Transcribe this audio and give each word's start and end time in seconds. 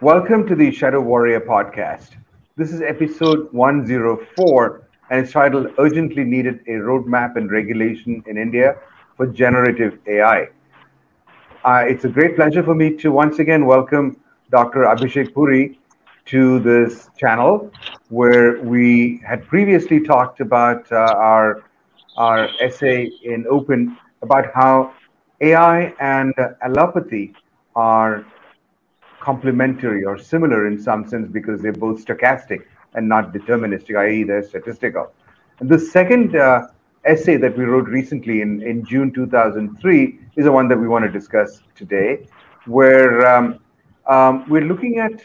Welcome 0.00 0.46
to 0.46 0.54
the 0.54 0.70
Shadow 0.70 1.00
Warrior 1.00 1.40
podcast. 1.40 2.10
This 2.56 2.72
is 2.72 2.82
episode 2.82 3.52
104 3.52 4.88
and 5.10 5.24
it's 5.24 5.32
titled 5.32 5.72
Urgently 5.76 6.22
Needed 6.22 6.60
a 6.68 6.74
Roadmap 6.74 7.34
and 7.34 7.50
Regulation 7.50 8.22
in 8.28 8.38
India 8.38 8.76
for 9.16 9.26
Generative 9.26 9.98
AI. 10.06 10.50
Uh, 11.64 11.84
it's 11.88 12.04
a 12.04 12.08
great 12.08 12.36
pleasure 12.36 12.62
for 12.62 12.76
me 12.76 12.94
to 12.94 13.10
once 13.10 13.40
again 13.40 13.66
welcome 13.66 14.16
Dr. 14.52 14.84
Abhishek 14.84 15.34
Puri 15.34 15.80
to 16.26 16.60
this 16.60 17.10
channel 17.18 17.68
where 18.08 18.60
we 18.62 19.20
had 19.26 19.44
previously 19.48 19.98
talked 19.98 20.38
about 20.38 20.90
uh, 20.92 20.94
our, 21.16 21.64
our 22.16 22.48
essay 22.60 23.10
in 23.24 23.46
Open 23.50 23.98
about 24.22 24.46
how 24.54 24.94
AI 25.40 25.92
and 25.98 26.32
allopathy 26.62 27.34
are 27.74 28.24
complementary 29.30 30.02
or 30.10 30.16
similar 30.32 30.60
in 30.70 30.76
some 30.88 31.02
sense 31.12 31.26
because 31.38 31.60
they're 31.60 31.80
both 31.86 31.98
stochastic 32.04 32.60
and 32.94 33.04
not 33.14 33.24
deterministic, 33.38 33.94
i.e., 34.04 34.22
they're 34.28 34.48
statistical. 34.54 35.04
And 35.60 35.68
the 35.68 35.78
second 35.78 36.34
uh, 36.34 36.68
essay 37.04 37.36
that 37.36 37.54
we 37.58 37.64
wrote 37.64 37.88
recently 37.88 38.40
in, 38.40 38.62
in 38.70 38.76
June 38.84 39.12
2003 39.12 40.18
is 40.36 40.44
the 40.46 40.52
one 40.58 40.66
that 40.70 40.78
we 40.78 40.88
want 40.88 41.04
to 41.04 41.12
discuss 41.20 41.60
today, 41.74 42.26
where 42.78 43.26
um, 43.32 43.46
um, 44.06 44.48
we're 44.48 44.68
looking 44.72 44.98
at 44.98 45.16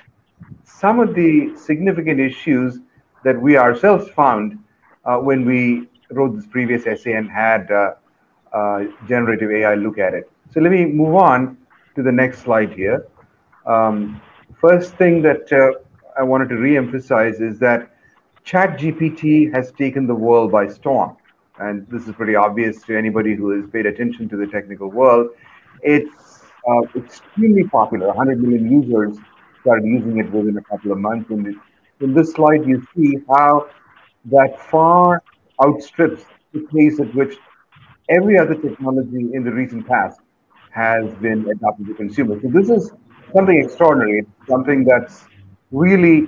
some 0.66 1.00
of 1.00 1.16
the 1.16 1.56
significant 1.56 2.20
issues 2.20 2.80
that 3.24 3.40
we 3.40 3.58
ourselves 3.58 4.10
found 4.10 4.60
uh, 5.06 5.18
when 5.18 5.46
we 5.46 5.88
wrote 6.12 6.36
this 6.36 6.48
previous 6.48 6.86
essay 6.86 7.14
and 7.14 7.30
had 7.30 7.72
uh, 7.72 7.94
uh 8.60 8.84
generative 9.08 9.50
AI 9.60 9.76
look 9.86 9.98
at 9.98 10.14
it. 10.14 10.26
So 10.52 10.60
let 10.60 10.72
me 10.78 10.86
move 10.86 11.16
on 11.16 11.58
to 11.96 12.04
the 12.04 12.12
next 12.12 12.40
slide 12.46 12.74
here. 12.74 13.08
Um, 13.66 14.22
first 14.60 14.96
thing 14.96 15.22
that 15.22 15.52
uh, 15.52 15.80
I 16.20 16.24
wanted 16.24 16.50
to 16.50 16.56
re-emphasize 16.56 17.40
is 17.40 17.60
that 17.60 17.90
ChatGPT 18.46 19.54
has 19.54 19.72
taken 19.72 20.06
the 20.06 20.16
world 20.16 20.52
by 20.52 20.68
storm, 20.68 21.16
and 21.60 21.88
this 21.90 22.08
is 22.08 22.16
pretty 22.16 22.36
obvious 22.36 22.82
to 22.84 22.98
anybody 22.98 23.36
who 23.36 23.62
has 23.62 23.70
paid 23.70 23.86
attention 23.86 24.28
to 24.30 24.38
the 24.38 24.48
technical 24.48 24.90
world. 24.90 25.30
It's 25.82 26.44
uh, 26.68 26.82
extremely 26.96 27.64
popular. 27.64 28.08
100 28.08 28.42
million 28.42 28.70
users 28.72 29.18
started 29.62 29.86
using 29.86 30.18
it 30.20 30.30
within 30.32 30.58
a 30.58 30.62
couple 30.62 30.92
of 30.92 30.98
months. 30.98 31.30
And 31.30 31.56
in 32.02 32.14
this 32.14 32.34
slide, 32.34 32.66
you 32.66 32.86
see 32.96 33.18
how 33.30 33.70
that 34.26 34.60
far 34.60 35.24
outstrips 35.64 36.24
the 36.54 36.62
pace 36.74 37.00
at 37.00 37.14
which 37.16 37.38
every 38.10 38.38
other 38.38 38.56
technology 38.56 39.30
in 39.34 39.44
the 39.44 39.52
recent 39.52 39.88
past 39.88 40.20
has 40.72 41.14
been 41.16 41.48
adopted 41.50 41.88
to 41.88 41.94
consumers. 41.94 42.42
So 42.42 42.50
this 42.50 42.70
is 42.70 42.92
something 43.34 43.64
extraordinary, 43.64 44.26
something 44.48 44.86
that's 44.86 45.26
really 45.72 46.28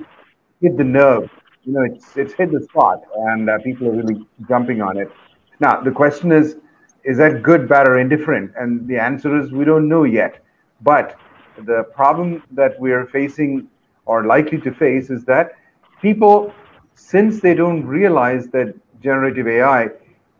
hit 0.60 0.76
the 0.76 0.84
nerve. 0.84 1.30
You 1.64 1.72
know, 1.72 1.82
it's 1.82 2.16
it's 2.16 2.32
hit 2.34 2.52
the 2.52 2.62
spot, 2.62 3.02
and 3.28 3.48
uh, 3.50 3.58
people 3.64 3.88
are 3.88 3.92
really 3.92 4.26
jumping 4.48 4.82
on 4.82 4.98
it. 4.98 5.10
Now, 5.60 5.80
the 5.80 5.90
question 5.90 6.32
is, 6.32 6.56
is 7.04 7.16
that 7.18 7.42
good, 7.42 7.68
bad, 7.68 7.88
or 7.88 7.98
indifferent? 7.98 8.52
And 8.58 8.86
the 8.86 8.98
answer 8.98 9.38
is 9.38 9.52
we 9.52 9.64
don't 9.64 9.88
know 9.88 10.04
yet. 10.04 10.42
But 10.82 11.18
the 11.64 11.84
problem 11.94 12.42
that 12.52 12.78
we're 12.78 13.06
facing 13.06 13.68
or 14.04 14.26
likely 14.26 14.60
to 14.60 14.72
face 14.72 15.10
is 15.10 15.24
that 15.24 15.52
people, 16.02 16.52
since 16.94 17.40
they 17.40 17.54
don't 17.54 17.84
realize 17.86 18.48
that 18.48 18.74
generative 19.02 19.48
AI 19.48 19.88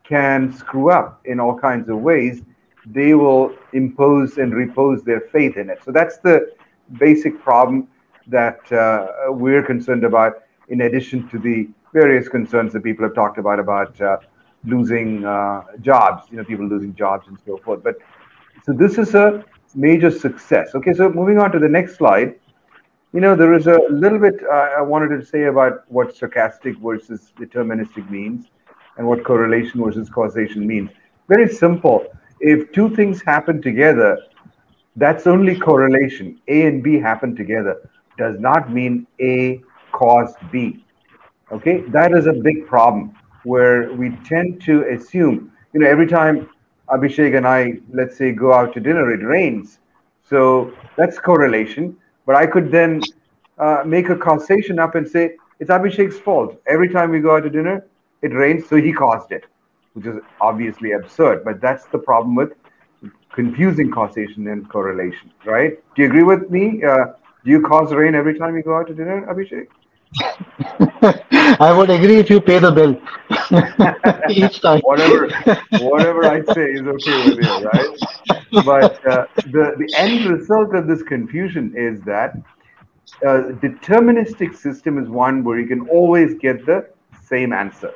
can 0.04 0.52
screw 0.52 0.90
up 0.90 1.20
in 1.24 1.40
all 1.40 1.58
kinds 1.58 1.88
of 1.88 1.98
ways, 1.98 2.42
they 2.86 3.14
will 3.14 3.52
impose 3.72 4.38
and 4.38 4.54
repose 4.54 5.02
their 5.02 5.20
faith 5.20 5.56
in 5.56 5.68
it. 5.70 5.78
So 5.84 5.90
that's 5.90 6.18
the 6.18 6.52
basic 6.98 7.40
problem 7.40 7.88
that 8.26 8.60
uh, 8.72 9.32
we're 9.32 9.62
concerned 9.62 10.04
about, 10.04 10.42
in 10.68 10.82
addition 10.82 11.28
to 11.28 11.38
the 11.38 11.68
various 11.92 12.28
concerns 12.28 12.72
that 12.72 12.82
people 12.82 13.04
have 13.04 13.14
talked 13.14 13.38
about 13.38 13.58
about 13.58 14.00
uh, 14.00 14.18
losing 14.64 15.24
uh, 15.24 15.62
jobs, 15.80 16.24
you 16.30 16.36
know, 16.36 16.44
people 16.44 16.66
losing 16.66 16.94
jobs 16.94 17.28
and 17.28 17.38
so 17.46 17.56
forth. 17.58 17.82
But 17.82 17.96
so 18.64 18.72
this 18.72 18.98
is 18.98 19.14
a 19.14 19.44
major 19.74 20.10
success. 20.10 20.74
Okay, 20.74 20.92
so 20.92 21.08
moving 21.08 21.38
on 21.38 21.52
to 21.52 21.58
the 21.58 21.68
next 21.68 21.96
slide. 21.96 22.34
You 23.12 23.20
know, 23.20 23.36
there 23.36 23.54
is 23.54 23.66
a 23.66 23.78
little 23.90 24.18
bit 24.18 24.34
uh, 24.44 24.70
I 24.78 24.82
wanted 24.82 25.08
to 25.18 25.24
say 25.24 25.44
about 25.44 25.84
what 25.88 26.14
stochastic 26.14 26.80
versus 26.82 27.32
deterministic 27.38 28.10
means 28.10 28.46
and 28.98 29.06
what 29.06 29.24
correlation 29.24 29.82
versus 29.82 30.10
causation 30.10 30.66
means. 30.66 30.90
Very 31.28 31.48
simple. 31.48 32.06
If 32.40 32.72
two 32.72 32.94
things 32.94 33.22
happen 33.22 33.62
together, 33.62 34.18
that's 34.96 35.26
only 35.26 35.58
correlation. 35.58 36.40
A 36.48 36.66
and 36.66 36.82
B 36.82 36.98
happen 36.98 37.36
together 37.36 37.88
does 38.18 38.38
not 38.40 38.72
mean 38.72 39.06
A 39.20 39.62
caused 39.92 40.36
B. 40.50 40.84
Okay, 41.52 41.82
that 41.88 42.12
is 42.12 42.26
a 42.26 42.32
big 42.32 42.66
problem 42.66 43.14
where 43.44 43.92
we 43.92 44.10
tend 44.24 44.60
to 44.62 44.82
assume, 44.88 45.52
you 45.72 45.80
know, 45.80 45.86
every 45.86 46.06
time 46.06 46.48
Abhishek 46.88 47.36
and 47.36 47.46
I, 47.46 47.74
let's 47.92 48.16
say, 48.16 48.32
go 48.32 48.52
out 48.52 48.72
to 48.74 48.80
dinner, 48.80 49.12
it 49.12 49.24
rains. 49.24 49.78
So 50.22 50.72
that's 50.96 51.18
correlation. 51.18 51.96
But 52.26 52.34
I 52.36 52.46
could 52.46 52.72
then 52.72 53.00
uh, 53.58 53.82
make 53.86 54.08
a 54.08 54.16
causation 54.16 54.78
up 54.78 54.96
and 54.96 55.06
say, 55.06 55.36
it's 55.60 55.70
Abhishek's 55.70 56.18
fault. 56.18 56.60
Every 56.66 56.88
time 56.88 57.10
we 57.10 57.20
go 57.20 57.36
out 57.36 57.44
to 57.44 57.50
dinner, 57.50 57.86
it 58.22 58.34
rains, 58.34 58.68
so 58.68 58.76
he 58.76 58.92
caused 58.92 59.30
it, 59.30 59.44
which 59.92 60.06
is 60.06 60.16
obviously 60.40 60.92
absurd. 60.92 61.44
But 61.44 61.60
that's 61.60 61.86
the 61.86 61.98
problem 61.98 62.34
with 62.34 62.52
confusing 63.36 63.90
causation 63.92 64.48
and 64.48 64.68
correlation, 64.70 65.30
right? 65.44 65.72
Do 65.96 66.02
you 66.02 66.08
agree 66.08 66.24
with 66.24 66.50
me? 66.50 66.82
Uh, 66.84 67.06
do 67.44 67.50
you 67.52 67.62
cause 67.62 67.94
rain 67.94 68.14
every 68.16 68.38
time 68.38 68.56
you 68.56 68.62
go 68.64 68.76
out 68.76 68.88
to 68.88 68.94
dinner, 68.94 69.26
Abhishek? 69.30 69.68
I 71.60 71.72
would 71.76 71.90
agree 71.90 72.18
if 72.18 72.30
you 72.30 72.40
pay 72.40 72.58
the 72.58 72.72
bill 72.72 72.96
each 74.28 74.60
time. 74.60 74.82
whatever, 74.82 75.30
whatever 75.74 76.28
I 76.28 76.42
say 76.42 76.64
is 76.64 76.86
okay 76.86 77.18
with 77.18 77.38
you, 77.38 77.54
right? 77.56 77.90
But 78.58 78.98
uh, 79.08 79.24
the 79.44 79.74
the 79.78 79.90
end 79.96 80.24
result 80.24 80.74
of 80.74 80.86
this 80.88 81.02
confusion 81.02 81.74
is 81.76 82.02
that 82.04 82.34
uh, 83.26 83.52
deterministic 83.66 84.54
system 84.54 84.98
is 84.98 85.08
one 85.08 85.44
where 85.44 85.58
you 85.58 85.66
can 85.66 85.88
always 85.88 86.34
get 86.34 86.66
the 86.66 86.88
same 87.12 87.52
answer. 87.52 87.92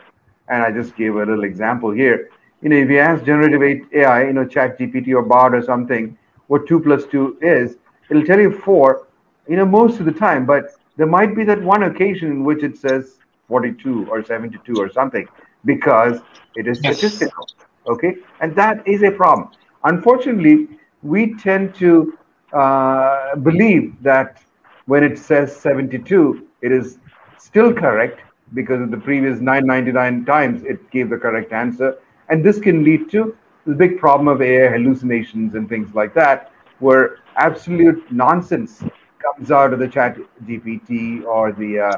And 0.48 0.62
I 0.62 0.70
just 0.72 0.96
gave 0.96 1.14
a 1.14 1.18
little 1.18 1.44
example 1.44 1.90
here. 1.90 2.28
You 2.62 2.68
know, 2.68 2.76
if 2.76 2.90
you 2.90 2.98
ask 2.98 3.24
generative 3.24 3.86
AI, 3.92 4.26
you 4.26 4.32
know, 4.32 4.46
Chat 4.46 4.78
GPT 4.78 5.14
or 5.14 5.22
Bard 5.22 5.54
or 5.54 5.62
something, 5.62 6.16
what 6.48 6.66
two 6.66 6.80
plus 6.80 7.06
two 7.06 7.38
is, 7.40 7.76
it'll 8.10 8.24
tell 8.24 8.40
you 8.40 8.52
four. 8.52 9.08
You 9.48 9.56
know, 9.56 9.64
most 9.64 9.98
of 9.98 10.06
the 10.06 10.12
time, 10.12 10.46
but 10.46 10.72
there 10.96 11.06
might 11.06 11.34
be 11.34 11.44
that 11.44 11.62
one 11.62 11.84
occasion 11.84 12.30
in 12.30 12.44
which 12.44 12.62
it 12.62 12.76
says 12.76 13.18
42 13.48 14.08
or 14.10 14.24
72 14.24 14.74
or 14.76 14.92
something 14.92 15.26
because 15.64 16.20
it 16.56 16.66
is 16.66 16.80
yes. 16.82 16.98
statistical. 16.98 17.46
Okay, 17.86 18.16
and 18.40 18.54
that 18.56 18.86
is 18.86 19.02
a 19.02 19.10
problem. 19.10 19.50
Unfortunately, 19.84 20.68
we 21.02 21.34
tend 21.34 21.74
to 21.76 22.18
uh, 22.52 23.36
believe 23.36 23.94
that 24.02 24.42
when 24.86 25.02
it 25.02 25.18
says 25.18 25.56
72, 25.56 26.46
it 26.62 26.72
is 26.72 26.98
still 27.38 27.72
correct 27.72 28.20
because 28.54 28.80
of 28.82 28.90
the 28.90 28.96
previous 28.96 29.40
999 29.40 30.24
times 30.24 30.62
it 30.64 30.90
gave 30.90 31.08
the 31.08 31.16
correct 31.16 31.52
answer. 31.52 31.98
And 32.30 32.44
this 32.44 32.58
can 32.58 32.84
lead 32.84 33.10
to 33.10 33.36
the 33.66 33.74
big 33.74 33.98
problem 33.98 34.28
of 34.28 34.40
AI 34.40 34.70
hallucinations 34.70 35.54
and 35.54 35.68
things 35.68 35.94
like 35.94 36.14
that, 36.14 36.52
where 36.78 37.18
absolute 37.36 38.10
nonsense 38.10 38.82
comes 39.18 39.50
out 39.50 39.72
of 39.72 39.78
the 39.78 39.88
chat 39.88 40.16
GPT 40.44 41.24
or 41.24 41.52
the 41.52 41.80
uh, 41.80 41.96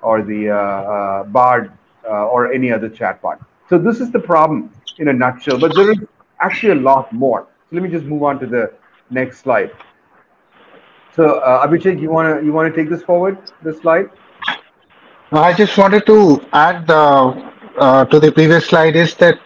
or 0.00 0.22
the 0.22 0.50
uh, 0.50 0.54
uh, 0.54 1.24
Bard 1.24 1.72
uh, 2.04 2.26
or 2.26 2.52
any 2.52 2.72
other 2.72 2.88
chatbot. 2.88 3.44
So 3.68 3.78
this 3.78 4.00
is 4.00 4.10
the 4.10 4.18
problem 4.18 4.72
in 4.98 5.08
a 5.08 5.12
nutshell. 5.12 5.58
But 5.58 5.74
there 5.74 5.90
is 5.90 5.98
actually 6.40 6.72
a 6.72 6.82
lot 6.82 7.12
more. 7.12 7.46
So 7.68 7.76
let 7.76 7.82
me 7.82 7.88
just 7.88 8.04
move 8.04 8.22
on 8.22 8.38
to 8.40 8.46
the 8.46 8.72
next 9.10 9.40
slide. 9.40 9.70
So 11.14 11.40
uh, 11.40 11.66
Abhishek, 11.66 12.00
you 12.00 12.10
want 12.10 12.40
to 12.40 12.44
you 12.44 12.52
want 12.52 12.72
to 12.72 12.80
take 12.80 12.90
this 12.90 13.02
forward? 13.02 13.38
This 13.62 13.78
slide. 13.78 14.10
I 15.32 15.52
just 15.54 15.76
wanted 15.78 16.04
to 16.06 16.44
add 16.52 16.90
uh, 16.90 18.04
to 18.04 18.20
the 18.20 18.30
previous 18.30 18.66
slide 18.66 18.96
is 18.96 19.14
that 19.14 19.38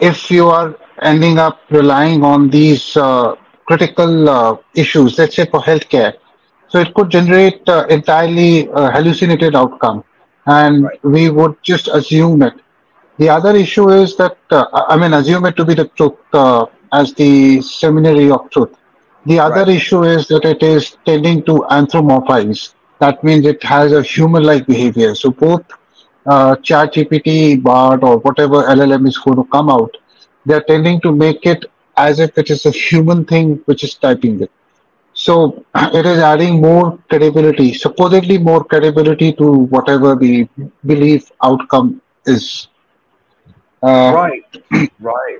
if 0.00 0.30
you 0.30 0.48
are 0.48 0.76
ending 1.02 1.38
up 1.38 1.60
relying 1.70 2.22
on 2.24 2.50
these 2.50 2.96
critical 3.66 4.62
issues, 4.74 5.18
let's 5.18 5.36
say 5.36 5.46
for 5.46 5.60
healthcare, 5.60 6.14
so 6.74 6.80
it 6.80 6.92
could 6.94 7.08
generate 7.08 7.68
uh, 7.68 7.86
entirely 7.88 8.68
uh, 8.70 8.90
hallucinated 8.90 9.54
outcome, 9.54 10.02
and 10.46 10.84
right. 10.84 11.04
we 11.04 11.30
would 11.30 11.54
just 11.62 11.86
assume 11.86 12.42
it. 12.42 12.54
The 13.18 13.28
other 13.28 13.54
issue 13.54 13.90
is 13.90 14.16
that 14.16 14.36
uh, 14.50 14.66
I 14.88 14.96
mean, 14.96 15.12
assume 15.14 15.46
it 15.46 15.56
to 15.56 15.64
be 15.64 15.74
the 15.74 15.86
truth 15.86 16.14
uh, 16.32 16.66
as 16.92 17.14
the 17.14 17.60
seminary 17.60 18.28
of 18.30 18.50
truth. 18.50 18.74
The 19.26 19.38
other 19.38 19.64
right. 19.64 19.76
issue 19.76 20.02
is 20.02 20.26
that 20.28 20.44
it 20.44 20.64
is 20.64 20.96
tending 21.06 21.44
to 21.44 21.64
anthropomorphize. 21.70 22.74
That 22.98 23.22
means 23.22 23.46
it 23.46 23.62
has 23.62 23.92
a 23.92 24.02
human-like 24.02 24.66
behavior. 24.66 25.14
So 25.14 25.30
both 25.30 25.62
uh, 26.26 26.56
ChatGPT, 26.56 27.62
Bard, 27.62 28.02
or 28.04 28.18
whatever 28.18 28.62
LLM 28.62 29.06
is 29.08 29.18
going 29.18 29.36
to 29.36 29.44
come 29.44 29.70
out, 29.70 29.96
they 30.46 30.54
are 30.54 30.62
tending 30.62 31.00
to 31.02 31.12
make 31.12 31.46
it 31.46 31.66
as 31.96 32.20
if 32.20 32.36
it 32.38 32.50
is 32.50 32.66
a 32.66 32.70
human 32.70 33.24
thing 33.24 33.60
which 33.66 33.84
is 33.84 33.94
typing 33.94 34.40
it. 34.42 34.50
So 35.14 35.64
it 35.74 36.06
is 36.06 36.18
adding 36.18 36.60
more 36.60 36.98
credibility, 37.08 37.72
supposedly 37.74 38.38
more 38.38 38.64
credibility 38.64 39.32
to 39.34 39.50
whatever 39.50 40.14
the 40.16 40.48
belief 40.84 41.30
outcome 41.42 42.00
is. 42.26 42.68
Uh, 43.82 44.12
Right, 44.14 44.44
right. 45.00 45.38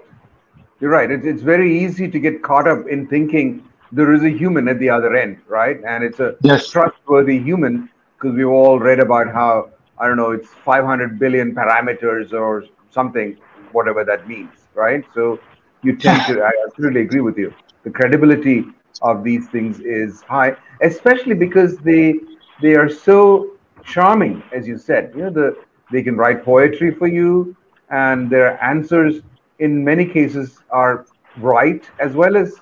You're 0.80 0.90
right. 0.90 1.10
It's, 1.10 1.24
it's 1.24 1.42
very 1.42 1.84
easy 1.84 2.10
to 2.10 2.18
get 2.18 2.42
caught 2.42 2.68
up 2.68 2.86
in 2.88 3.06
thinking 3.06 3.64
there 3.92 4.12
is 4.12 4.22
a 4.24 4.30
human 4.30 4.68
at 4.68 4.78
the 4.78 4.90
other 4.90 5.16
end, 5.16 5.40
right? 5.48 5.78
And 5.84 6.04
it's 6.04 6.20
a 6.20 6.36
yes, 6.42 6.68
trustworthy 6.70 7.38
human 7.38 7.88
because 8.16 8.36
we've 8.36 8.48
all 8.48 8.78
read 8.78 9.00
about 9.00 9.28
how, 9.32 9.70
I 9.98 10.06
don't 10.06 10.16
know, 10.16 10.30
it's 10.32 10.48
500 10.48 11.18
billion 11.18 11.54
parameters 11.54 12.32
or 12.32 12.64
something, 12.90 13.36
whatever 13.72 14.04
that 14.04 14.26
means, 14.28 14.68
right? 14.74 15.04
So 15.14 15.38
you 15.82 15.96
tend 15.96 16.26
to, 16.26 16.42
I 16.42 16.50
absolutely 16.66 17.02
agree 17.02 17.20
with 17.20 17.38
you. 17.38 17.52
The 17.84 17.90
credibility 17.90 18.64
of 19.02 19.22
these 19.24 19.48
things 19.48 19.80
is 19.80 20.22
high, 20.22 20.56
especially 20.80 21.34
because 21.34 21.78
they 21.78 22.14
they 22.60 22.74
are 22.74 22.88
so 22.88 23.50
charming, 23.84 24.42
as 24.52 24.66
you 24.66 24.78
said. 24.78 25.12
You 25.14 25.24
know, 25.24 25.30
the 25.30 25.56
they 25.90 26.02
can 26.02 26.16
write 26.16 26.44
poetry 26.44 26.90
for 26.94 27.06
you, 27.06 27.56
and 27.90 28.30
their 28.30 28.62
answers 28.62 29.20
in 29.58 29.84
many 29.84 30.06
cases 30.06 30.62
are 30.70 31.06
right 31.36 31.84
as 31.98 32.14
well 32.14 32.36
as 32.36 32.60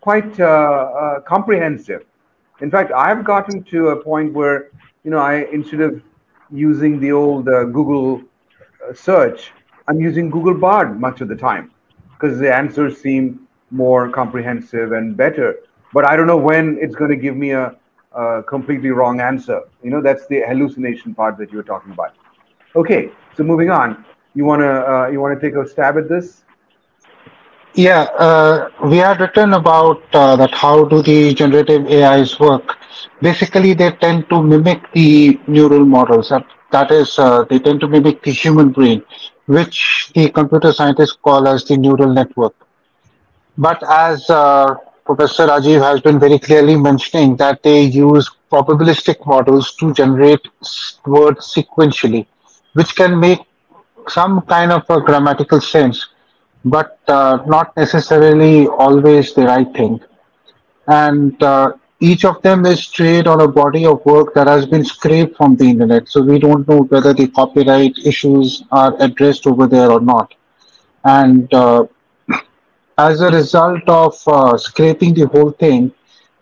quite 0.00 0.38
uh, 0.40 0.44
uh, 0.44 1.20
comprehensive. 1.20 2.02
In 2.60 2.70
fact, 2.70 2.92
I've 2.92 3.24
gotten 3.24 3.62
to 3.64 3.88
a 3.88 4.02
point 4.02 4.32
where 4.32 4.70
you 5.04 5.10
know 5.10 5.18
I 5.18 5.46
instead 5.52 5.80
of 5.80 6.02
using 6.50 7.00
the 7.00 7.12
old 7.12 7.48
uh, 7.48 7.64
Google 7.64 8.22
uh, 8.88 8.94
search, 8.94 9.52
I'm 9.88 10.00
using 10.00 10.30
Google 10.30 10.54
Bard 10.54 11.00
much 11.00 11.20
of 11.20 11.28
the 11.28 11.36
time 11.36 11.70
because 12.12 12.38
the 12.38 12.52
answers 12.54 12.98
seem 12.98 13.46
more 13.70 14.08
comprehensive 14.08 14.92
and 14.92 15.16
better. 15.16 15.56
But 15.92 16.04
I 16.04 16.16
don't 16.16 16.26
know 16.26 16.36
when 16.36 16.78
it's 16.80 16.94
going 16.94 17.10
to 17.10 17.16
give 17.16 17.36
me 17.36 17.50
a, 17.52 17.76
a 18.12 18.42
completely 18.42 18.90
wrong 18.90 19.20
answer. 19.20 19.62
You 19.82 19.90
know, 19.90 20.00
that's 20.00 20.26
the 20.26 20.40
hallucination 20.40 21.14
part 21.14 21.38
that 21.38 21.50
you 21.50 21.58
were 21.58 21.64
talking 21.64 21.92
about. 21.92 22.14
Okay, 22.74 23.10
so 23.36 23.42
moving 23.42 23.70
on. 23.70 24.04
You 24.34 24.44
wanna 24.44 24.66
uh, 24.66 25.08
you 25.08 25.20
wanna 25.20 25.40
take 25.40 25.54
a 25.54 25.66
stab 25.66 25.96
at 25.96 26.08
this? 26.08 26.44
Yeah. 27.76 28.02
Uh, 28.18 28.70
we 28.84 28.96
had 28.98 29.20
written 29.20 29.54
about 29.54 30.02
uh, 30.14 30.36
that. 30.36 30.52
How 30.54 30.84
do 30.84 31.02
the 31.02 31.34
generative 31.34 31.86
AIs 31.86 32.38
work? 32.40 32.76
Basically, 33.20 33.74
they 33.74 33.90
tend 33.92 34.28
to 34.30 34.42
mimic 34.42 34.80
the 34.92 35.38
neural 35.46 35.84
models. 35.84 36.30
That 36.30 36.46
that 36.72 36.90
is, 36.90 37.18
uh, 37.18 37.44
they 37.44 37.58
tend 37.58 37.80
to 37.80 37.88
mimic 37.88 38.22
the 38.22 38.32
human 38.32 38.70
brain, 38.72 39.02
which 39.46 40.10
the 40.14 40.30
computer 40.30 40.72
scientists 40.72 41.12
call 41.22 41.46
as 41.48 41.64
the 41.64 41.76
neural 41.76 42.12
network. 42.12 42.54
But 43.58 43.82
as 43.88 44.28
uh, 44.28 44.74
Professor 45.04 45.46
Rajiv 45.46 45.82
has 45.82 46.00
been 46.00 46.18
very 46.18 46.38
clearly 46.38 46.76
mentioning, 46.76 47.36
that 47.36 47.62
they 47.62 47.82
use 47.82 48.30
probabilistic 48.50 49.24
models 49.26 49.74
to 49.76 49.92
generate 49.94 50.48
words 51.06 51.54
sequentially, 51.54 52.26
which 52.74 52.96
can 52.96 53.18
make 53.18 53.40
some 54.08 54.42
kind 54.42 54.72
of 54.72 54.84
a 54.90 55.00
grammatical 55.00 55.60
sense, 55.60 56.08
but 56.66 56.98
uh, 57.08 57.38
not 57.46 57.76
necessarily 57.76 58.66
always 58.68 59.34
the 59.34 59.44
right 59.44 59.72
thing. 59.74 60.00
And 60.88 61.42
uh, 61.42 61.74
each 62.00 62.24
of 62.24 62.42
them 62.42 62.66
is 62.66 62.86
trained 62.88 63.28
on 63.28 63.40
a 63.40 63.48
body 63.48 63.86
of 63.86 64.04
work 64.04 64.34
that 64.34 64.48
has 64.48 64.66
been 64.66 64.84
scraped 64.84 65.36
from 65.36 65.56
the 65.56 65.64
internet. 65.70 66.08
So 66.08 66.22
we 66.22 66.38
don't 66.40 66.68
know 66.68 66.82
whether 66.82 67.14
the 67.14 67.28
copyright 67.28 67.98
issues 68.04 68.64
are 68.72 68.94
addressed 69.00 69.46
over 69.46 69.66
there 69.66 69.90
or 69.90 70.00
not. 70.00 70.34
And 71.04 71.52
uh, 71.54 71.86
as 72.98 73.20
a 73.20 73.30
result 73.30 73.88
of 73.88 74.16
uh, 74.26 74.58
scraping 74.58 75.14
the 75.14 75.28
whole 75.28 75.52
thing, 75.52 75.92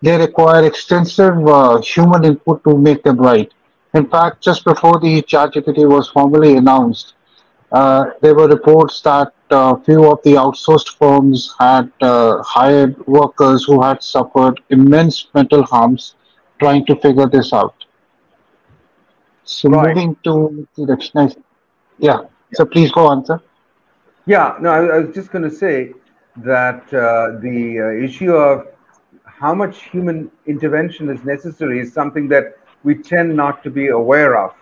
they 0.03 0.17
require 0.19 0.65
extensive 0.65 1.47
uh, 1.47 1.81
human 1.82 2.25
input 2.25 2.65
to 2.65 2.79
make 2.79 3.03
them 3.05 3.19
right. 3.19 3.53
In 3.94 4.09
fact, 4.09 4.43
just 4.43 4.65
before 4.65 5.00
the 5.00 5.23
ChatGPT 5.23 5.88
was 5.88 6.09
formally 6.09 6.56
announced, 6.56 7.15
uh, 7.73 8.06
there 8.23 8.35
were 8.35 8.49
reports 8.49 9.03
that 9.03 9.33
uh, 9.50 9.75
few 9.76 10.11
of 10.11 10.19
the 10.25 10.32
outsourced 10.35 10.96
firms 10.99 11.55
had 11.58 11.91
uh, 12.00 12.43
hired 12.43 12.96
workers 13.06 13.64
who 13.64 13.82
had 13.82 14.02
suffered 14.02 14.61
immense 14.70 15.29
mental 15.35 15.62
harms 15.64 16.14
trying 16.61 16.85
to 16.87 16.96
figure 16.96 17.26
this 17.29 17.52
out. 17.52 17.75
So 19.44 19.69
Right. 19.70 19.94
moving 19.94 20.17
to 20.25 20.67
the 20.76 20.87
next, 20.87 21.14
next 21.14 21.38
yeah. 21.99 22.19
Yeah. 22.50 22.55
So 22.55 22.64
please 22.64 22.91
go 22.93 23.06
on, 23.06 23.25
sir. 23.25 23.41
Yeah. 24.26 24.56
No, 24.61 24.70
I, 24.70 24.79
I 24.96 24.99
was 25.00 25.14
just 25.14 25.31
going 25.31 25.44
to 25.44 25.50
say 25.50 25.93
that 26.37 26.82
uh, 26.93 27.38
the 27.40 27.81
uh, 27.81 28.05
issue 28.05 28.35
of 28.35 28.67
how 29.25 29.55
much 29.55 29.85
human 29.85 30.31
intervention 30.47 31.08
is 31.11 31.25
necessary 31.25 31.81
is 31.81 31.93
something 31.93 32.29
that 32.29 32.56
we 32.85 32.94
tend 32.94 33.35
not 33.37 33.62
to 33.64 33.70
be 33.70 33.88
aware 33.88 34.37
of. 34.37 34.52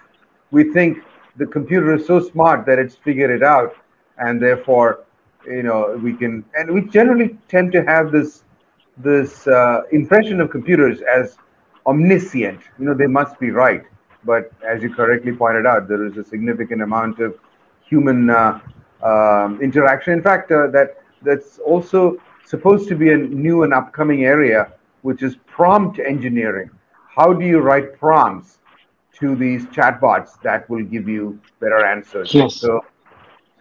We 0.50 0.64
think 0.72 0.98
the 1.36 1.46
computer 1.46 1.94
is 1.94 2.06
so 2.06 2.20
smart 2.20 2.66
that 2.66 2.78
it's 2.78 2.96
figured 2.96 3.30
it 3.30 3.42
out, 3.42 3.74
and 4.22 4.40
therefore, 4.40 5.04
you 5.46 5.62
know, 5.62 5.98
we 6.02 6.12
can. 6.14 6.44
And 6.54 6.72
we 6.72 6.82
generally 6.98 7.36
tend 7.48 7.72
to 7.72 7.82
have 7.84 8.12
this 8.12 8.44
this 8.96 9.46
uh, 9.46 9.82
impression 9.90 10.40
of 10.40 10.50
computers 10.50 11.00
as 11.02 11.36
omniscient. 11.86 12.60
You 12.78 12.86
know, 12.86 12.94
they 12.94 13.06
must 13.06 13.38
be 13.40 13.50
right. 13.50 13.84
But 14.24 14.52
as 14.64 14.82
you 14.82 14.94
correctly 14.94 15.32
pointed 15.32 15.66
out, 15.66 15.88
there 15.88 16.04
is 16.06 16.16
a 16.16 16.24
significant 16.24 16.82
amount 16.82 17.18
of 17.18 17.38
human 17.84 18.30
uh, 18.30 18.60
um, 19.02 19.60
interaction. 19.60 20.12
In 20.12 20.22
fact, 20.22 20.52
uh, 20.52 20.68
that 20.68 21.02
that's 21.22 21.58
also 21.58 22.18
supposed 22.44 22.88
to 22.88 22.94
be 22.94 23.12
a 23.12 23.16
new 23.16 23.64
and 23.64 23.74
upcoming 23.74 24.24
area, 24.24 24.72
which 25.02 25.22
is 25.22 25.36
prompt 25.46 25.98
engineering. 25.98 26.70
How 27.16 27.32
do 27.32 27.44
you 27.44 27.58
write 27.58 27.98
prompts 27.98 28.58
to 29.18 29.34
these 29.34 29.66
chatbots 29.66 30.40
that 30.42 30.68
will 30.70 30.84
give 30.84 31.08
you 31.08 31.40
better 31.60 31.84
answers? 31.84 32.32
Yes. 32.32 32.56
So 32.56 32.84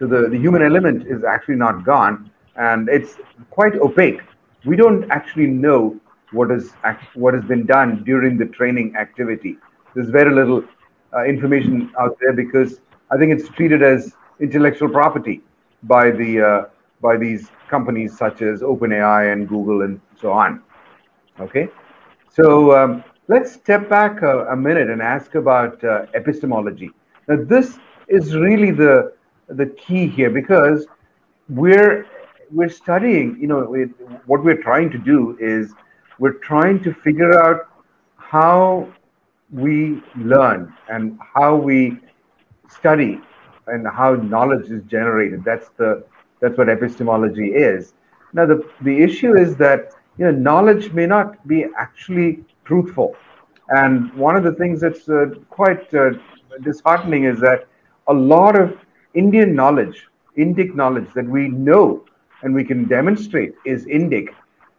so 0.02 0.08
the, 0.08 0.28
the 0.28 0.36
human 0.36 0.62
element 0.62 1.06
is 1.06 1.22
actually 1.22 1.54
not 1.54 1.84
gone, 1.84 2.28
and 2.56 2.88
it's 2.88 3.18
quite 3.50 3.76
opaque. 3.76 4.20
We 4.64 4.74
don't 4.74 5.08
actually 5.12 5.46
know 5.46 5.96
what 6.32 6.50
is 6.50 6.72
what 7.14 7.34
has 7.34 7.44
been 7.44 7.66
done 7.66 8.02
during 8.02 8.36
the 8.36 8.46
training 8.46 8.96
activity. 8.96 9.58
There's 9.94 10.10
very 10.10 10.34
little 10.34 10.64
uh, 11.14 11.24
information 11.24 11.92
out 12.00 12.18
there 12.20 12.32
because 12.32 12.80
I 13.12 13.16
think 13.16 13.30
it's 13.30 13.48
treated 13.50 13.80
as 13.84 14.16
intellectual 14.40 14.88
property 14.88 15.40
by 15.84 16.10
the 16.10 16.40
uh, 16.40 16.64
by 17.00 17.16
these 17.16 17.52
companies 17.68 18.18
such 18.18 18.42
as 18.42 18.60
OpenAI 18.60 19.32
and 19.32 19.48
Google 19.48 19.82
and 19.82 20.00
so 20.20 20.32
on. 20.32 20.62
Okay, 21.38 21.68
so 22.28 22.76
um, 22.76 23.04
let's 23.28 23.52
step 23.52 23.88
back 23.88 24.22
a, 24.22 24.46
a 24.46 24.56
minute 24.56 24.90
and 24.90 25.00
ask 25.00 25.36
about 25.36 25.84
uh, 25.84 26.06
epistemology. 26.14 26.90
Now, 27.28 27.36
this 27.44 27.78
is 28.08 28.34
really 28.34 28.72
the 28.72 29.12
the 29.56 29.66
key 29.66 30.06
here 30.08 30.30
because 30.30 30.86
we're 31.48 32.06
we're 32.50 32.68
studying. 32.68 33.38
You 33.40 33.48
know, 33.48 33.60
what 34.26 34.44
we're 34.44 34.62
trying 34.62 34.90
to 34.90 34.98
do 34.98 35.36
is 35.40 35.74
we're 36.18 36.38
trying 36.50 36.82
to 36.84 36.92
figure 36.94 37.38
out 37.40 37.68
how 38.16 38.88
we 39.50 40.02
learn 40.16 40.72
and 40.88 41.18
how 41.34 41.56
we 41.56 41.98
study 42.68 43.20
and 43.66 43.86
how 43.86 44.14
knowledge 44.14 44.70
is 44.70 44.82
generated. 44.84 45.44
That's 45.44 45.68
the 45.76 46.04
that's 46.40 46.56
what 46.58 46.68
epistemology 46.68 47.48
is. 47.48 47.94
Now 48.32 48.46
the 48.46 48.62
the 48.82 49.02
issue 49.02 49.36
is 49.36 49.56
that 49.56 49.90
you 50.18 50.24
know 50.26 50.32
knowledge 50.32 50.92
may 50.92 51.06
not 51.06 51.46
be 51.46 51.66
actually 51.78 52.44
truthful, 52.64 53.16
and 53.68 54.12
one 54.14 54.36
of 54.36 54.44
the 54.44 54.52
things 54.52 54.80
that's 54.80 55.08
uh, 55.08 55.26
quite 55.50 55.92
uh, 55.94 56.10
disheartening 56.62 57.24
is 57.24 57.40
that 57.40 57.66
a 58.08 58.12
lot 58.14 58.56
of 58.56 58.76
Indian 59.14 59.54
knowledge, 59.54 60.08
Indic 60.38 60.74
knowledge 60.74 61.08
that 61.14 61.26
we 61.26 61.48
know 61.48 62.04
and 62.42 62.54
we 62.54 62.64
can 62.64 62.86
demonstrate 62.86 63.54
is 63.64 63.86
Indic, 63.86 64.28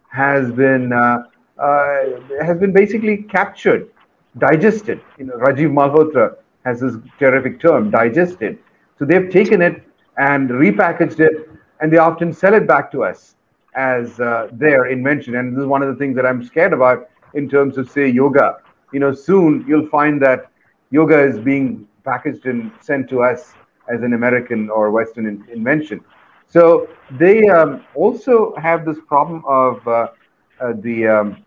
has 0.08 0.50
been 0.52 0.92
uh, 0.92 1.24
uh, 1.58 1.96
has 2.42 2.58
been 2.58 2.72
basically 2.72 3.18
captured, 3.18 3.90
digested. 4.38 5.00
You 5.18 5.26
know, 5.26 5.34
Rajiv 5.34 5.72
Malhotra 5.72 6.36
has 6.64 6.80
this 6.80 6.96
terrific 7.18 7.60
term, 7.60 7.90
digested. 7.90 8.58
So 8.98 9.04
they've 9.04 9.30
taken 9.30 9.62
it 9.62 9.82
and 10.16 10.50
repackaged 10.50 11.20
it, 11.20 11.50
and 11.80 11.92
they 11.92 11.98
often 11.98 12.32
sell 12.32 12.54
it 12.54 12.66
back 12.66 12.90
to 12.92 13.04
us 13.04 13.36
as 13.76 14.18
uh, 14.20 14.48
their 14.52 14.86
invention. 14.86 15.36
And 15.36 15.56
this 15.56 15.62
is 15.62 15.66
one 15.66 15.82
of 15.82 15.88
the 15.88 15.96
things 15.96 16.16
that 16.16 16.26
I'm 16.26 16.44
scared 16.44 16.72
about 16.72 17.08
in 17.34 17.48
terms 17.48 17.76
of, 17.76 17.90
say, 17.90 18.08
yoga. 18.08 18.58
You 18.92 19.00
know, 19.00 19.12
soon 19.12 19.64
you'll 19.66 19.88
find 19.88 20.22
that 20.22 20.50
yoga 20.90 21.18
is 21.20 21.38
being 21.38 21.86
packaged 22.04 22.46
and 22.46 22.70
sent 22.80 23.08
to 23.10 23.22
us 23.22 23.54
as 23.92 24.02
an 24.02 24.12
American 24.14 24.70
or 24.70 24.90
Western 24.90 25.26
in- 25.26 25.44
invention. 25.50 26.00
So 26.48 26.88
they 27.12 27.48
um, 27.48 27.84
also 27.94 28.54
have 28.56 28.84
this 28.84 28.98
problem 29.06 29.42
of 29.46 29.86
uh, 29.86 30.08
uh, 30.60 30.72
the 30.80 31.06
um, 31.06 31.44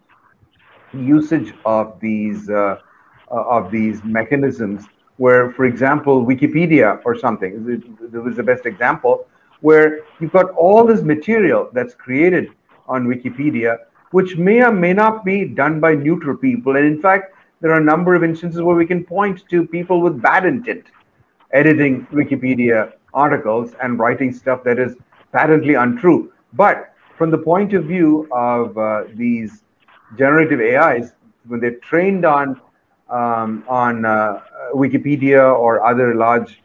usage 0.94 1.54
of 1.66 2.00
these 2.00 2.50
uh, 2.50 2.78
uh, 3.30 3.58
of 3.58 3.72
these 3.72 4.04
mechanisms 4.04 4.86
where 5.18 5.52
for 5.52 5.66
example 5.66 6.26
wikipedia 6.26 7.02
or 7.04 7.18
something 7.18 7.52
there 8.00 8.22
was 8.22 8.38
the 8.38 8.44
best 8.44 8.66
example 8.66 9.28
where 9.60 10.00
you've 10.20 10.32
got 10.32 10.50
all 10.52 10.86
this 10.86 11.02
material 11.02 11.70
that's 11.74 11.94
created 11.94 12.52
on 12.88 13.06
wikipedia 13.06 13.78
which 14.12 14.38
may 14.38 14.62
or 14.62 14.72
may 14.72 14.94
not 14.94 15.26
be 15.26 15.46
done 15.46 15.80
by 15.80 15.94
neutral 15.94 16.38
people. 16.38 16.76
And 16.76 16.86
in 16.86 17.02
fact, 17.02 17.34
there 17.62 17.72
are 17.72 17.80
a 17.80 17.84
number 17.84 18.16
of 18.16 18.24
instances 18.24 18.62
where 18.62 18.76
we 18.76 18.86
can 18.86 19.04
point 19.04 19.44
to 19.50 19.66
people 19.66 20.02
with 20.02 20.22
bad 20.22 20.46
intent 20.46 20.86
editing 21.52 22.06
Wikipedia 22.08 22.94
articles 23.14 23.74
and 23.82 24.00
writing 24.00 24.34
stuff 24.34 24.64
that 24.64 24.80
is 24.80 24.96
patently 25.32 25.76
untrue. 25.76 26.32
But 26.54 26.94
from 27.18 27.32
the 27.32 27.38
point 27.38 27.74
of 27.74 27.86
view 27.86 28.28
of 28.32 28.78
uh, 28.78 29.04
these 29.16 29.64
generative 30.18 30.60
AIs, 30.60 31.14
when 31.48 31.60
they're 31.60 31.80
trained 31.80 32.26
on 32.26 32.62
um, 33.10 33.64
on 33.70 34.06
uh, 34.06 34.42
Wikipedia 34.74 35.58
or 35.58 35.86
other 35.86 36.14
large 36.16 36.62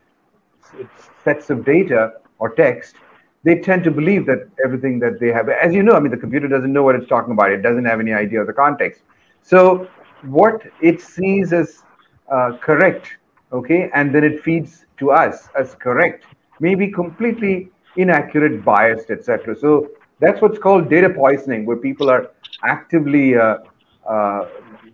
sets 1.24 1.50
of 1.50 1.64
data 1.64 2.14
or 2.38 2.54
text, 2.54 2.96
they 3.44 3.58
tend 3.60 3.84
to 3.84 3.90
believe 3.90 4.26
that 4.26 4.48
everything 4.64 4.98
that 5.00 5.20
they 5.20 5.28
have, 5.28 5.48
as 5.48 5.72
you 5.72 5.82
know, 5.82 5.92
I 5.92 6.00
mean, 6.00 6.10
the 6.10 6.16
computer 6.16 6.48
doesn't 6.48 6.72
know 6.72 6.82
what 6.82 6.96
it's 6.96 7.08
talking 7.08 7.32
about. 7.32 7.52
It 7.52 7.62
doesn't 7.62 7.84
have 7.84 8.00
any 8.00 8.12
idea 8.12 8.40
of 8.40 8.46
the 8.46 8.52
context. 8.52 9.02
So 9.42 9.88
what 10.22 10.62
it 10.80 11.00
sees 11.00 11.52
as 11.52 11.82
uh, 12.30 12.56
correct, 12.60 13.16
okay, 13.52 13.90
and 13.94 14.14
then 14.14 14.24
it 14.24 14.42
feeds 14.42 14.86
to 14.98 15.10
us 15.10 15.48
as 15.58 15.74
correct, 15.74 16.24
may 16.60 16.74
be 16.74 16.88
completely 16.90 17.70
inaccurate, 17.96 18.64
biased, 18.64 19.10
etc. 19.10 19.56
So 19.56 19.90
that's 20.20 20.40
what's 20.40 20.58
called 20.58 20.88
data 20.88 21.10
poisoning, 21.10 21.66
where 21.66 21.76
people 21.76 22.10
are 22.10 22.30
actively 22.64 23.36
uh, 23.36 23.58
uh, 24.08 24.48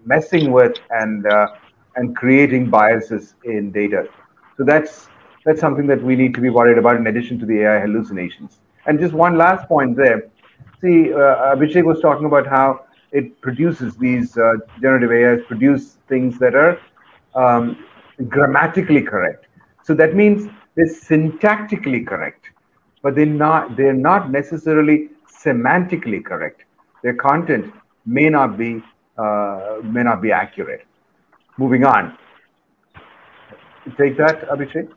messing 0.05 0.50
with 0.53 0.77
and 0.91 1.27
uh, 1.27 1.49
and 1.97 2.17
creating 2.17 2.71
biases 2.71 3.35
in 3.45 3.71
data. 3.71 4.09
So 4.57 4.65
that's 4.65 5.09
that's 5.45 5.61
something 5.61 5.87
that 5.87 6.03
we 6.03 6.17
need 6.17 6.35
to 6.35 6.41
be 6.41 6.50
worried 6.50 6.79
about 6.79 6.97
in 6.97 7.07
addition 7.07 7.38
to 7.41 7.47
the 7.47 7.61
AI 7.61 7.81
hallucinations. 7.81 8.61
And 8.87 8.99
just 8.99 9.15
one 9.15 9.37
last 9.37 9.69
point 9.69 9.97
there. 9.97 10.29
See, 10.81 11.12
uh, 11.12 11.55
Abhishek 11.55 11.85
was 11.85 12.00
talking 12.00 12.27
about 12.27 12.47
how 12.47 12.85
it 13.12 13.41
produces 13.41 13.97
these 13.97 14.37
uh, 14.37 14.55
generative 14.81 15.11
AIs 15.11 15.47
produce 15.47 15.99
things 16.09 16.38
that 16.38 16.55
are 16.55 16.79
um, 17.35 17.85
grammatically 18.27 19.03
correct. 19.03 19.47
So 19.85 19.95
that 19.95 20.15
means 20.15 20.51
they're 20.75 20.87
syntactically 20.87 22.07
correct, 22.07 22.51
but 23.03 23.15
they're 23.15 23.27
not 23.27 23.77
they're 23.77 23.93
not 23.93 24.31
necessarily 24.31 25.11
semantically 25.27 26.25
correct. 26.25 26.65
Their 27.03 27.15
content 27.15 27.73
may 28.05 28.29
not 28.29 28.59
be 28.59 28.83
uh, 29.17 29.79
may 29.83 30.03
not 30.03 30.21
be 30.21 30.33
accurate. 30.33 30.87
Moving 31.57 31.85
on. 31.85 32.17
Take 33.97 34.17
that, 34.19 34.49
Abhishek. 34.49 34.93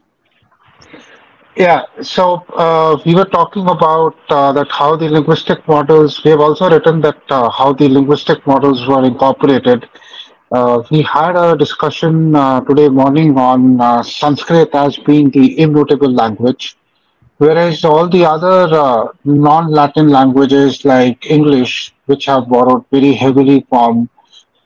Yeah, 1.56 1.84
so 2.02 2.46
uh, 2.56 2.98
we 3.06 3.14
were 3.14 3.26
talking 3.26 3.68
about 3.68 4.16
uh, 4.30 4.54
that 4.54 4.72
how 4.72 4.96
the 4.96 5.10
linguistic 5.10 5.68
models. 5.68 6.24
We 6.24 6.32
have 6.32 6.40
also 6.40 6.70
written 6.70 7.02
that 7.02 7.22
uh, 7.30 7.50
how 7.50 7.74
the 7.74 7.90
linguistic 7.90 8.46
models 8.48 8.88
were 8.88 9.04
incorporated. 9.04 9.90
Uh, 10.52 10.84
we 10.92 11.02
had 11.02 11.38
a 11.38 11.56
discussion 11.58 12.36
uh, 12.36 12.60
today 12.62 12.90
morning 12.90 13.38
on 13.38 13.80
uh, 13.80 14.04
Sanskrit 14.04 14.76
as 14.76 14.98
being 14.98 15.30
the 15.30 15.58
immutable 15.62 16.12
language, 16.12 16.78
whereas 17.38 17.86
all 17.86 18.10
the 18.10 18.26
other 18.26 19.14
non-Latin 19.24 20.10
languages 20.10 20.84
like 20.84 21.26
English, 21.26 21.94
which 22.08 22.26
have 22.26 22.50
borrowed 22.50 22.84
very 22.92 23.14
heavily 23.14 23.66
from 23.70 24.10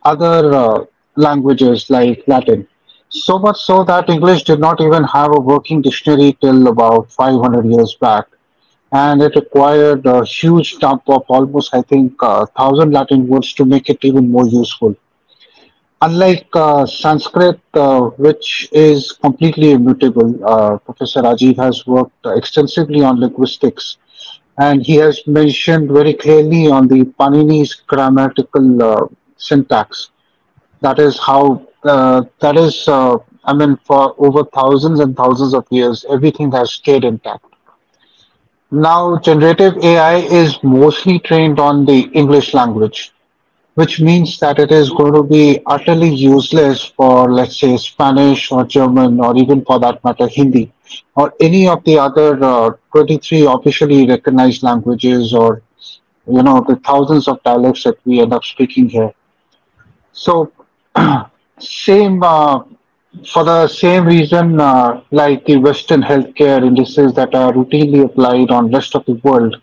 other 0.03 0.87
languages 1.15 1.87
like 1.91 2.23
Latin, 2.27 2.67
so 3.09 3.37
much 3.37 3.61
so 3.61 3.83
that 3.83 4.09
English 4.09 4.43
did 4.43 4.59
not 4.59 4.81
even 4.81 5.03
have 5.03 5.31
a 5.35 5.39
working 5.39 5.83
dictionary 5.83 6.35
till 6.41 6.67
about 6.67 7.11
500 7.11 7.63
years 7.65 7.95
back. 8.01 8.25
And 8.91 9.21
it 9.21 9.35
required 9.35 10.05
a 10.07 10.25
huge 10.25 10.79
dump 10.79 11.03
of 11.07 11.25
almost, 11.27 11.75
I 11.75 11.83
think, 11.83 12.15
a 12.21 12.47
thousand 12.47 12.91
Latin 12.91 13.27
words 13.27 13.53
to 13.53 13.65
make 13.65 13.89
it 13.89 14.03
even 14.03 14.31
more 14.31 14.47
useful. 14.47 14.95
Unlike 16.01 16.47
uh, 16.53 16.85
Sanskrit, 16.85 17.59
uh, 17.73 18.01
which 18.25 18.69
is 18.71 19.11
completely 19.13 19.71
immutable, 19.71 20.29
uh, 20.45 20.77
Professor 20.77 21.21
Rajiv 21.21 21.57
has 21.57 21.85
worked 21.87 22.25
extensively 22.25 23.01
on 23.03 23.19
linguistics, 23.19 23.97
and 24.57 24.85
he 24.85 24.95
has 24.95 25.21
mentioned 25.27 25.91
very 25.91 26.13
clearly 26.13 26.67
on 26.69 26.87
the 26.87 27.03
Panini's 27.19 27.73
grammatical 27.75 28.83
uh, 28.83 29.07
syntax. 29.37 30.11
That 30.81 30.99
is 30.99 31.19
how 31.19 31.67
uh, 31.83 32.23
that 32.41 32.57
is, 32.57 32.87
uh, 32.87 33.17
I 33.45 33.53
mean, 33.53 33.77
for 33.77 34.15
over 34.17 34.43
thousands 34.45 34.99
and 34.99 35.15
thousands 35.15 35.53
of 35.53 35.65
years, 35.71 36.05
everything 36.09 36.51
has 36.51 36.71
stayed 36.73 37.03
intact. 37.05 37.45
Now, 38.71 39.17
generative 39.17 39.77
AI 39.83 40.15
is 40.17 40.61
mostly 40.63 41.19
trained 41.19 41.59
on 41.59 41.85
the 41.85 42.01
English 42.13 42.53
language, 42.53 43.14
which 43.75 43.99
means 43.99 44.39
that 44.39 44.57
it 44.57 44.71
is 44.71 44.89
going 44.89 45.13
to 45.13 45.23
be 45.23 45.59
utterly 45.65 46.09
useless 46.09 46.85
for, 46.85 47.31
let's 47.31 47.59
say, 47.59 47.75
Spanish 47.77 48.51
or 48.51 48.65
German, 48.65 49.19
or 49.19 49.35
even 49.37 49.63
for 49.65 49.79
that 49.79 50.03
matter, 50.03 50.27
Hindi, 50.27 50.71
or 51.15 51.33
any 51.41 51.67
of 51.67 51.83
the 51.83 51.97
other 51.99 52.41
uh, 52.43 52.71
23 52.93 53.45
officially 53.45 54.07
recognized 54.07 54.63
languages, 54.63 55.33
or 55.33 55.61
you 56.27 56.41
know, 56.41 56.65
the 56.67 56.77
thousands 56.77 57.27
of 57.27 57.43
dialects 57.43 57.83
that 57.83 57.97
we 58.05 58.21
end 58.21 58.33
up 58.33 58.43
speaking 58.43 58.89
here. 58.89 59.13
So, 60.13 60.51
same 61.59 62.23
uh, 62.23 62.63
for 63.31 63.43
the 63.43 63.67
same 63.67 64.05
reason 64.05 64.59
uh, 64.59 65.01
like 65.11 65.45
the 65.45 65.57
western 65.57 66.01
healthcare 66.01 66.65
indices 66.65 67.13
that 67.13 67.33
are 67.33 67.53
routinely 67.53 68.03
applied 68.03 68.51
on 68.51 68.71
rest 68.71 68.95
of 68.95 69.05
the 69.05 69.13
world 69.23 69.55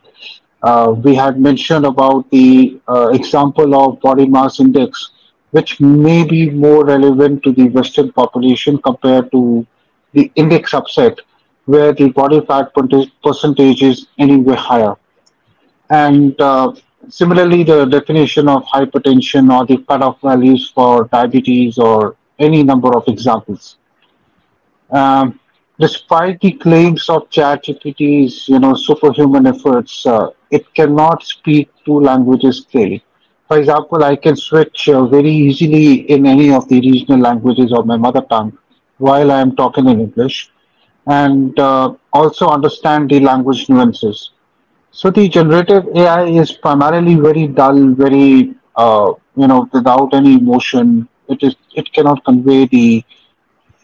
uh, 0.62 0.95
we 1.04 1.14
had 1.14 1.40
mentioned 1.40 1.85
about 1.87 2.31
the 2.31 2.81
uh, 2.88 3.09
example 3.09 3.75
of 3.75 4.00
body 4.00 4.26
mass 4.26 4.61
index 4.61 5.11
which 5.50 5.81
may 5.81 6.25
be 6.25 6.49
more 6.50 6.85
relevant 6.85 7.42
to 7.42 7.52
the 7.52 7.69
western 7.69 8.11
population 8.12 8.78
compared 8.78 9.31
to 9.31 9.66
the 10.12 10.31
index 10.37 10.73
subset 10.73 11.19
where 11.66 11.92
the 11.92 12.09
body 12.11 12.40
fat 12.47 12.73
percentage 13.23 13.83
is 13.83 14.07
anyway 14.19 14.57
higher 14.57 14.97
and 15.90 16.40
uh, 16.40 16.73
Similarly, 17.09 17.64
the 17.64 17.85
definition 17.85 18.49
of 18.49 18.64
hypertension 18.64 19.52
or 19.52 19.66
the 19.66 19.78
cutoff 19.85 20.21
values 20.21 20.71
for 20.71 21.09
diabetes 21.12 21.78
or 21.78 22.16
any 22.38 22.62
number 22.62 22.97
of 22.97 23.04
examples. 23.09 23.76
Um, 24.90 25.40
despite 25.83 26.41
the 26.41 26.53
claims 26.53 27.09
of 27.09 27.29
ChatGPT's, 27.31 28.49
you 28.49 28.59
know, 28.61 28.75
superhuman 28.75 29.47
efforts, 29.47 30.07
uh, 30.07 30.29
it 30.51 30.73
cannot 30.75 31.23
speak 31.25 31.71
two 31.85 32.01
languages 32.01 32.67
clearly. 32.71 33.05
For 33.49 33.59
example, 33.59 34.05
I 34.05 34.17
can 34.17 34.37
switch 34.37 34.89
uh, 34.89 35.07
very 35.07 35.31
easily 35.31 36.11
in 36.11 36.27
any 36.27 36.53
of 36.53 36.69
the 36.69 36.81
regional 36.81 37.21
languages 37.21 37.73
of 37.73 37.87
my 37.87 37.97
mother 37.97 38.23
tongue 38.31 38.57
while 38.99 39.31
I 39.33 39.41
am 39.41 39.57
talking 39.57 39.89
in 39.89 40.01
English, 40.01 40.51
and 41.07 41.59
uh, 41.59 41.95
also 42.12 42.49
understand 42.49 43.11
the 43.11 43.21
language 43.21 43.69
nuances. 43.69 44.31
So 44.91 45.11
the 45.11 45.29
generative 45.29 45.85
AI 45.95 46.25
is 46.27 46.53
primarily 46.53 47.15
very 47.17 47.47
dull, 47.49 47.95
very 47.95 48.55
uh, 48.77 49.12
you 49.37 49.47
know, 49.49 49.69
without 49.73 50.15
any 50.15 50.35
emotion. 50.37 51.09
It 51.29 51.43
is 51.43 51.57
it 51.75 51.93
cannot 51.93 52.25
convey 52.25 52.67
the 52.67 53.05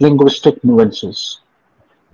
linguistic 0.00 0.62
nuances. 0.64 1.40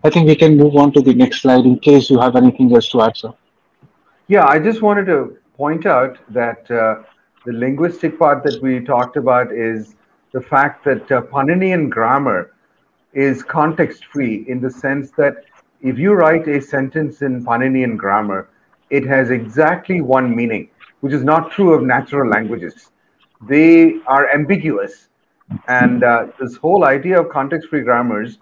I 0.05 0.11
think 0.11 0.29
we 0.29 0.37
can 0.37 0.59
move 0.59 0.77
on 0.77 0.93
to 0.93 1.01
the 1.01 1.15
next 1.15 1.41
slide 1.41 1.65
in 1.65 1.79
case 1.79 2.11
you 2.11 2.21
have 2.21 2.37
anything 2.37 2.75
else 2.75 2.91
to 2.91 3.01
add, 3.01 3.17
sir. 3.17 3.33
Yeah, 4.29 4.47
I 4.47 4.59
just 4.59 4.83
wanted 4.83 5.07
to 5.07 5.39
point 5.57 5.87
out 5.87 6.19
that 6.29 6.71
uh, 6.71 7.03
the 7.47 7.53
linguistic 7.53 8.19
part 8.19 8.45
that 8.45 8.61
we 8.61 8.81
talked 8.81 9.17
about 9.17 9.51
is 9.51 9.95
the 10.33 10.43
fact 10.43 10.85
that 10.85 11.11
uh, 11.11 11.23
Paninian 11.23 11.89
grammar 11.89 12.53
is 13.15 13.43
context 13.43 14.05
free 14.05 14.45
in 14.47 14.61
the 14.61 14.71
sense 14.71 15.11
that 15.13 15.45
if 15.81 15.99
you 15.99 16.13
write 16.13 16.49
a 16.49 16.61
sentence 16.61 17.23
in 17.23 17.43
Paninian 17.43 17.97
grammar, 17.97 18.49
it 18.91 19.07
has 19.07 19.31
exactly 19.31 20.03
one 20.03 20.37
meaning, 20.37 20.69
which 21.01 21.15
is 21.15 21.25
not 21.25 21.51
true 21.51 21.73
of 21.73 21.83
natural 21.83 22.29
languages. 22.29 22.91
They 23.41 24.01
are 24.07 24.31
ambiguous. 24.35 25.09
And 25.69 26.05
uh, 26.05 26.27
this 26.39 26.57
whole 26.57 26.85
idea 26.85 27.21
of 27.21 27.31
context 27.31 27.69
free 27.69 27.83
grammars, 27.83 28.39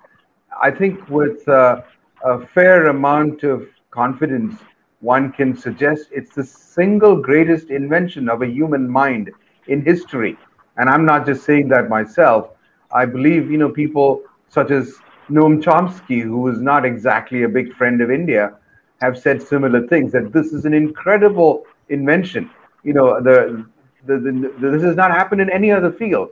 I 0.61 0.71
think, 0.71 1.09
with 1.09 1.47
uh, 1.49 1.83
a 2.25 2.47
fair 2.47 2.89
amount 2.89 3.43
of 3.43 3.67
confidence, 3.91 4.61
one 5.01 5.33
can 5.33 5.57
suggest 5.57 6.09
it's 6.13 6.35
the 6.35 6.45
single 6.45 7.17
greatest 7.17 7.71
invention 7.71 8.29
of 8.29 8.43
a 8.43 8.47
human 8.47 8.89
mind 8.89 9.31
in 9.67 9.83
history. 9.83 10.39
And 10.77 10.89
I'm 10.89 11.05
not 11.05 11.27
just 11.27 11.45
saying 11.45 11.69
that 11.69 11.89
myself. 11.89 12.51
I 12.93 13.05
believe, 13.07 13.51
you 13.51 13.59
know, 13.59 13.69
people 13.71 14.23
such 14.49 14.71
as 14.71 14.99
Noam 15.31 15.63
Chomsky, 15.63 16.23
who 16.23 16.49
is 16.49 16.61
not 16.61 16.85
exactly 16.85 17.43
a 17.43 17.49
big 17.49 17.75
friend 17.75 18.01
of 18.01 18.11
India, 18.11 18.55
have 19.01 19.19
said 19.19 19.43
similar 19.43 19.87
things 19.87 20.13
that 20.13 20.33
this 20.33 20.53
is 20.53 20.65
an 20.65 20.75
incredible 20.75 21.65
invention. 21.89 22.51
You 22.85 22.95
know, 22.95 23.21
the, 23.21 23.67
the, 24.07 24.19
the, 24.19 24.55
the, 24.61 24.71
this 24.71 24.83
has 24.83 24.97
not 24.97 25.11
happened 25.11 25.41
in 25.41 25.51
any 25.51 25.71
other 25.71 25.91
field. 25.91 26.29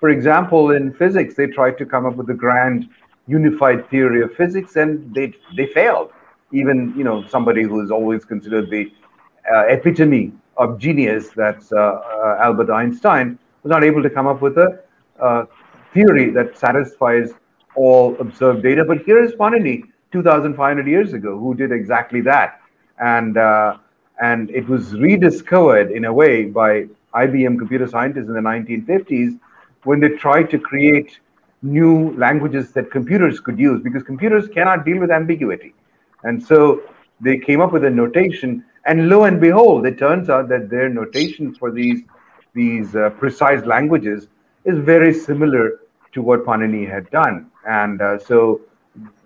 For 0.00 0.10
example, 0.10 0.72
in 0.72 0.92
physics, 0.94 1.34
they 1.34 1.46
tried 1.46 1.78
to 1.78 1.86
come 1.86 2.06
up 2.06 2.16
with 2.16 2.28
a 2.30 2.34
grand 2.34 2.88
unified 3.26 3.88
theory 3.90 4.22
of 4.22 4.34
physics, 4.34 4.76
and 4.76 5.14
they 5.14 5.32
they 5.56 5.66
failed. 5.66 6.10
Even 6.52 6.94
you 6.96 7.04
know 7.04 7.26
somebody 7.26 7.62
who 7.62 7.80
is 7.80 7.90
always 7.90 8.24
considered 8.24 8.70
the 8.70 8.92
uh, 9.52 9.64
epitome 9.68 10.32
of 10.56 10.78
genius, 10.78 11.30
that's 11.30 11.72
uh, 11.72 11.76
uh, 11.76 12.38
Albert 12.40 12.70
Einstein, 12.70 13.38
was 13.62 13.70
not 13.70 13.82
able 13.82 14.02
to 14.02 14.10
come 14.10 14.26
up 14.26 14.40
with 14.40 14.56
a 14.58 14.80
uh, 15.20 15.44
theory 15.92 16.30
that 16.30 16.56
satisfies 16.56 17.32
all 17.74 18.16
observed 18.20 18.62
data. 18.62 18.84
But 18.84 19.02
here 19.02 19.22
is 19.22 19.32
Panini, 19.32 19.84
2,500 20.12 20.86
years 20.86 21.12
ago, 21.12 21.38
who 21.38 21.54
did 21.54 21.72
exactly 21.72 22.20
that. 22.22 22.60
And, 22.98 23.36
uh, 23.36 23.78
and 24.22 24.50
it 24.50 24.68
was 24.68 24.94
rediscovered 24.94 25.90
in 25.90 26.04
a 26.04 26.12
way 26.12 26.44
by 26.44 26.86
IBM 27.14 27.58
computer 27.58 27.88
scientists 27.88 28.28
in 28.28 28.34
the 28.34 28.40
1950s 28.40 29.38
when 29.84 30.00
they 30.00 30.10
tried 30.10 30.50
to 30.50 30.58
create 30.58 31.18
new 31.64 32.14
languages 32.18 32.72
that 32.72 32.90
computers 32.90 33.40
could 33.40 33.58
use 33.58 33.82
because 33.82 34.02
computers 34.02 34.46
cannot 34.48 34.84
deal 34.84 34.98
with 34.98 35.10
ambiguity. 35.10 35.74
And 36.22 36.42
so 36.42 36.82
they 37.20 37.38
came 37.38 37.60
up 37.60 37.72
with 37.72 37.84
a 37.84 37.90
notation, 37.90 38.64
and 38.86 39.08
lo 39.08 39.24
and 39.24 39.40
behold, 39.40 39.86
it 39.86 39.98
turns 39.98 40.28
out 40.28 40.48
that 40.50 40.68
their 40.68 40.88
notation 40.88 41.54
for 41.54 41.70
these 41.70 42.02
these 42.54 42.94
uh, 42.94 43.10
precise 43.10 43.64
languages 43.64 44.28
is 44.64 44.78
very 44.78 45.12
similar 45.12 45.80
to 46.12 46.22
what 46.22 46.44
Panini 46.44 46.88
had 46.88 47.10
done. 47.10 47.50
And 47.66 48.00
uh, 48.00 48.18
so, 48.18 48.60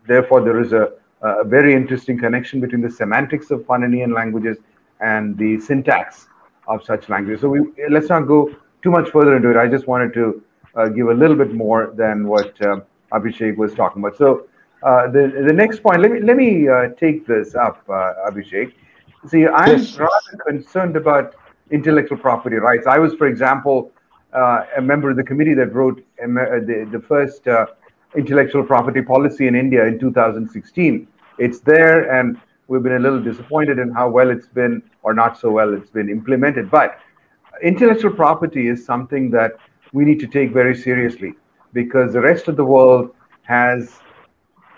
therefore, 0.06 0.40
there 0.40 0.60
is 0.60 0.72
a, 0.72 0.92
a, 1.20 1.44
very 1.44 1.74
interesting 1.74 2.18
connection 2.18 2.58
between 2.58 2.80
the 2.80 2.90
semantics 2.90 3.50
of 3.50 3.60
Paninian 3.60 4.14
languages 4.14 4.56
and 5.00 5.36
the 5.36 5.60
syntax 5.60 6.26
of 6.66 6.82
such 6.82 7.10
languages. 7.10 7.42
So, 7.42 7.50
we, 7.50 7.60
let's 7.90 8.08
not 8.08 8.22
go 8.22 8.50
too 8.82 8.90
much 8.90 9.10
further 9.10 9.36
into 9.36 9.50
it. 9.50 9.56
I 9.58 9.68
just 9.68 9.86
wanted 9.86 10.14
to 10.14 10.42
give 10.86 11.08
a 11.08 11.14
little 11.14 11.36
bit 11.36 11.52
more 11.52 11.92
than 11.96 12.26
what 12.28 12.60
uh, 12.62 12.80
Abhishek 13.12 13.56
was 13.56 13.74
talking 13.74 14.02
about. 14.02 14.16
So, 14.16 14.46
uh, 14.82 15.08
the 15.08 15.42
the 15.46 15.52
next 15.52 15.82
point. 15.82 16.00
Let 16.00 16.12
me 16.12 16.20
let 16.20 16.36
me 16.36 16.68
uh, 16.68 16.90
take 16.90 17.26
this 17.26 17.54
up, 17.56 17.82
uh, 17.88 18.30
Abhishek. 18.30 18.72
See, 19.26 19.46
I'm 19.48 19.78
yes. 19.78 19.98
rather 19.98 20.44
concerned 20.46 20.96
about 20.96 21.34
intellectual 21.70 22.18
property 22.18 22.56
rights. 22.56 22.86
I 22.86 22.98
was, 22.98 23.14
for 23.14 23.26
example, 23.26 23.90
uh, 24.32 24.62
a 24.76 24.80
member 24.80 25.10
of 25.10 25.16
the 25.16 25.24
committee 25.24 25.54
that 25.54 25.74
wrote 25.74 26.04
the, 26.18 26.88
the 26.92 27.00
first 27.00 27.48
intellectual 28.16 28.62
property 28.62 29.02
policy 29.02 29.48
in 29.48 29.54
India 29.54 29.84
in 29.84 29.98
2016. 29.98 31.08
It's 31.38 31.60
there, 31.60 32.10
and 32.12 32.40
we've 32.68 32.82
been 32.82 32.96
a 32.96 32.98
little 32.98 33.20
disappointed 33.20 33.78
in 33.78 33.90
how 33.90 34.08
well 34.08 34.30
it's 34.30 34.46
been, 34.46 34.82
or 35.02 35.14
not 35.14 35.38
so 35.38 35.50
well, 35.50 35.74
it's 35.74 35.90
been 35.90 36.08
implemented. 36.08 36.70
But 36.70 36.98
intellectual 37.62 38.12
property 38.12 38.68
is 38.68 38.84
something 38.84 39.30
that 39.32 39.52
we 39.92 40.04
need 40.04 40.20
to 40.20 40.26
take 40.26 40.52
very 40.52 40.74
seriously 40.76 41.34
because 41.72 42.12
the 42.12 42.20
rest 42.20 42.48
of 42.48 42.56
the 42.56 42.64
world 42.64 43.14
has 43.42 43.98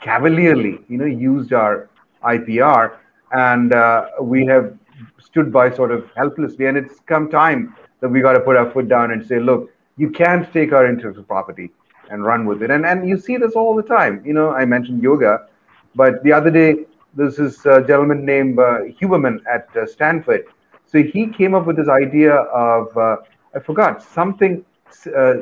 cavalierly, 0.00 0.81
you 0.88 0.99
know, 0.99 1.05
used 1.05 1.52
our 1.52 1.88
IPR, 2.23 2.97
and 3.33 3.73
uh, 3.75 4.07
we 4.21 4.47
have 4.47 4.76
stood 5.19 5.52
by 5.52 5.71
sort 5.71 5.90
of 5.90 6.11
helplessly. 6.17 6.67
And 6.67 6.76
it's 6.76 7.00
come 7.00 7.31
time 7.31 7.75
that 8.00 8.09
we 8.09 8.21
got 8.21 8.33
to 8.33 8.40
put 8.40 8.57
our 8.57 8.71
foot 8.71 8.88
down 8.88 9.12
and 9.12 9.25
say, 9.25 9.38
look, 9.38 9.71
you 9.97 10.11
can't 10.11 10.50
take 10.52 10.73
our 10.73 10.87
intellectual 10.88 11.25
property 11.25 11.71
and 12.11 12.25
run 12.25 12.45
with 12.47 12.62
it. 12.62 12.71
And 12.71 12.85
and 12.87 13.09
you 13.09 13.17
see 13.19 13.37
this 13.37 13.52
all 13.52 13.75
the 13.75 13.83
time. 13.83 14.23
You 14.25 14.33
know, 14.33 14.50
I 14.50 14.64
mentioned 14.64 15.02
yoga, 15.02 15.47
but 15.95 16.23
the 16.25 16.33
other 16.33 16.50
day 16.50 16.87
there's 17.14 17.37
this 17.37 17.64
uh, 17.67 17.81
gentleman 17.81 18.25
named 18.25 18.59
uh, 18.59 18.81
Huberman 19.00 19.40
at 19.52 19.69
uh, 19.76 19.87
Stanford. 19.87 20.45
So 20.87 21.02
he 21.02 21.26
came 21.29 21.55
up 21.55 21.67
with 21.67 21.76
this 21.76 21.88
idea 21.88 22.35
of 22.35 22.97
uh, 22.97 23.17
I 23.55 23.61
forgot 23.61 24.02
something 24.02 24.64
uh, 25.06 25.35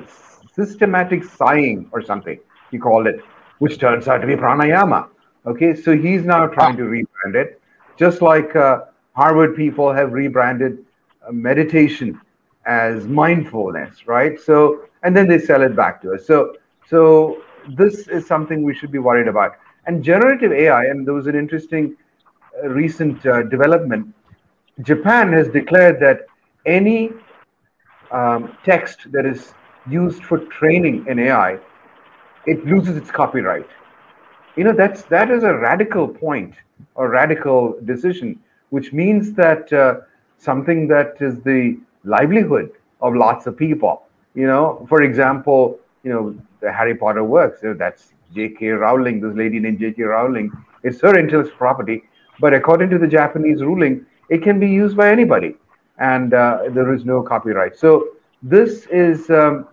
systematic 0.53 1.25
sighing 1.25 1.89
or 1.93 2.03
something 2.03 2.39
he 2.71 2.79
called 2.79 3.07
it 3.07 3.21
which 3.59 3.79
turns 3.79 4.09
out 4.09 4.19
to 4.19 4.27
be 4.27 4.35
pranayama. 4.35 5.09
Okay, 5.47 5.75
so 5.75 5.97
he's 5.97 6.25
now 6.25 6.47
trying 6.47 6.77
to 6.77 6.85
rebrand 6.85 7.35
it, 7.35 7.61
just 7.97 8.23
like 8.23 8.55
uh, 8.57 8.85
Harvard 9.15 9.57
people 9.57 9.93
have 9.93 10.13
rebranded 10.13 10.85
uh, 11.27 11.33
meditation 11.33 12.21
as 12.67 13.07
mindfulness, 13.07 14.07
right? 14.07 14.39
So, 14.39 14.83
and 15.03 15.17
then 15.17 15.29
they 15.29 15.39
sell 15.39 15.63
it 15.63 15.75
back 15.75 16.03
to 16.03 16.13
us. 16.15 16.27
So, 16.27 16.55
so 16.87 17.43
this 17.77 18.09
is 18.09 18.27
something 18.27 18.63
we 18.63 18.75
should 18.75 18.93
be 18.93 18.99
worried 18.99 19.29
about. 19.29 19.53
And 19.87 20.05
generative 20.05 20.53
AI, 20.53 20.85
and 20.85 21.07
there 21.07 21.15
was 21.15 21.27
an 21.27 21.35
interesting 21.35 21.97
uh, 22.63 22.69
recent 22.69 23.23
development. 23.23 24.15
Japan 24.83 25.33
has 25.33 25.49
declared 25.49 25.99
that 26.01 26.27
any 26.67 27.13
um, 28.11 28.57
text 28.65 29.11
that 29.13 29.27
is 29.27 29.55
used 29.89 30.25
for 30.25 30.39
training 30.39 31.07
in 31.09 31.19
AI 31.19 31.59
it 32.49 32.65
loses 32.67 32.97
its 32.97 33.11
copyright. 33.11 33.69
You 34.57 34.65
know, 34.65 34.73
that's 34.73 35.03
that 35.05 35.31
is 35.31 35.45
a 35.45 35.55
radical 35.55 36.09
point 36.09 36.55
or 36.95 37.11
radical 37.11 37.79
decision, 37.85 38.41
which 38.71 38.93
means 38.93 39.33
that 39.35 39.73
uh, 39.73 40.01
something 40.39 40.89
that 40.89 41.17
is 41.21 41.41
the 41.43 41.79
livelihood 42.05 42.73
of 43.01 43.15
lots 43.15 43.47
of 43.47 43.57
people. 43.57 44.03
You 44.35 44.47
know, 44.47 44.87
for 44.89 45.03
example, 45.03 45.79
you 46.03 46.13
know, 46.13 46.37
the 46.61 46.73
Harry 46.73 46.95
Potter 46.95 47.25
works. 47.25 47.63
You 47.63 47.71
know, 47.71 47.75
that's 47.75 48.13
J.K. 48.35 48.69
Rowling, 48.69 49.21
this 49.21 49.35
lady 49.37 49.59
named 49.59 49.79
J.K. 49.79 50.03
Rowling. 50.03 50.51
It's 50.83 51.01
her 51.03 51.19
intellectual 51.19 51.57
property, 51.57 52.03
but 52.41 52.55
according 52.55 52.91
to 52.91 52.99
the 52.99 53.07
Japanese 53.07 53.63
ruling, 53.63 54.07
it 54.29 54.43
can 54.43 54.59
be 54.61 54.69
used 54.69 54.97
by 54.97 55.11
anybody, 55.11 55.57
and 55.99 56.35
uh, 56.35 56.63
there 56.71 56.95
is 56.95 57.05
no 57.05 57.23
copyright. 57.23 57.77
So 57.77 58.09
this 58.43 58.87
is 58.87 59.29
um, 59.31 59.69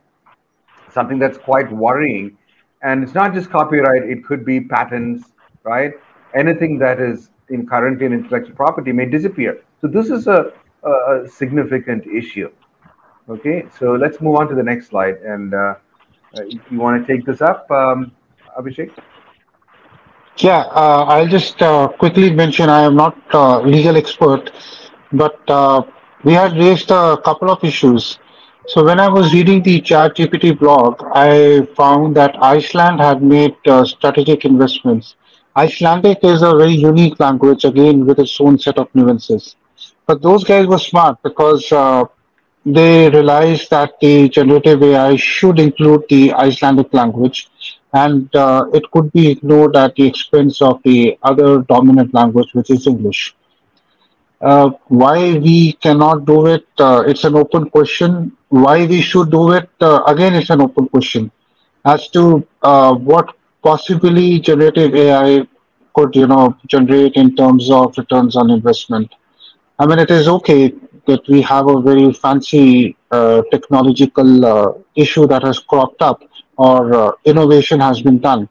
something 0.92 1.20
that's 1.20 1.38
quite 1.38 1.72
worrying. 1.72 2.38
And 2.82 3.04
it's 3.04 3.14
not 3.14 3.34
just 3.34 3.50
copyright 3.50 4.04
it 4.04 4.24
could 4.26 4.46
be 4.46 4.62
patents 4.62 5.32
right? 5.64 5.94
Anything 6.36 6.78
that 6.80 7.00
is 7.00 7.30
in 7.50 7.68
currently 7.68 8.06
in 8.06 8.14
intellectual 8.14 8.56
property 8.56 8.92
may 8.92 9.06
disappear. 9.06 9.62
So 9.82 9.88
this 9.88 10.10
is 10.10 10.28
a, 10.28 10.54
a 10.84 11.28
significant 11.28 12.06
issue. 12.08 12.50
Okay 13.30 13.66
so 13.80 13.94
let's 13.94 14.22
move 14.22 14.36
on 14.36 14.48
to 14.50 14.56
the 14.56 14.64
next 14.64 14.88
slide. 14.88 15.18
And 15.34 15.54
uh, 15.54 15.76
uh 16.38 16.44
you 16.70 16.80
want 16.80 17.06
to 17.06 17.14
take 17.14 17.26
this 17.26 17.42
up 17.42 17.70
um, 17.72 18.12
abhishek? 18.58 18.92
Yeah 20.38 20.64
uh, 20.82 21.06
i'll 21.14 21.28
just 21.28 21.62
uh, 21.62 21.88
quickly 21.88 22.32
mention 22.32 22.70
i 22.70 22.82
am 22.82 22.96
not 22.96 23.18
a 23.34 23.60
legal 23.60 23.96
expert 23.96 24.52
but 25.14 25.40
uh, 25.50 25.82
we 26.26 26.34
had 26.34 26.58
raised 26.58 26.92
a 26.92 27.18
couple 27.24 27.50
of 27.50 27.64
issues 27.64 28.20
so 28.68 28.84
when 28.84 29.00
I 29.00 29.08
was 29.08 29.32
reading 29.32 29.62
the 29.62 29.80
ChatGPT 29.80 30.58
blog, 30.58 31.00
I 31.14 31.68
found 31.78 32.16
that 32.16 32.36
Iceland 32.42 33.00
had 33.00 33.22
made 33.22 33.56
uh, 33.68 33.86
strategic 33.86 34.44
investments. 34.44 35.16
Icelandic 35.56 36.24
is 36.24 36.42
a 36.42 36.56
very 36.56 36.74
unique 36.74 37.20
language, 37.20 37.64
again 37.64 38.08
with 38.08 38.18
its 38.18 38.42
own 38.42 38.58
set 38.58 38.80
of 38.80 38.88
nuances. 38.96 39.56
But 40.08 40.24
those 40.24 40.44
guys 40.44 40.66
were 40.66 40.80
smart 40.80 41.22
because 41.22 41.72
uh, 41.72 42.06
they 42.66 43.08
realized 43.12 43.70
that 43.70 44.00
the 44.02 44.30
generative 44.30 44.82
AI 44.82 45.16
should 45.16 45.60
include 45.60 46.06
the 46.10 46.34
Icelandic 46.34 46.92
language, 46.92 47.48
and 47.94 48.36
uh, 48.36 48.66
it 48.74 48.90
could 48.90 49.12
be 49.14 49.30
ignored 49.30 49.76
at 49.76 49.96
the 49.96 50.08
expense 50.08 50.60
of 50.60 50.82
the 50.84 51.20
other 51.22 51.60
dominant 51.62 52.16
language, 52.16 52.52
which 52.54 52.72
is 52.72 52.88
English. 52.88 53.36
Uh, 54.42 54.70
why 54.88 55.38
we 55.38 55.74
cannot 55.74 56.26
do 56.26 56.48
it, 56.48 56.66
uh, 56.80 57.04
it's 57.08 57.24
an 57.24 57.36
open 57.36 57.70
question. 57.70 58.36
Why 58.50 58.86
we 58.86 59.02
should 59.02 59.32
do 59.32 59.52
it, 59.52 59.70
uh, 59.82 60.04
again, 60.08 60.34
it's 60.34 60.50
an 60.50 60.62
open 60.62 60.88
question. 60.90 61.32
As 61.86 62.08
to 62.10 62.46
uh, 62.62 62.94
what 62.94 63.36
possibly 63.64 64.40
generative 64.40 64.94
AI 64.96 65.48
could, 65.94 66.16
you 66.16 66.28
know, 66.28 66.56
generate 66.68 67.14
in 67.16 67.36
terms 67.36 67.70
of 67.72 67.98
returns 67.98 68.36
on 68.36 68.50
investment. 68.52 69.14
I 69.80 69.86
mean, 69.86 70.00
it 70.00 70.12
is 70.12 70.28
okay 70.28 70.74
that 71.08 71.28
we 71.28 71.42
have 71.42 71.68
a 71.68 71.82
very 71.82 72.12
fancy 72.14 72.96
uh, 73.12 73.42
technological 73.52 74.46
uh, 74.46 74.74
issue 74.96 75.28
that 75.28 75.44
has 75.44 75.60
cropped 75.60 76.02
up 76.02 76.22
or 76.58 77.18
innovation 77.26 77.80
has 77.80 78.02
been 78.02 78.20
done. 78.20 78.48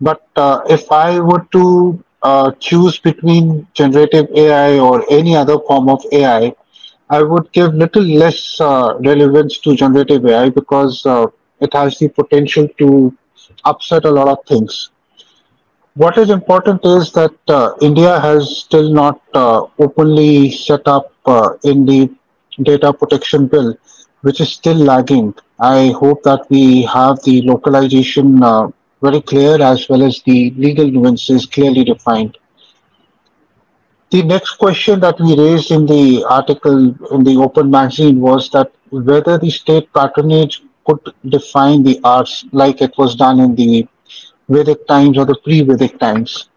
But 0.00 0.22
if 0.68 0.90
I 0.92 1.18
were 1.20 1.46
to 1.52 2.02
uh, 2.24 2.52
choose 2.60 2.98
between 2.98 3.66
generative 3.74 4.28
AI 4.34 4.78
or 4.80 5.04
any 5.10 5.36
other 5.36 5.58
form 5.60 5.88
of 5.88 6.04
AI, 6.12 6.54
I 7.10 7.22
would 7.22 7.52
give 7.52 7.74
little 7.74 8.02
less 8.02 8.60
uh, 8.60 8.94
relevance 9.04 9.58
to 9.60 9.76
generative 9.76 10.26
AI 10.26 10.50
because 10.50 11.06
uh, 11.06 11.26
it 11.60 11.72
has 11.74 11.98
the 11.98 12.08
potential 12.08 12.68
to 12.78 13.16
upset 13.64 14.04
a 14.06 14.10
lot 14.10 14.28
of 14.28 14.38
things. 14.46 14.90
What 15.94 16.18
is 16.18 16.30
important 16.30 16.84
is 16.84 17.12
that 17.12 17.32
uh, 17.48 17.74
India 17.80 18.20
has 18.20 18.58
still 18.58 18.90
not 18.92 19.20
uh, 19.34 19.66
openly 19.78 20.50
set 20.50 20.86
up 20.86 21.12
uh, 21.26 21.54
in 21.64 21.84
the 21.86 22.10
data 22.62 22.92
protection 22.92 23.46
bill, 23.46 23.74
which 24.22 24.40
is 24.40 24.52
still 24.52 24.76
lagging. 24.76 25.34
I 25.60 25.88
hope 25.98 26.22
that 26.24 26.46
we 26.50 26.82
have 26.82 27.22
the 27.24 27.42
localization 27.42 28.42
very 29.04 29.20
clear 29.20 29.60
as 29.62 29.88
well 29.88 30.02
as 30.08 30.22
the 30.22 30.38
legal 30.64 30.88
nuances 30.96 31.46
clearly 31.46 31.84
defined. 31.84 32.38
The 34.10 34.22
next 34.22 34.52
question 34.64 35.00
that 35.00 35.18
we 35.20 35.36
raised 35.36 35.70
in 35.70 35.86
the 35.86 36.24
article 36.38 36.78
in 37.14 37.24
the 37.28 37.36
open 37.46 37.70
magazine 37.70 38.20
was 38.20 38.48
that 38.50 38.70
whether 38.90 39.36
the 39.38 39.50
state 39.50 39.92
patronage 39.92 40.62
could 40.86 41.00
define 41.28 41.82
the 41.82 41.98
arts 42.04 42.44
like 42.52 42.80
it 42.80 42.94
was 42.96 43.16
done 43.16 43.40
in 43.40 43.54
the 43.54 43.88
Vedic 44.48 44.86
times 44.86 45.18
or 45.18 45.24
the 45.24 45.38
pre-Vedic 45.44 45.98
times. 45.98 46.48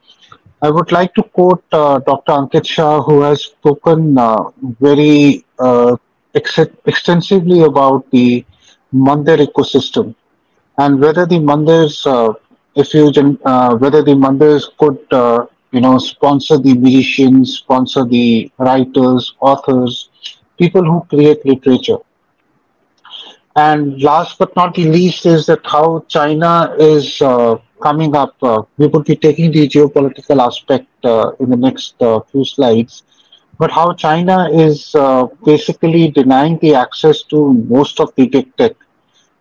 I 0.62 0.70
would 0.70 0.92
like 0.92 1.14
to 1.16 1.24
quote 1.24 1.64
uh, 1.72 2.00
Dr. 2.00 2.32
Ankit 2.34 2.66
Shah, 2.66 3.02
who 3.02 3.22
has 3.22 3.44
spoken 3.46 4.18
uh, 4.18 4.52
very 4.88 5.46
uh, 5.60 5.96
ex- 6.36 6.72
extensively 6.86 7.62
about 7.64 8.10
the 8.12 8.46
Mandir 8.94 9.40
ecosystem 9.48 10.16
and 10.78 11.00
whether 11.00 11.26
the 11.26 11.40
mandirs, 11.40 12.06
uh, 12.06 12.34
if 12.76 12.94
you 12.94 13.08
uh, 13.46 13.76
whether 13.76 14.04
the 14.04 14.14
mandirs 14.14 14.66
could, 14.78 15.00
uh, 15.12 15.46
you 15.72 15.82
know, 15.82 15.98
sponsor 15.98 16.58
the 16.58 16.74
musicians, 16.76 17.58
sponsor 17.58 18.06
the 18.06 18.52
writers, 18.58 19.34
authors, 19.40 20.10
people 20.58 20.84
who 20.84 21.04
create 21.10 21.46
literature. 21.46 21.98
And 23.56 24.02
last 24.04 24.38
but 24.38 24.56
not 24.56 24.76
the 24.76 24.86
least 24.86 25.26
is 25.26 25.48
that 25.48 25.62
how 25.66 26.06
China 26.08 26.76
is 26.78 27.20
uh, 27.22 27.56
coming 27.82 28.16
up. 28.16 28.36
Uh, 28.42 28.62
we 28.78 28.88
will 28.88 29.02
be 29.02 29.16
taking 29.16 29.52
the 29.52 29.68
geopolitical 29.68 30.46
aspect 30.46 30.88
uh, 31.04 31.32
in 31.40 31.50
the 31.50 31.58
next 31.58 32.00
uh, 32.02 32.20
few 32.32 32.46
slides. 32.46 33.04
But 33.58 33.72
how 33.72 33.94
China 33.94 34.48
is 34.52 34.94
uh, 34.94 35.26
basically 35.44 36.12
denying 36.12 36.60
the 36.60 36.76
access 36.76 37.24
to 37.24 37.54
most 37.54 38.00
of 38.00 38.14
the 38.16 38.28
big 38.28 38.56
tech, 38.58 38.74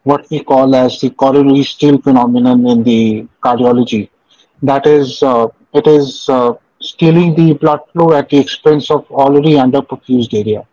what 0.08 0.28
we 0.30 0.40
call 0.50 0.74
as 0.74 1.00
the 1.00 1.10
coronary 1.10 1.62
steal 1.64 1.98
phenomenon 2.06 2.66
in 2.66 2.82
the 2.84 3.26
cardiology. 3.44 4.08
That 4.62 4.86
is, 4.86 5.22
uh, 5.22 5.48
it 5.74 5.86
is 5.86 6.28
uh, 6.28 6.54
stealing 6.80 7.34
the 7.34 7.54
blood 7.54 7.80
flow 7.92 8.12
at 8.14 8.28
the 8.30 8.38
expense 8.38 8.90
of 8.90 9.10
already 9.10 9.52
underperfused 9.66 10.34
area 10.42 10.66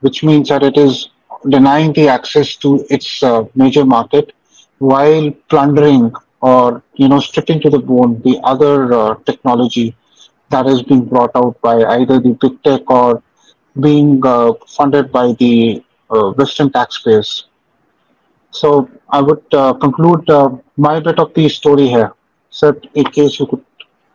which 0.00 0.22
means 0.22 0.48
that 0.48 0.62
it 0.62 0.76
is 0.76 1.10
denying 1.48 1.92
the 1.92 2.08
access 2.08 2.56
to 2.56 2.84
its 2.90 3.22
uh, 3.22 3.44
major 3.54 3.84
market 3.84 4.32
while 4.78 5.30
plundering 5.48 6.12
or 6.40 6.82
you 6.94 7.08
know 7.08 7.20
stripping 7.20 7.60
to 7.60 7.70
the 7.70 7.78
bone 7.78 8.20
the 8.24 8.38
other 8.52 8.92
uh, 8.92 9.14
technology 9.30 9.96
that 10.50 10.66
is 10.66 10.82
being 10.82 11.04
brought 11.04 11.34
out 11.34 11.60
by 11.60 11.76
either 11.96 12.18
the 12.20 12.32
big 12.42 12.62
tech 12.62 12.90
or 12.90 13.22
being 13.80 14.20
uh, 14.24 14.52
funded 14.76 15.10
by 15.10 15.32
the 15.38 15.82
uh, 16.10 16.30
Western 16.32 16.70
taxpayers. 16.70 17.46
So 18.54 18.88
I 19.10 19.20
would 19.20 19.44
uh, 19.52 19.74
conclude 19.74 20.28
uh, 20.30 20.50
my 20.76 21.00
bit 21.00 21.18
of 21.18 21.34
the 21.34 21.48
story 21.48 21.88
here. 21.88 22.12
So 22.50 22.74
in 22.94 23.04
case 23.04 23.38
you 23.40 23.46
could 23.46 23.64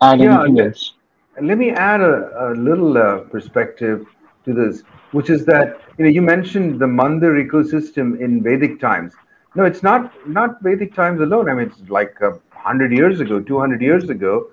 add 0.01 0.21
Yeah, 0.21 0.45
anything 0.45 0.59
else. 0.59 0.93
let 1.41 1.57
me 1.57 1.71
add 1.71 2.01
a, 2.01 2.51
a 2.51 2.55
little 2.55 2.97
uh, 2.97 3.19
perspective 3.31 4.05
to 4.45 4.53
this, 4.53 4.83
which 5.11 5.29
is 5.29 5.45
that 5.45 5.77
you 5.97 6.05
know 6.05 6.11
you 6.11 6.21
mentioned 6.21 6.79
the 6.79 6.85
Mandir 6.85 7.33
ecosystem 7.45 8.19
in 8.19 8.43
Vedic 8.43 8.79
times. 8.79 9.13
No, 9.55 9.63
it's 9.65 9.83
not 9.83 10.11
not 10.27 10.61
Vedic 10.61 10.93
times 10.93 11.21
alone. 11.21 11.49
I 11.49 11.53
mean, 11.55 11.67
it's 11.67 11.89
like 11.89 12.15
a 12.21 12.33
hundred 12.55 12.91
years 12.93 13.19
ago, 13.21 13.39
two 13.41 13.59
hundred 13.59 13.81
years 13.81 14.09
ago, 14.09 14.47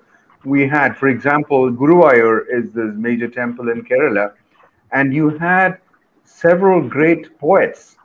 we 0.45 0.67
had, 0.67 0.97
for 0.97 1.07
example, 1.09 1.71
Guruvayur 1.71 2.41
is 2.51 2.71
this 2.73 2.93
major 2.95 3.27
temple 3.27 3.69
in 3.69 3.83
Kerala, 3.83 4.33
and 4.91 5.13
you 5.13 5.29
had 5.37 5.79
several 6.23 6.81
great 6.87 7.37
poets. 7.39 7.96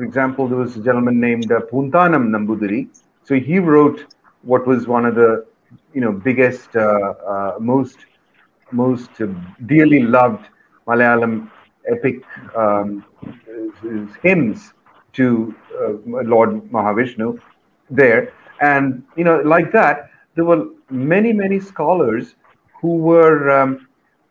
For 0.00 0.04
example, 0.04 0.48
there 0.48 0.56
was 0.56 0.78
a 0.78 0.82
gentleman 0.82 1.20
named 1.20 1.52
uh, 1.52 1.60
Poonthanam 1.70 2.30
Nambudiri. 2.30 2.88
So 3.22 3.34
he 3.34 3.58
wrote 3.58 4.06
what 4.40 4.66
was 4.66 4.86
one 4.86 5.04
of 5.04 5.14
the 5.14 5.44
you 5.92 6.00
know 6.00 6.10
biggest, 6.10 6.74
uh, 6.74 6.80
uh, 6.80 7.56
most 7.60 7.98
most 8.72 9.10
dearly 9.66 10.00
loved 10.00 10.46
Malayalam 10.86 11.50
epic 11.86 12.24
um, 12.56 13.04
hymns 14.22 14.72
to 15.12 15.54
uh, 15.78 16.22
Lord 16.34 16.48
Mahavishnu 16.72 17.38
there. 17.90 18.32
And, 18.62 19.04
you 19.18 19.24
know, 19.24 19.42
like 19.44 19.70
that, 19.72 20.08
there 20.34 20.46
were 20.46 20.64
many, 20.88 21.34
many 21.34 21.60
scholars 21.60 22.36
who 22.80 22.96
were 22.96 23.50
um, 23.50 23.86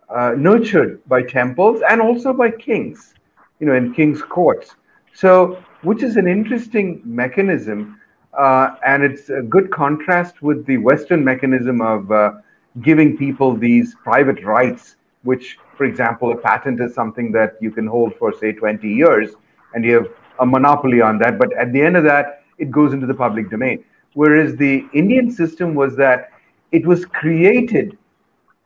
uh, 0.10 0.34
nurtured 0.36 1.08
by 1.08 1.22
temples 1.22 1.84
and 1.88 2.02
also 2.02 2.34
by 2.34 2.50
kings, 2.50 3.14
you 3.60 3.68
know, 3.68 3.76
in 3.76 3.94
kings' 3.94 4.24
courts. 4.24 4.74
So, 5.14 5.62
which 5.82 6.04
is 6.04 6.18
an 6.18 6.28
interesting 6.28 7.02
mechanism, 7.06 8.00
uh, 8.38 8.76
and 8.86 9.04
it's 9.04 9.30
a 9.30 9.42
good 9.42 9.72
contrast 9.72 10.42
with 10.42 10.66
the 10.66 10.78
Western 10.78 11.24
mechanism 11.24 11.82
of 11.82 12.12
uh, 12.12 12.34
giving 12.82 13.18
people 13.18 13.56
these 13.56 13.96
private 14.04 14.44
rights, 14.44 14.96
which, 15.24 15.58
for 15.76 15.86
example, 15.86 16.32
a 16.32 16.38
patent 16.38 16.80
is 16.80 16.94
something 16.94 17.32
that 17.32 17.58
you 17.60 17.72
can 17.72 17.88
hold 17.88 18.16
for, 18.16 18.34
say, 18.34 18.52
20 18.52 18.88
years, 18.88 19.32
and 19.74 19.84
you 19.84 19.94
have 19.96 20.08
a 20.40 20.46
monopoly 20.46 21.02
on 21.02 21.18
that. 21.20 21.38
But 21.38 21.52
at 21.54 21.74
the 21.74 21.82
end 21.82 21.98
of 21.98 22.04
that, 22.04 22.44
it 22.58 22.72
goes 22.72 22.94
into 22.94 23.08
the 23.08 23.14
public 23.14 23.50
domain. 23.50 23.84
Whereas 24.14 24.56
the 24.56 24.86
Indian 24.94 25.32
system 25.32 25.76
was 25.76 25.96
that 25.98 26.32
it 26.72 26.86
was 26.86 27.06
created 27.06 27.98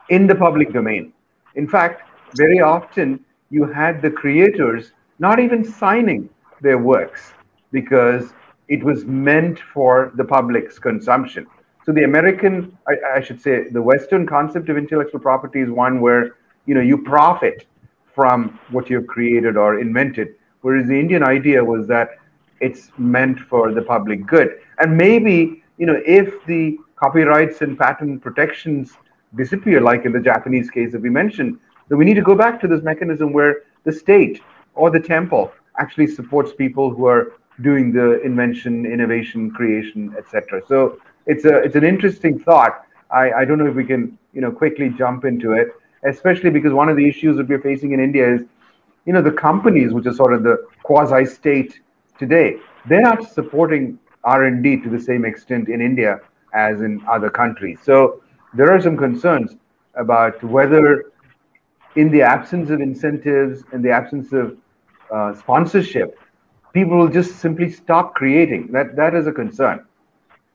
in 0.10 0.28
the 0.28 0.36
public 0.36 0.74
domain. 0.74 1.14
In 1.56 1.68
fact, 1.68 2.02
very 2.36 2.60
often 2.60 3.20
you 3.50 3.66
had 3.66 4.02
the 4.02 4.10
creators 4.12 4.92
not 5.20 5.40
even 5.40 5.64
signing 5.64 6.30
their 6.64 6.80
works 6.80 7.34
because 7.72 8.34
it 8.68 8.84
was 8.84 9.06
meant 9.06 9.60
for 9.60 10.12
the 10.16 10.24
public's 10.24 10.80
consumption. 10.80 11.46
So 11.86 11.92
the 11.92 12.04
American, 12.04 12.76
I, 12.88 13.18
I 13.18 13.22
should 13.22 13.42
say, 13.42 13.70
the 13.70 13.82
Western 13.82 14.26
concept 14.26 14.70
of 14.70 14.78
intellectual 14.78 15.20
property 15.20 15.60
is 15.60 15.70
one 15.70 16.00
where 16.00 16.38
you 16.66 16.74
know 16.74 16.82
you 16.82 16.98
profit 16.98 17.68
from 18.16 18.58
what 18.70 18.90
you've 18.90 19.08
created 19.08 19.58
or 19.58 19.80
invented, 19.80 20.36
whereas 20.62 20.88
the 20.88 20.98
Indian 20.98 21.24
idea 21.24 21.64
was 21.64 21.88
that 21.88 22.10
it's 22.62 22.92
meant 22.98 23.40
for 23.40 23.74
the 23.74 23.82
public 23.82 24.26
good. 24.26 24.60
And 24.80 24.98
maybe 24.98 25.64
you 25.78 25.86
know 25.86 26.02
if 26.06 26.46
the 26.46 26.78
copyrights 26.96 27.62
and 27.62 27.78
patent 27.78 28.22
protections 28.22 28.94
disappear, 29.36 29.82
like 29.82 30.06
in 30.06 30.14
the 30.14 30.22
Japanese 30.22 30.70
case 30.70 30.94
that 30.94 31.02
we 31.02 31.10
mentioned, 31.10 31.60
then 31.90 31.98
we 31.98 32.06
need 32.06 32.14
to 32.14 32.22
go 32.22 32.36
back 32.36 32.62
to 32.62 32.68
this 32.68 32.82
mechanism 32.82 33.34
where 33.34 33.64
the 33.84 33.92
state 33.92 34.42
or 34.74 34.90
the 34.90 35.00
temple 35.00 35.52
actually 35.78 36.08
supports 36.08 36.54
people 36.54 36.90
who 36.90 37.06
are 37.06 37.34
doing 37.62 37.92
the 37.92 38.22
invention, 38.22 38.86
innovation, 38.86 39.52
creation, 39.52 40.14
etc. 40.18 40.62
So 40.68 41.00
it's 41.26 41.46
a 41.46 41.58
it's 41.60 41.76
an 41.76 41.84
interesting 41.84 42.40
thought. 42.40 42.86
I, 43.12 43.32
I 43.32 43.46
don't 43.46 43.58
know 43.58 43.68
if 43.68 43.76
we 43.76 43.86
can 43.86 44.18
you 44.34 44.42
know 44.42 44.52
quickly 44.52 44.90
jump 44.90 45.26
into 45.26 45.54
it, 45.54 45.70
especially 46.04 46.50
because 46.50 46.74
one 46.74 46.90
of 46.90 46.98
the 46.98 47.08
issues 47.08 47.38
that 47.38 47.48
we're 47.48 47.62
facing 47.62 47.92
in 47.94 48.00
India 48.00 48.36
is 48.36 48.42
you 49.06 49.14
know 49.14 49.22
the 49.22 49.32
companies 49.32 49.94
which 49.94 50.06
are 50.06 50.14
sort 50.14 50.34
of 50.34 50.44
the 50.44 50.66
quasi 50.84 51.26
state 51.26 51.82
today 52.18 52.58
they're 52.88 53.02
not 53.02 53.30
supporting 53.32 54.00
r&d 54.24 54.78
to 54.78 54.90
the 54.90 55.00
same 55.00 55.26
extent 55.26 55.68
in 55.70 55.82
india 55.82 56.20
as 56.54 56.82
in 56.82 57.02
other 57.08 57.30
countries 57.30 57.80
so 57.84 58.22
there 58.54 58.72
are 58.72 58.82
some 58.82 58.96
concerns 58.96 59.56
about 59.96 60.42
whether 60.44 61.12
in 61.96 62.10
the 62.12 62.22
absence 62.22 62.70
of 62.70 62.82
incentives 62.82 63.64
in 63.74 63.82
the 63.82 63.92
absence 63.92 64.32
of 64.32 64.58
uh, 65.12 65.34
sponsorship 65.34 66.18
people 66.74 66.98
will 66.98 67.10
just 67.10 67.38
simply 67.40 67.70
stop 67.70 68.14
creating 68.14 68.72
that 68.72 68.96
that 68.96 69.14
is 69.16 69.28
a 69.28 69.32
concern 69.32 69.86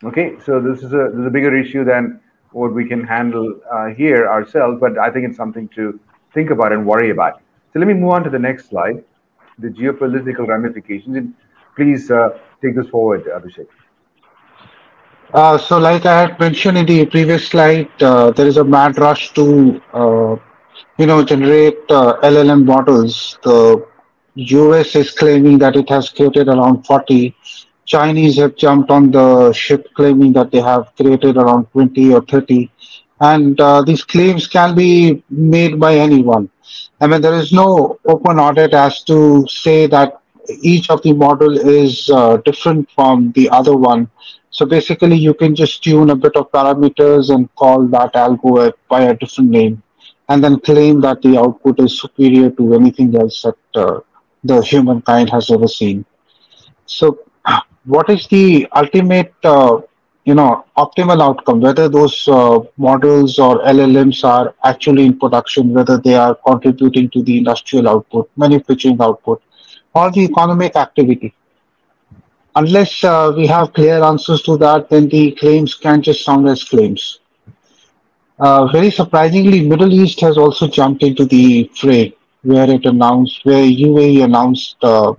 okay 0.04 0.37
so 0.44 0.61
this 0.61 0.82
is 0.82 0.92
a 0.92 1.04
this 1.12 1.20
is 1.20 1.26
a 1.26 1.34
bigger 1.38 1.54
issue 1.56 1.84
than 1.84 2.20
what 2.52 2.72
we 2.72 2.87
can 2.88 3.04
handle 3.04 3.46
uh, 3.72 3.87
here 3.87 4.28
ourselves 4.28 4.78
but 4.80 4.98
i 4.98 5.11
think 5.11 5.26
it's 5.28 5.37
something 5.37 5.68
to 5.68 5.98
think 6.34 6.50
about 6.50 6.72
and 6.72 6.87
worry 6.87 7.11
about 7.11 7.40
so 7.72 7.78
let 7.78 7.87
me 7.88 7.94
move 7.94 8.11
on 8.11 8.24
to 8.24 8.30
the 8.30 8.38
next 8.38 8.68
slide, 8.70 9.04
the 9.58 9.68
geopolitical 9.68 10.46
ramifications. 10.46 11.16
And 11.16 11.34
please 11.76 12.11
uh, 12.11 12.30
take 12.62 12.76
this 12.76 12.88
forward, 12.88 13.24
Abhishek. 13.26 13.66
Uh, 15.34 15.58
so, 15.58 15.78
like 15.78 16.06
I 16.06 16.22
had 16.22 16.40
mentioned 16.40 16.78
in 16.78 16.87
the 16.87 17.04
previous 17.06 17.46
slide, 17.48 17.90
uh, 18.02 18.30
there 18.30 18.46
is 18.46 18.56
a 18.56 18.64
mad 18.64 18.98
rush 18.98 19.32
to, 19.34 19.80
uh, 19.92 20.37
you 20.98 21.06
know, 21.06 21.22
generate 21.24 21.78
uh, 21.90 22.16
LLM 22.22 22.64
models. 22.64 23.38
The 23.44 23.87
US 24.38 24.94
is 24.94 25.11
claiming 25.11 25.59
that 25.59 25.74
it 25.74 25.88
has 25.88 26.11
created 26.11 26.46
around 26.46 26.85
40. 26.87 27.35
Chinese 27.87 28.37
have 28.37 28.55
jumped 28.55 28.88
on 28.88 29.11
the 29.11 29.53
ship 29.53 29.88
claiming 29.94 30.33
that 30.35 30.53
they 30.53 30.61
have 30.61 30.94
created 30.94 31.37
around 31.37 31.66
20 31.72 32.14
or 32.14 32.22
30. 32.22 32.70
And 33.20 33.61
uh, 33.61 33.83
these 33.83 34.05
claims 34.05 34.46
can 34.46 34.77
be 34.77 35.24
made 35.29 35.81
by 35.81 35.96
anyone. 35.96 36.51
I 37.01 37.09
mean, 37.09 37.20
there 37.20 37.35
is 37.35 37.53
no 37.53 37.98
open 38.05 38.38
audit 38.38 38.74
as 38.74 39.03
to 39.05 39.44
say 39.48 39.88
that 39.88 40.20
each 40.62 40.88
of 40.88 41.03
the 41.03 41.14
model 41.14 41.59
is 41.59 42.09
uh, 42.09 42.37
different 42.38 42.88
from 42.92 43.33
the 43.33 43.51
other 43.51 43.77
one. 43.77 44.09
So 44.51 44.66
basically, 44.66 45.16
you 45.16 45.35
can 45.35 45.57
just 45.57 45.83
tune 45.83 46.11
a 46.11 46.16
bit 46.16 46.37
of 46.37 46.53
parameters 46.53 47.35
and 47.35 47.53
call 47.57 47.87
that 47.88 48.14
algo 48.14 48.72
by 48.88 49.03
a 49.03 49.14
different 49.14 49.51
name, 49.51 49.83
and 50.29 50.42
then 50.42 50.61
claim 50.61 51.01
that 51.01 51.22
the 51.22 51.37
output 51.38 51.81
is 51.81 52.01
superior 52.01 52.51
to 52.51 52.74
anything 52.74 53.14
else 53.16 53.42
that 53.42 53.57
uh, 53.74 54.01
the 54.44 54.61
humankind 54.62 55.31
has 55.31 55.51
ever 55.51 55.68
seen. 55.68 56.05
So, 56.87 57.18
what 57.85 58.09
is 58.11 58.27
the 58.29 58.66
ultimate, 58.74 59.35
uh, 59.44 59.81
you 60.24 60.35
know, 60.35 60.64
optimal 60.77 61.22
outcome? 61.22 61.61
Whether 61.61 61.88
those 61.88 62.27
uh, 62.29 62.61
models 62.77 63.38
or 63.38 63.62
LLMs 63.64 64.24
are 64.24 64.55
actually 64.64 65.07
in 65.07 65.18
production, 65.18 65.72
whether 65.72 65.98
they 65.98 66.14
are 66.14 66.35
contributing 66.46 67.11
to 67.11 67.22
the 67.22 67.38
industrial 67.38 67.88
output, 67.88 68.31
manufacturing 68.37 69.01
output, 69.01 69.42
or 69.94 70.11
the 70.11 70.20
economic 70.20 70.77
activity. 70.77 71.35
Unless 72.55 73.05
uh, 73.05 73.33
we 73.37 73.46
have 73.46 73.72
clear 73.72 74.03
answers 74.03 74.42
to 74.42 74.57
that, 74.59 74.90
then 74.90 75.09
the 75.09 75.33
claims 75.33 75.74
can 75.74 76.03
just 76.03 76.24
sound 76.24 76.48
as 76.48 76.64
claims. 76.64 77.20
Uh, 78.38 78.66
very 78.66 78.90
surprisingly, 78.90 79.68
Middle 79.68 79.92
East 79.92 80.20
has 80.20 80.38
also 80.38 80.68
jumped 80.68 81.03
into 81.03 81.24
the 81.24 81.70
fray, 81.74 82.14
where 82.42 82.70
it 82.70 82.87
announced, 82.87 83.44
where 83.44 83.62
UAE 83.62 84.24
announced 84.24 84.77
uh, 84.83 85.14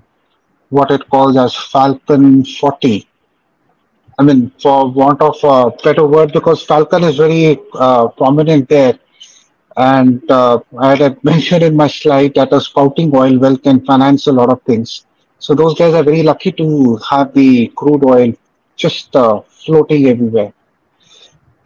what 0.70 0.92
it 0.92 1.08
calls 1.10 1.38
as 1.38 1.56
Falcon 1.56 2.46
40. 2.46 3.08
I 4.20 4.24
mean, 4.24 4.52
for 4.62 4.92
want 4.92 5.22
of 5.22 5.38
a 5.44 5.72
better 5.84 6.06
word, 6.06 6.34
because 6.34 6.64
Falcon 6.64 7.04
is 7.04 7.18
very 7.18 7.58
uh, 7.74 8.08
prominent 8.10 8.70
there. 8.70 9.00
And 9.78 10.30
uh, 10.30 10.60
I 10.78 10.96
had 10.96 11.24
mentioned 11.24 11.64
in 11.64 11.76
my 11.76 11.88
slide 11.88 12.36
that 12.36 12.54
a 12.54 12.60
spouting 12.60 13.12
oil 13.16 13.38
well 13.40 13.58
can 13.58 13.86
finance 13.86 14.28
a 14.28 14.32
lot 14.34 14.50
of 14.52 14.62
things. 14.64 15.06
So 15.40 15.56
those 15.56 15.76
guys 15.78 15.94
are 15.94 16.04
very 16.04 16.24
lucky 16.24 16.52
to 16.54 16.98
have 17.10 17.34
the 17.34 17.68
crude 17.76 18.06
oil 18.06 18.34
just 18.76 19.16
uh, 19.16 19.42
floating 19.42 20.08
everywhere. 20.08 20.54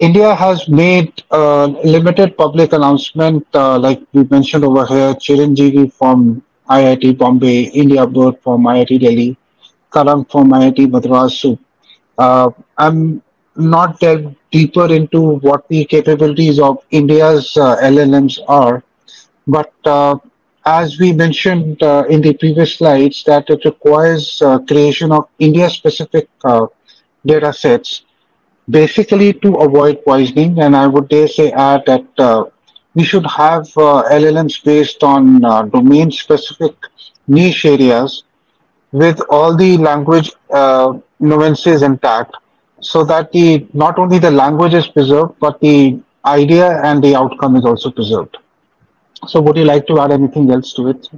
India 0.07 0.35
has 0.35 0.67
made 0.67 1.23
a 1.31 1.67
limited 1.95 2.35
public 2.37 2.73
announcement, 2.73 3.47
uh, 3.53 3.79
like 3.79 4.01
we 4.13 4.23
mentioned 4.25 4.65
over 4.65 4.85
here, 4.85 5.13
Chiranjeevi 5.15 5.93
from 5.93 6.43
IIT 6.69 7.17
Bombay, 7.17 7.63
India 7.83 8.05
Bird 8.05 8.35
from 8.43 8.63
IIT 8.65 8.99
Delhi, 8.99 9.37
Kalam 9.91 10.29
from 10.29 10.49
IIT 10.51 10.91
Madras. 10.91 11.45
Uh, 12.17 12.49
I'm 12.77 13.21
not 13.55 13.99
delved 13.99 14.35
deeper 14.51 14.93
into 14.93 15.21
what 15.47 15.67
the 15.69 15.85
capabilities 15.85 16.59
of 16.59 16.83
India's 16.91 17.55
uh, 17.55 17.77
LLMs 17.77 18.39
are, 18.47 18.83
but 19.47 19.73
uh, 19.85 20.17
as 20.65 20.99
we 20.99 21.13
mentioned 21.13 21.81
uh, 21.81 22.03
in 22.09 22.21
the 22.21 22.33
previous 22.33 22.75
slides, 22.75 23.23
that 23.23 23.49
it 23.49 23.63
requires 23.65 24.41
creation 24.67 25.11
of 25.13 25.29
India-specific 25.39 26.27
data 27.25 27.53
sets 27.53 28.02
basically 28.69 29.33
to 29.33 29.55
avoid 29.55 30.03
poisoning. 30.05 30.59
And 30.59 30.75
I 30.75 30.87
would 30.87 31.09
dare 31.09 31.27
say 31.27 31.51
add 31.51 31.85
that 31.85 32.05
uh, 32.17 32.45
we 32.95 33.03
should 33.03 33.25
have 33.25 33.65
uh, 33.77 34.03
LLMs 34.11 34.63
based 34.63 35.03
on 35.03 35.43
uh, 35.43 35.63
domain 35.63 36.11
specific 36.11 36.75
niche 37.27 37.65
areas 37.65 38.23
with 38.91 39.19
all 39.29 39.55
the 39.55 39.77
language 39.77 40.31
uh, 40.51 40.93
nuances 41.19 41.81
intact 41.81 42.35
so 42.79 43.03
that 43.03 43.31
the 43.31 43.65
not 43.73 43.97
only 43.97 44.19
the 44.19 44.29
language 44.29 44.73
is 44.73 44.87
preserved 44.87 45.33
but 45.39 45.59
the 45.61 45.99
idea 46.25 46.81
and 46.83 47.03
the 47.03 47.15
outcome 47.15 47.55
is 47.55 47.65
also 47.65 47.89
preserved. 47.89 48.37
So 49.27 49.41
would 49.41 49.57
you 49.57 49.65
like 49.65 49.87
to 49.87 49.99
add 49.99 50.11
anything 50.11 50.51
else 50.51 50.73
to 50.73 50.89
it? 50.89 51.09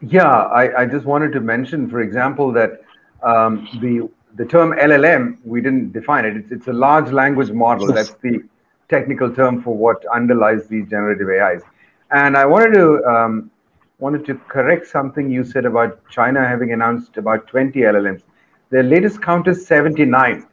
Yeah, 0.00 0.28
I, 0.28 0.82
I 0.82 0.86
just 0.86 1.06
wanted 1.06 1.32
to 1.32 1.40
mention, 1.40 1.88
for 1.88 2.00
example, 2.00 2.52
that 2.52 2.82
um, 3.22 3.68
the 3.80 4.08
the 4.36 4.44
term 4.44 4.72
LLM 4.72 5.38
we 5.44 5.60
didn't 5.60 5.92
define 5.92 6.24
it. 6.24 6.36
It's, 6.36 6.52
it's 6.52 6.68
a 6.68 6.72
large 6.72 7.10
language 7.12 7.50
model. 7.50 7.88
Yes. 7.88 8.08
That's 8.08 8.20
the 8.22 8.42
technical 8.88 9.34
term 9.34 9.62
for 9.62 9.76
what 9.76 10.04
underlies 10.12 10.66
these 10.68 10.88
generative 10.88 11.28
AIs. 11.28 11.62
And 12.10 12.36
I 12.36 12.44
wanted 12.46 12.74
to 12.74 13.04
um, 13.04 13.50
wanted 13.98 14.26
to 14.26 14.34
correct 14.54 14.86
something 14.86 15.30
you 15.30 15.44
said 15.44 15.64
about 15.64 16.06
China 16.10 16.46
having 16.46 16.72
announced 16.72 17.16
about 17.16 17.46
20 17.46 17.80
LLMs. 17.80 18.22
Their 18.70 18.82
latest 18.82 19.22
count 19.22 19.48
is 19.48 19.66
79. 19.66 20.46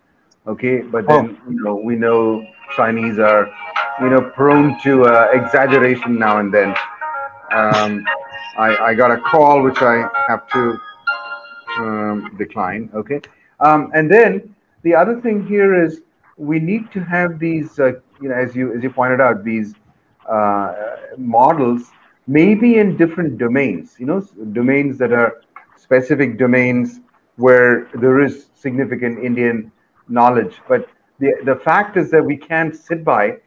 Okay, 0.48 0.82
but 0.82 1.06
Oh, 1.08 1.22
then 1.22 1.38
you 1.50 1.63
know 1.63 1.76
we 1.76 1.96
know 1.96 2.46
Chinese 2.76 3.20
are 3.20 3.50
you 4.02 4.10
know 4.10 4.22
prone 4.22 4.80
to 4.84 5.04
uh, 5.06 5.28
exaggeration 5.34 6.18
now 6.18 6.39
and 6.39 6.54
then. 6.54 6.70
Um, 7.52 8.04
I, 8.58 8.78
I 8.89 8.94
got 8.94 9.12
a 9.12 9.20
call 9.22 9.63
which 9.63 9.82
I 9.82 10.08
have 10.28 10.48
to 10.50 10.80
um, 11.80 12.36
decline. 12.38 12.89
Okay, 12.94 13.22
um, 13.60 13.91
and 13.93 14.12
then 14.12 14.56
the 14.84 14.95
other 14.95 15.19
thing 15.22 15.45
here 15.48 15.84
is 15.84 16.02
we 16.38 16.60
need 16.60 16.91
to 16.91 17.02
have 17.04 17.39
these, 17.39 17.80
uh, 17.80 17.93
you 18.22 18.30
know, 18.30 18.36
as 18.36 18.56
you 18.56 18.74
as 18.76 18.84
you 18.84 18.89
pointed 18.89 19.19
out, 19.19 19.43
these 19.43 19.74
uh, 20.28 20.74
models 21.17 21.91
maybe 22.28 22.78
in 22.78 22.95
different 22.95 23.38
domains. 23.38 23.95
You 24.00 24.06
know, 24.06 24.22
domains 24.54 24.98
that 25.00 25.12
are 25.12 25.41
specific 25.76 26.38
domains 26.38 27.02
where 27.36 27.89
there 27.95 28.22
is 28.22 28.50
significant 28.54 29.24
Indian 29.24 29.72
knowledge. 30.08 30.56
But 30.67 30.88
the 31.19 31.34
the 31.43 31.56
fact 31.56 31.98
is 31.98 32.10
that 32.12 32.24
we 32.24 32.38
can't 32.38 32.76
sit 32.76 33.04
by, 33.04 33.38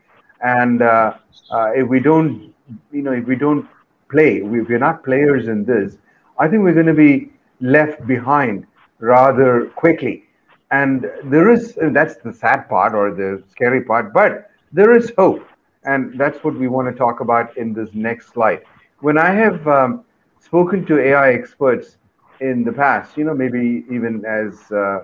and 0.42 0.83
uh, 0.83 1.14
uh, 1.51 1.70
if 1.75 1.88
we 1.88 2.01
don't, 2.01 2.53
you 2.92 3.03
know, 3.03 3.12
if 3.12 3.25
we 3.27 3.37
don't 3.37 3.66
play, 4.11 4.38
if 4.38 4.68
we're 4.68 4.79
not 4.79 5.03
players 5.05 5.48
in 5.48 5.64
this, 5.64 5.96
I 6.38 6.48
think 6.48 6.62
we're 6.62 6.75
going 6.75 6.87
to 6.87 6.94
be 6.94 7.33
left 7.61 8.07
behind 8.07 8.66
rather 9.02 9.66
quickly. 9.76 10.24
And 10.70 11.10
there 11.24 11.50
is 11.50 11.76
that's 11.92 12.16
the 12.16 12.32
sad 12.32 12.68
part 12.68 12.94
or 12.94 13.12
the 13.14 13.42
scary 13.50 13.82
part, 13.82 14.14
but 14.14 14.50
there 14.72 14.96
is 14.96 15.12
hope, 15.18 15.46
and 15.84 16.18
that's 16.18 16.42
what 16.42 16.58
we 16.58 16.68
want 16.68 16.88
to 16.88 16.94
talk 16.94 17.20
about 17.20 17.54
in 17.58 17.74
this 17.74 17.90
next 17.92 18.32
slide. 18.32 18.62
When 19.00 19.18
I 19.18 19.32
have 19.32 19.66
um, 19.68 20.04
spoken 20.40 20.86
to 20.86 20.98
AI 20.98 21.34
experts 21.34 21.98
in 22.40 22.64
the 22.64 22.72
past, 22.72 23.18
you 23.18 23.24
know, 23.24 23.34
maybe 23.34 23.84
even 23.90 24.24
as 24.24 24.72
uh, 24.72 25.00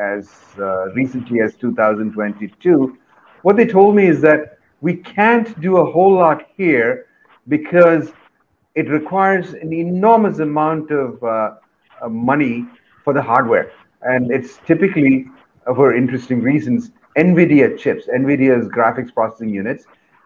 as 0.00 0.30
uh, 0.58 0.92
recently 0.94 1.40
as 1.40 1.54
2022, 1.54 2.98
what 3.42 3.56
they 3.56 3.66
told 3.66 3.94
me 3.94 4.06
is 4.08 4.20
that 4.22 4.58
we 4.80 4.96
can't 4.96 5.60
do 5.60 5.76
a 5.76 5.92
whole 5.92 6.14
lot 6.14 6.46
here 6.56 7.06
because 7.46 8.12
it 8.74 8.88
requires 8.88 9.52
an 9.54 9.72
enormous 9.72 10.40
amount 10.40 10.90
of 10.90 11.22
uh, 11.22 11.54
uh, 12.02 12.08
money 12.08 12.66
for 13.04 13.12
the 13.12 13.22
hardware, 13.22 13.70
and 14.02 14.30
it's 14.30 14.58
typically 14.66 15.26
uh, 15.66 15.74
for 15.74 15.94
interesting 15.94 16.40
reasons 16.40 16.90
NVIDIA 17.16 17.78
chips, 17.78 18.06
NVIDIA's 18.06 18.68
graphics 18.68 19.12
processing 19.14 19.50
units, 19.50 19.84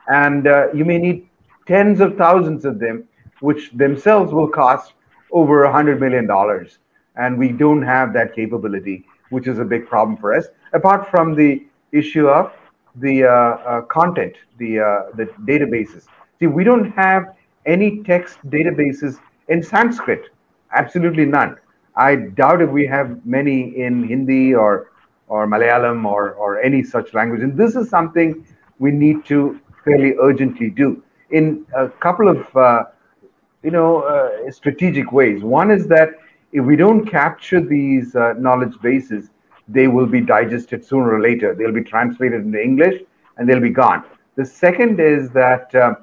and 0.08 0.46
uh, 0.46 0.72
you 0.72 0.84
may 0.84 0.98
need 0.98 1.28
tens 1.66 2.00
of 2.00 2.16
thousands 2.16 2.64
of 2.64 2.78
them, 2.78 3.04
which 3.40 3.70
themselves 3.72 4.32
will 4.32 4.48
cost 4.48 4.94
over 5.32 5.64
a 5.64 5.72
hundred 5.72 6.00
million 6.00 6.26
dollars, 6.26 6.78
and 7.16 7.38
we 7.38 7.52
don't 7.52 7.82
have 7.82 8.12
that 8.14 8.34
capability, 8.34 9.04
which 9.30 9.46
is 9.46 9.58
a 9.58 9.64
big 9.64 9.86
problem 9.86 10.16
for 10.16 10.32
us. 10.34 10.46
Apart 10.72 11.10
from 11.10 11.34
the 11.34 11.66
issue 11.92 12.28
of 12.28 12.52
the 12.96 13.24
uh, 13.24 13.30
uh, 13.30 13.82
content, 13.82 14.34
the 14.58 14.80
uh, 14.80 15.16
the 15.16 15.26
databases. 15.46 16.06
See, 16.40 16.46
we 16.46 16.64
don't 16.64 16.90
have 16.92 17.34
any 17.66 18.02
text 18.02 18.38
databases 18.46 19.18
in 19.48 19.62
Sanskrit. 19.62 20.24
Absolutely 20.72 21.24
none. 21.26 21.56
I 21.98 22.14
doubt 22.14 22.62
if 22.62 22.70
we 22.70 22.86
have 22.86 23.24
many 23.26 23.76
in 23.76 24.04
Hindi 24.08 24.54
or 24.54 24.90
or 25.26 25.46
Malayalam 25.46 26.04
or 26.04 26.32
or 26.32 26.60
any 26.60 26.82
such 26.82 27.12
language. 27.12 27.42
And 27.42 27.56
this 27.56 27.74
is 27.76 27.90
something 27.90 28.46
we 28.78 28.90
need 28.90 29.24
to 29.26 29.60
fairly 29.84 30.14
urgently 30.20 30.70
do 30.70 31.02
in 31.30 31.66
a 31.76 31.88
couple 31.88 32.28
of 32.28 32.56
uh, 32.56 32.84
you 33.62 33.70
know 33.70 34.02
uh, 34.02 34.50
strategic 34.50 35.12
ways. 35.12 35.42
One 35.42 35.70
is 35.70 35.86
that 35.88 36.10
if 36.52 36.64
we 36.64 36.76
don't 36.76 37.04
capture 37.04 37.60
these 37.60 38.16
uh, 38.16 38.34
knowledge 38.38 38.80
bases, 38.80 39.30
they 39.66 39.86
will 39.86 40.06
be 40.06 40.20
digested 40.20 40.84
sooner 40.84 41.14
or 41.14 41.20
later. 41.20 41.54
They'll 41.54 41.72
be 41.72 41.84
translated 41.84 42.42
into 42.42 42.62
English 42.62 43.02
and 43.36 43.48
they'll 43.48 43.60
be 43.60 43.70
gone. 43.70 44.04
The 44.36 44.46
second 44.46 45.00
is 45.00 45.30
that 45.30 45.74
uh, 45.74 45.96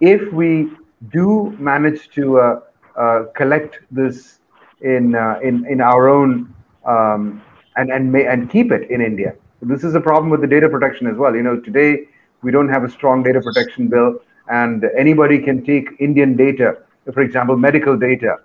if 0.00 0.32
we 0.32 0.70
do 1.10 1.56
manage 1.58 2.10
to 2.10 2.38
uh, 2.38 2.60
uh, 2.96 3.24
collect 3.34 3.80
this 3.90 4.38
in 4.80 5.14
uh, 5.14 5.38
in 5.42 5.66
in 5.66 5.80
our 5.80 6.08
own 6.08 6.54
um, 6.84 7.42
and 7.76 7.90
and 7.90 8.12
may, 8.12 8.26
and 8.26 8.50
keep 8.50 8.72
it 8.72 8.90
in 8.90 9.00
India. 9.00 9.34
This 9.62 9.82
is 9.84 9.94
a 9.94 10.00
problem 10.00 10.30
with 10.30 10.40
the 10.40 10.46
data 10.46 10.68
protection 10.68 11.06
as 11.06 11.16
well. 11.16 11.34
You 11.34 11.42
know, 11.42 11.58
today 11.58 12.08
we 12.42 12.52
don't 12.52 12.68
have 12.68 12.84
a 12.84 12.90
strong 12.90 13.22
data 13.22 13.40
protection 13.40 13.88
bill, 13.88 14.20
and 14.48 14.84
anybody 14.96 15.38
can 15.40 15.64
take 15.64 15.88
Indian 15.98 16.36
data, 16.36 16.78
for 17.12 17.22
example, 17.22 17.56
medical 17.56 17.96
data, 17.96 18.36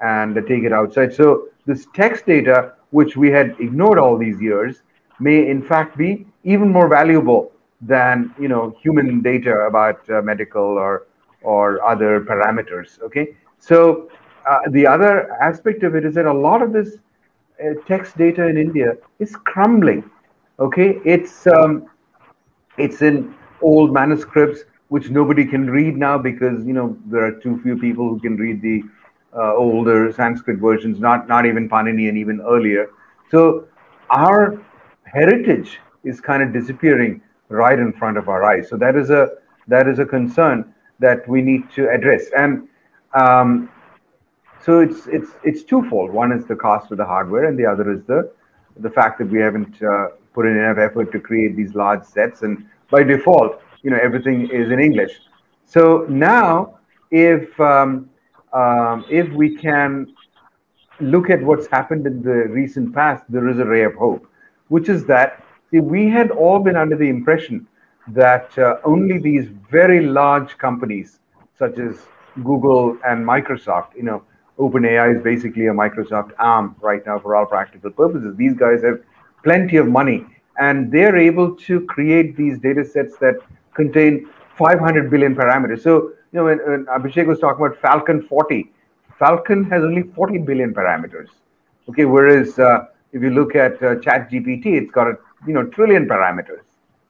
and 0.00 0.34
take 0.46 0.62
it 0.64 0.72
outside. 0.72 1.12
So 1.12 1.48
this 1.66 1.86
text 1.94 2.26
data, 2.26 2.72
which 2.90 3.16
we 3.16 3.30
had 3.30 3.56
ignored 3.58 3.98
all 3.98 4.16
these 4.16 4.40
years, 4.40 4.82
may 5.18 5.48
in 5.48 5.62
fact 5.62 5.96
be 5.96 6.26
even 6.44 6.68
more 6.70 6.88
valuable 6.88 7.52
than 7.80 8.34
you 8.38 8.48
know 8.48 8.76
human 8.80 9.22
data 9.22 9.60
about 9.60 10.08
uh, 10.10 10.22
medical 10.22 10.62
or 10.62 11.06
or 11.42 11.82
other 11.84 12.20
parameters. 12.20 13.00
Okay, 13.00 13.34
so 13.58 14.10
uh, 14.50 14.58
the 14.70 14.86
other 14.86 15.32
aspect 15.48 15.82
of 15.84 15.94
it 15.94 16.04
is 16.04 16.14
that 16.14 16.26
a 16.26 16.32
lot 16.32 16.62
of 16.62 16.72
this 16.72 16.96
uh, 17.62 17.74
text 17.86 18.16
data 18.18 18.46
in 18.46 18.56
India 18.58 18.94
is 19.18 19.36
crumbling. 19.36 20.02
Okay, 20.58 20.98
it's 21.04 21.46
um, 21.46 21.86
it's 22.76 23.02
in 23.02 23.34
old 23.62 23.92
manuscripts 23.92 24.64
which 24.88 25.08
nobody 25.10 25.44
can 25.44 25.70
read 25.70 25.96
now 25.96 26.18
because 26.18 26.66
you 26.66 26.72
know 26.72 26.96
there 27.06 27.24
are 27.24 27.32
too 27.32 27.60
few 27.62 27.78
people 27.78 28.08
who 28.08 28.18
can 28.20 28.36
read 28.36 28.60
the 28.60 28.82
uh, 29.36 29.54
older 29.54 30.12
Sanskrit 30.12 30.58
versions, 30.58 30.98
not 30.98 31.28
not 31.28 31.46
even 31.46 31.68
Panini 31.68 32.08
and 32.08 32.18
even 32.18 32.40
earlier. 32.40 32.90
So 33.30 33.66
our 34.10 34.60
heritage 35.04 35.78
is 36.02 36.20
kind 36.20 36.42
of 36.42 36.52
disappearing 36.52 37.22
right 37.48 37.78
in 37.78 37.92
front 37.92 38.16
of 38.18 38.28
our 38.28 38.42
eyes. 38.44 38.68
So 38.68 38.76
that 38.78 38.96
is 38.96 39.10
a 39.10 39.28
that 39.68 39.86
is 39.86 39.98
a 40.00 40.04
concern 40.04 40.74
that 40.98 41.26
we 41.28 41.40
need 41.40 41.70
to 41.76 41.88
address. 41.88 42.24
And 42.36 42.68
um, 43.14 43.70
so 44.64 44.80
it's 44.80 45.06
it's 45.06 45.30
it's 45.42 45.62
twofold. 45.62 46.10
One 46.10 46.32
is 46.32 46.44
the 46.46 46.56
cost 46.56 46.90
of 46.92 46.98
the 46.98 47.04
hardware, 47.04 47.44
and 47.46 47.58
the 47.58 47.66
other 47.66 47.90
is 47.92 48.02
the 48.04 48.30
the 48.76 48.90
fact 48.90 49.18
that 49.18 49.28
we 49.28 49.40
haven't 49.40 49.82
uh, 49.82 50.08
put 50.34 50.46
in 50.46 50.56
enough 50.56 50.78
effort 50.78 51.12
to 51.12 51.20
create 51.20 51.56
these 51.56 51.74
large 51.74 52.04
sets. 52.04 52.42
And 52.42 52.66
by 52.90 53.02
default, 53.02 53.62
you 53.82 53.90
know 53.90 53.98
everything 54.02 54.48
is 54.50 54.70
in 54.70 54.78
English. 54.80 55.12
So 55.64 56.06
now, 56.08 56.78
if 57.10 57.58
um, 57.60 58.10
um, 58.52 59.04
if 59.08 59.30
we 59.32 59.56
can 59.56 60.14
look 61.00 61.30
at 61.30 61.42
what's 61.42 61.66
happened 61.66 62.06
in 62.06 62.22
the 62.22 62.48
recent 62.48 62.94
past, 62.94 63.24
there 63.30 63.48
is 63.48 63.58
a 63.58 63.64
ray 63.64 63.84
of 63.84 63.94
hope, 63.94 64.26
which 64.68 64.88
is 64.88 65.06
that 65.06 65.42
see, 65.70 65.80
we 65.80 66.08
had 66.08 66.30
all 66.30 66.58
been 66.58 66.76
under 66.76 66.96
the 66.96 67.08
impression 67.08 67.66
that 68.08 68.56
uh, 68.58 68.76
only 68.84 69.18
these 69.18 69.48
very 69.70 70.04
large 70.04 70.58
companies, 70.58 71.20
such 71.58 71.78
as 71.78 72.02
Google 72.44 72.98
and 73.06 73.24
Microsoft, 73.24 73.94
you 73.96 74.02
know, 74.02 74.22
OpenAI 74.60 75.16
is 75.16 75.22
basically 75.22 75.66
a 75.66 75.72
Microsoft 75.72 76.32
arm 76.38 76.76
right 76.80 77.04
now 77.06 77.18
for 77.18 77.34
all 77.34 77.46
practical 77.46 77.90
purposes. 77.90 78.36
These 78.36 78.54
guys 78.54 78.82
have 78.82 79.00
plenty 79.42 79.76
of 79.78 79.88
money 79.88 80.26
and 80.58 80.92
they're 80.92 81.16
able 81.16 81.56
to 81.56 81.80
create 81.86 82.36
these 82.36 82.58
data 82.58 82.84
sets 82.84 83.16
that 83.18 83.36
contain 83.74 84.28
500 84.58 85.10
billion 85.10 85.34
parameters. 85.34 85.82
So, 85.82 86.10
you 86.32 86.38
know, 86.38 86.44
when, 86.44 86.58
when 86.58 86.84
Abhishek 86.86 87.26
was 87.26 87.38
talking 87.38 87.64
about 87.64 87.80
Falcon 87.80 88.22
40, 88.22 88.70
Falcon 89.18 89.64
has 89.64 89.82
only 89.82 90.02
40 90.02 90.38
billion 90.38 90.74
parameters. 90.74 91.28
Okay, 91.88 92.04
whereas 92.04 92.58
uh, 92.58 92.86
if 93.12 93.22
you 93.22 93.30
look 93.30 93.54
at 93.56 93.74
uh, 93.82 93.96
ChatGPT, 93.96 94.66
it's 94.66 94.90
got 94.90 95.06
a 95.08 95.14
you 95.46 95.54
know 95.54 95.64
trillion 95.64 96.06
parameters. 96.06 96.62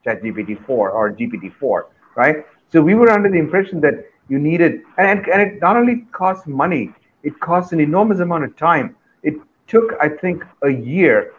ChatGPT 0.07 0.65
4 0.65 0.91
or 0.91 1.13
GPT-4, 1.13 1.85
right? 2.17 2.47
So 2.73 2.81
we 2.81 2.95
were 2.95 3.11
under 3.11 3.29
the 3.29 3.39
impression 3.39 3.81
that 3.83 4.07
you 4.29 4.39
needed, 4.39 4.83
and, 4.97 5.27
and 5.29 5.43
it 5.43 5.61
not 5.61 5.77
only 5.77 6.07
costs 6.13 6.47
money, 6.47 6.95
it 7.22 7.38
costs 7.40 7.72
an 7.72 7.80
enormous 7.80 8.20
amount 8.20 8.44
of 8.44 8.56
time. 8.56 8.96
It 9.22 9.35
took, 9.66 9.94
I 10.00 10.09
think, 10.09 10.44
a 10.62 10.70
year 10.70 11.33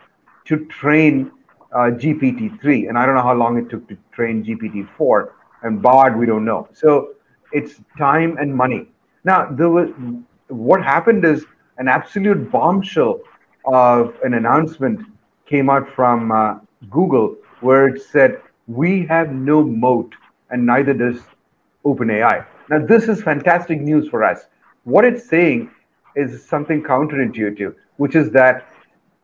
to 0.45 0.65
train 0.65 1.31
uh, 1.73 1.91
GPT-3, 2.01 2.89
and 2.89 2.97
I 2.97 3.05
don't 3.05 3.15
know 3.15 3.21
how 3.21 3.33
long 3.33 3.57
it 3.57 3.69
took 3.69 3.87
to 3.89 3.97
train 4.11 4.43
GPT-4 4.43 5.31
and 5.63 5.81
Bard. 5.81 6.17
We 6.17 6.25
don't 6.25 6.45
know. 6.45 6.67
So 6.73 7.13
it's 7.51 7.75
time 7.97 8.37
and 8.37 8.53
money. 8.55 8.87
Now, 9.23 9.49
there 9.51 9.69
was 9.69 9.89
what 10.47 10.83
happened 10.83 11.23
is 11.23 11.45
an 11.77 11.87
absolute 11.87 12.51
bombshell 12.51 13.21
of 13.65 14.15
an 14.23 14.33
announcement 14.33 14.99
came 15.45 15.69
out 15.69 15.87
from 15.95 16.31
uh, 16.31 16.59
Google 16.89 17.35
where 17.61 17.87
it 17.87 18.01
said 18.01 18.41
we 18.67 19.05
have 19.05 19.31
no 19.31 19.63
moat, 19.63 20.13
and 20.49 20.65
neither 20.65 20.93
does 20.93 21.19
OpenAI. 21.85 22.45
Now, 22.69 22.85
this 22.85 23.07
is 23.07 23.21
fantastic 23.21 23.81
news 23.81 24.07
for 24.09 24.23
us. 24.23 24.45
What 24.83 25.05
it's 25.05 25.27
saying 25.29 25.69
is 26.15 26.43
something 26.43 26.81
counterintuitive, 26.81 27.75
which 27.97 28.15
is 28.15 28.31
that 28.31 28.67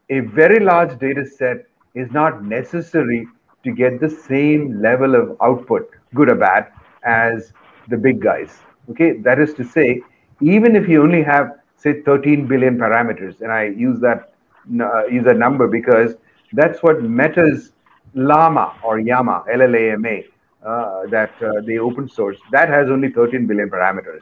a 0.09 0.19
very 0.19 0.59
large 0.59 0.99
data 0.99 1.25
set 1.25 1.65
is 1.95 2.11
not 2.11 2.43
necessary 2.43 3.27
to 3.63 3.71
get 3.71 3.99
the 3.99 4.09
same 4.09 4.81
level 4.81 5.15
of 5.15 5.35
output, 5.41 5.89
good 6.13 6.29
or 6.29 6.35
bad, 6.35 6.71
as 7.03 7.53
the 7.89 7.97
big 7.97 8.21
guys. 8.21 8.59
Okay, 8.91 9.17
that 9.17 9.39
is 9.39 9.53
to 9.55 9.63
say, 9.63 10.01
even 10.41 10.75
if 10.75 10.87
you 10.87 11.01
only 11.01 11.23
have 11.23 11.59
say 11.75 12.01
13 12.01 12.47
billion 12.47 12.77
parameters, 12.77 13.41
and 13.41 13.51
I 13.51 13.65
use 13.65 13.99
that 14.01 14.33
uh, 14.79 15.05
use 15.07 15.25
that 15.25 15.37
number 15.37 15.67
because 15.67 16.15
that's 16.53 16.83
what 16.83 17.01
Meta's 17.01 17.71
Llama 18.13 18.75
or 18.83 18.99
Yama, 18.99 19.43
LLAMA, 19.51 20.25
uh, 20.63 21.07
that 21.07 21.31
uh, 21.41 21.61
they 21.65 21.79
open 21.79 22.07
source, 22.07 22.37
that 22.51 22.69
has 22.69 22.89
only 22.89 23.11
13 23.11 23.47
billion 23.47 23.69
parameters. 23.69 24.21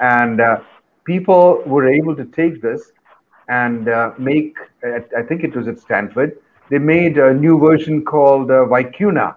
And 0.00 0.40
uh, 0.40 0.60
people 1.04 1.62
were 1.66 1.88
able 1.88 2.16
to 2.16 2.24
take 2.24 2.62
this 2.62 2.92
and 3.48 3.88
uh, 3.88 4.12
make, 4.18 4.56
I 4.84 5.22
think 5.22 5.44
it 5.44 5.54
was 5.54 5.68
at 5.68 5.78
Stanford, 5.78 6.38
they 6.70 6.78
made 6.78 7.18
a 7.18 7.34
new 7.34 7.58
version 7.58 8.04
called 8.04 8.50
uh, 8.50 8.64
Vicuna, 8.64 9.36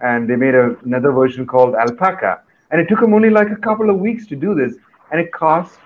and 0.00 0.28
they 0.28 0.36
made 0.36 0.54
a, 0.54 0.76
another 0.84 1.12
version 1.12 1.46
called 1.46 1.74
Alpaca. 1.74 2.42
And 2.70 2.80
it 2.80 2.88
took 2.88 3.00
them 3.00 3.14
only 3.14 3.30
like 3.30 3.50
a 3.50 3.56
couple 3.56 3.90
of 3.90 3.98
weeks 3.98 4.26
to 4.28 4.36
do 4.36 4.54
this. 4.54 4.74
And 5.10 5.20
it 5.20 5.30
cost 5.32 5.78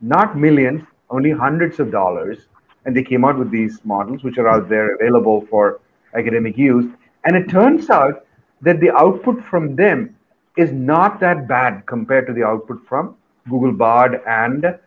not 0.00 0.38
millions, 0.38 0.82
only 1.10 1.32
hundreds 1.32 1.80
of 1.80 1.90
dollars. 1.90 2.46
And 2.86 2.96
they 2.96 3.02
came 3.02 3.24
out 3.24 3.38
with 3.38 3.50
these 3.50 3.80
models, 3.84 4.22
which 4.22 4.38
are 4.38 4.48
out 4.48 4.68
there 4.68 4.94
available 4.94 5.46
for 5.50 5.80
academic 6.14 6.56
use. 6.56 6.86
And 7.24 7.36
it 7.36 7.50
turns 7.50 7.90
out 7.90 8.24
that 8.62 8.80
the 8.80 8.90
output 8.96 9.44
from 9.44 9.76
them 9.76 10.16
is 10.56 10.72
not 10.72 11.20
that 11.20 11.46
bad 11.46 11.84
compared 11.86 12.26
to 12.28 12.32
the 12.32 12.44
output 12.44 12.86
from 12.86 13.17
Google 13.48 13.72
Bard 13.72 14.20
and 14.26 14.78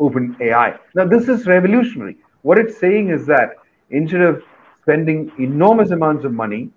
OpenAI. 0.00 0.78
Now, 0.94 1.06
this 1.06 1.28
is 1.28 1.46
revolutionary. 1.46 2.16
What 2.42 2.58
it's 2.58 2.78
saying 2.78 3.08
is 3.08 3.26
that 3.26 3.56
instead 3.90 4.20
of 4.20 4.42
spending 4.82 5.32
enormous 5.38 5.90
amounts 5.90 6.24
of 6.24 6.32
money, 6.32 6.70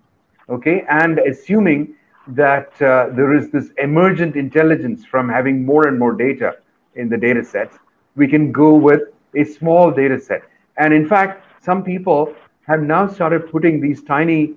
okay, 0.48 0.84
and 0.88 1.18
assuming 1.18 1.94
that 2.28 2.70
uh, 2.82 3.08
there 3.14 3.34
is 3.34 3.50
this 3.50 3.70
emergent 3.78 4.36
intelligence 4.36 5.04
from 5.04 5.28
having 5.28 5.64
more 5.64 5.88
and 5.88 5.98
more 5.98 6.12
data 6.12 6.56
in 6.94 7.08
the 7.08 7.16
data 7.16 7.44
sets, 7.44 7.78
we 8.16 8.28
can 8.28 8.52
go 8.52 8.74
with 8.74 9.02
a 9.34 9.44
small 9.44 9.90
data 9.90 10.20
set. 10.20 10.42
And 10.76 10.92
in 10.92 11.08
fact, 11.08 11.44
some 11.62 11.82
people 11.82 12.34
have 12.66 12.82
now 12.82 13.08
started 13.08 13.50
putting 13.50 13.80
these 13.80 14.02
tiny 14.02 14.54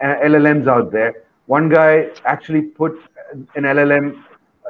uh, 0.00 0.16
LLMs 0.24 0.66
out 0.66 0.90
there. 0.90 1.24
One 1.46 1.68
guy 1.68 2.10
actually 2.24 2.62
put 2.62 2.98
an 3.54 3.64
LLM, 3.64 4.22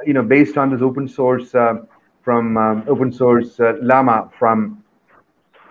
you 0.05 0.13
know, 0.13 0.23
based 0.23 0.57
on 0.57 0.71
this 0.71 0.81
open 0.81 1.07
source 1.07 1.53
uh, 1.55 1.75
from 2.23 2.57
um, 2.57 2.83
open 2.87 3.11
source 3.11 3.59
uh, 3.59 3.73
Llama 3.81 4.29
from 4.37 4.83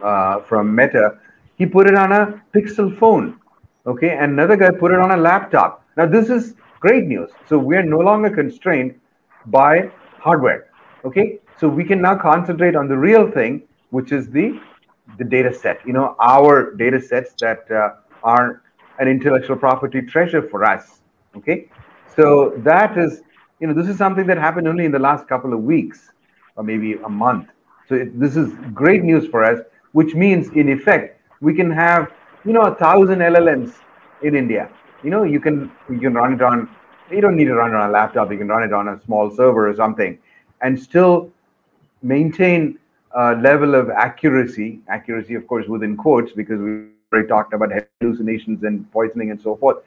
uh, 0.03 0.41
from 0.41 0.75
Meta. 0.75 1.19
He 1.57 1.67
put 1.67 1.89
it 1.89 1.95
on 1.95 2.13
a 2.13 2.43
Pixel 2.55 2.97
phone, 2.99 3.39
okay, 3.87 4.11
and 4.11 4.33
another 4.33 4.57
guy 4.57 4.71
put 4.71 4.93
it 4.93 4.99
on 4.99 5.13
a 5.13 5.17
laptop. 5.17 5.85
Now 5.97 6.07
this 6.07 6.29
is 6.31 6.55
great 6.81 7.05
news. 7.05 7.31
So 7.49 7.59
we 7.59 7.77
are 7.77 7.83
no 7.83 7.99
longer 7.99 8.31
constrained 8.31 8.99
by 9.47 9.91
hardware, 10.19 10.71
okay. 11.05 11.39
So 11.59 11.69
we 11.69 11.85
can 11.85 12.01
now 12.01 12.17
concentrate 12.17 12.75
on 12.75 12.89
the 12.89 12.97
real 12.97 13.31
thing, 13.31 13.63
which 13.91 14.13
is 14.13 14.31
the 14.31 14.61
the 15.19 15.25
data 15.25 15.53
set, 15.53 15.81
you 15.87 15.93
know, 15.93 16.17
our 16.21 16.75
data 16.75 17.01
sets 17.01 17.35
that 17.41 17.71
uh, 17.71 17.91
are 18.23 18.63
an 18.99 19.09
intellectual 19.09 19.57
property 19.57 20.01
treasure 20.01 20.43
for 20.43 20.65
us. 20.65 21.01
Okay. 21.37 21.69
So 22.17 22.53
that 22.59 22.97
is, 22.97 23.23
you 23.63 23.69
know, 23.69 23.75
this 23.75 23.89
is 23.89 23.97
something 23.97 24.27
that 24.27 24.39
happened 24.39 24.67
only 24.69 24.85
in 24.85 24.93
the 24.93 24.99
last 24.99 25.29
couple 25.29 25.53
of 25.55 25.61
weeks 25.61 26.13
or 26.57 26.65
maybe 26.65 26.95
a 26.95 27.09
month. 27.09 27.49
So 27.89 27.95
it, 27.95 28.19
this 28.19 28.37
is 28.37 28.53
great 28.75 29.05
news 29.05 29.29
for 29.29 29.45
us, 29.45 29.61
which 29.93 30.15
means 30.15 30.49
in 30.51 30.69
effect, 30.69 31.21
we 31.41 31.55
can 31.55 31.71
have, 31.71 32.11
you 32.45 32.53
know, 32.53 32.63
a 32.63 32.75
thousand 32.75 33.21
LLMs 33.21 33.75
in 34.23 34.35
India. 34.35 34.69
You 35.05 35.11
know, 35.11 35.23
you 35.23 35.41
can, 35.41 35.71
you 35.89 36.01
can 36.01 36.15
run 36.15 36.35
it 36.35 36.43
on, 36.43 36.69
you 37.11 37.21
don't 37.21 37.37
need 37.37 37.45
to 37.47 37.55
run 37.55 37.71
it 37.71 37.77
on 37.77 37.89
a 37.89 37.93
laptop. 37.93 38.33
You 38.33 38.39
can 38.39 38.49
run 38.49 38.65
it 38.65 38.73
on 38.73 38.89
a 38.89 39.01
small 39.05 39.31
server 39.31 39.69
or 39.69 39.75
something 39.77 40.19
and 40.61 40.79
still 40.79 41.31
maintain 42.03 42.79
a 43.13 43.37
level 43.37 43.75
of 43.77 43.91
accuracy, 43.91 44.81
accuracy, 44.89 45.35
of 45.35 45.47
course, 45.47 45.69
within 45.69 45.97
quotes, 45.97 46.33
because 46.33 46.61
we 46.61 46.71
already 46.71 47.29
talked 47.29 47.55
about 47.55 47.71
hallucinations 48.01 48.65
and 48.65 48.91
poisoning 48.93 49.31
and 49.31 49.41
so 49.41 49.57
forth, 49.57 49.79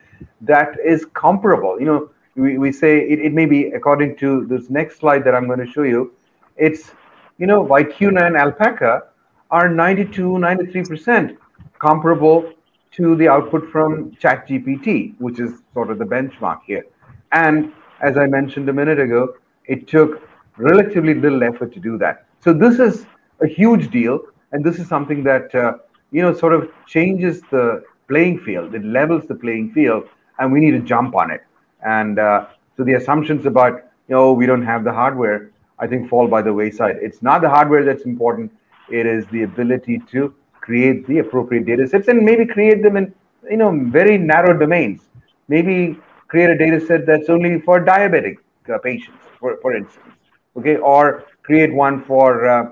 that 0.42 0.78
is 0.86 1.06
comparable. 1.14 1.80
You 1.80 1.86
know, 1.86 2.10
we, 2.36 2.58
we 2.58 2.72
say 2.72 3.00
it, 3.00 3.20
it 3.20 3.34
may 3.34 3.46
be 3.46 3.68
according 3.68 4.16
to 4.18 4.46
this 4.46 4.70
next 4.70 5.00
slide 5.00 5.24
that 5.24 5.34
I'm 5.34 5.48
going 5.48 5.60
to 5.60 5.72
show 5.72 5.84
you, 5.84 6.14
it's, 6.58 6.92
you 7.38 7.48
know, 7.48 7.66
Vicuna 7.66 8.28
and 8.28 8.36
Alpaca 8.36 9.04
are 9.52 9.70
92, 9.70 10.22
93% 10.22 11.38
comparable 11.80 12.52
to 12.92 13.16
the 13.16 13.28
output 13.28 13.70
from 13.72 14.12
ChatGPT, 14.12 15.16
which 15.20 15.40
is 15.40 15.62
sort 15.74 15.92
of 15.92 16.00
the 16.00 16.06
benchmark 16.06 16.60
here. 16.66 16.86
And 17.32 17.72
as 18.02 18.18
I 18.18 18.26
mentioned 18.28 18.70
a 18.70 18.74
minute 18.74 19.00
ago, 19.00 19.36
it 19.66 19.88
took 19.88 20.28
relatively 20.58 21.14
little 21.14 21.44
effort 21.44 21.74
to 21.74 21.80
do 21.80 21.98
that. 21.98 22.26
So 22.40 22.54
this 22.54 22.80
is 22.80 23.06
a 23.42 23.48
huge 23.48 23.92
deal, 23.92 24.20
and 24.52 24.64
this 24.64 24.80
is 24.80 24.88
something 24.88 25.24
that 25.24 25.54
uh, 25.54 25.74
you 26.12 26.22
know 26.22 26.34
sort 26.34 26.54
of 26.54 26.70
changes 26.88 27.42
the 27.52 27.84
playing 28.08 28.40
field. 28.40 28.76
It 28.76 28.86
levels 28.86 29.26
the 29.28 29.36
playing 29.36 29.74
field, 29.74 30.08
and 30.40 30.52
we 30.52 30.60
need 30.60 30.72
to 30.72 30.80
jump 30.80 31.16
on 31.16 31.32
it. 31.32 31.44
And 31.84 32.20
uh, 32.20 32.48
so 32.78 32.84
the 32.84 32.94
assumptions 32.94 33.46
about 33.46 33.74
you 34.08 34.16
know 34.16 34.34
we 34.34 34.46
don't 34.46 34.66
have 34.66 34.84
the 34.84 34.94
hardware, 34.94 35.52
I 35.80 35.88
think, 35.88 36.10
fall 36.10 36.28
by 36.28 36.42
the 36.42 36.54
wayside. 36.54 36.98
It's 37.02 37.22
not 37.22 37.42
the 37.42 37.50
hardware 37.50 37.84
that's 37.84 38.04
important; 38.04 38.52
it 38.90 39.06
is 39.06 39.26
the 39.28 39.44
ability 39.44 40.02
to 40.12 40.34
create 40.62 41.06
the 41.08 41.20
appropriate 41.20 41.66
data 41.66 41.88
sets 41.88 42.08
and 42.08 42.24
maybe 42.24 42.46
create 42.46 42.82
them 42.82 42.98
in 42.98 43.14
you 43.50 43.58
know 43.58 43.72
very 43.90 44.18
narrow 44.18 44.58
domains. 44.58 45.02
Maybe 45.48 45.98
create 46.28 46.50
a 46.50 46.58
data 46.58 46.80
set 46.86 47.06
that's 47.06 47.30
only 47.30 47.62
for 47.62 47.84
diabetic 47.84 48.38
uh, 48.74 48.80
patients, 48.80 49.24
for, 49.40 49.58
for 49.62 49.76
instance, 49.76 50.16
okay, 50.58 50.78
or 50.78 51.26
create 51.44 51.74
one 51.74 52.04
for 52.04 52.48
uh, 52.48 52.72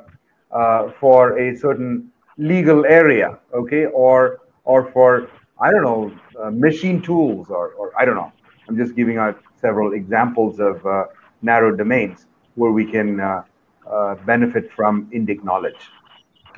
uh, 0.51 0.91
for 0.99 1.37
a 1.39 1.55
certain 1.55 2.11
legal 2.37 2.85
area, 2.85 3.37
okay, 3.53 3.85
or 3.85 4.41
or 4.63 4.91
for 4.91 5.29
I 5.59 5.71
don't 5.71 5.83
know 5.83 6.11
uh, 6.41 6.51
machine 6.51 7.01
tools 7.01 7.49
or 7.49 7.69
or 7.73 7.91
I 7.97 8.05
don't 8.05 8.15
know. 8.15 8.31
I'm 8.67 8.77
just 8.77 8.95
giving 8.95 9.17
out 9.17 9.41
several 9.55 9.93
examples 9.93 10.59
of 10.59 10.85
uh, 10.85 11.05
narrow 11.41 11.75
domains 11.75 12.25
where 12.55 12.71
we 12.71 12.85
can 12.85 13.19
uh, 13.19 13.43
uh, 13.89 14.15
benefit 14.25 14.71
from 14.71 15.09
Indic 15.11 15.43
knowledge. 15.43 15.89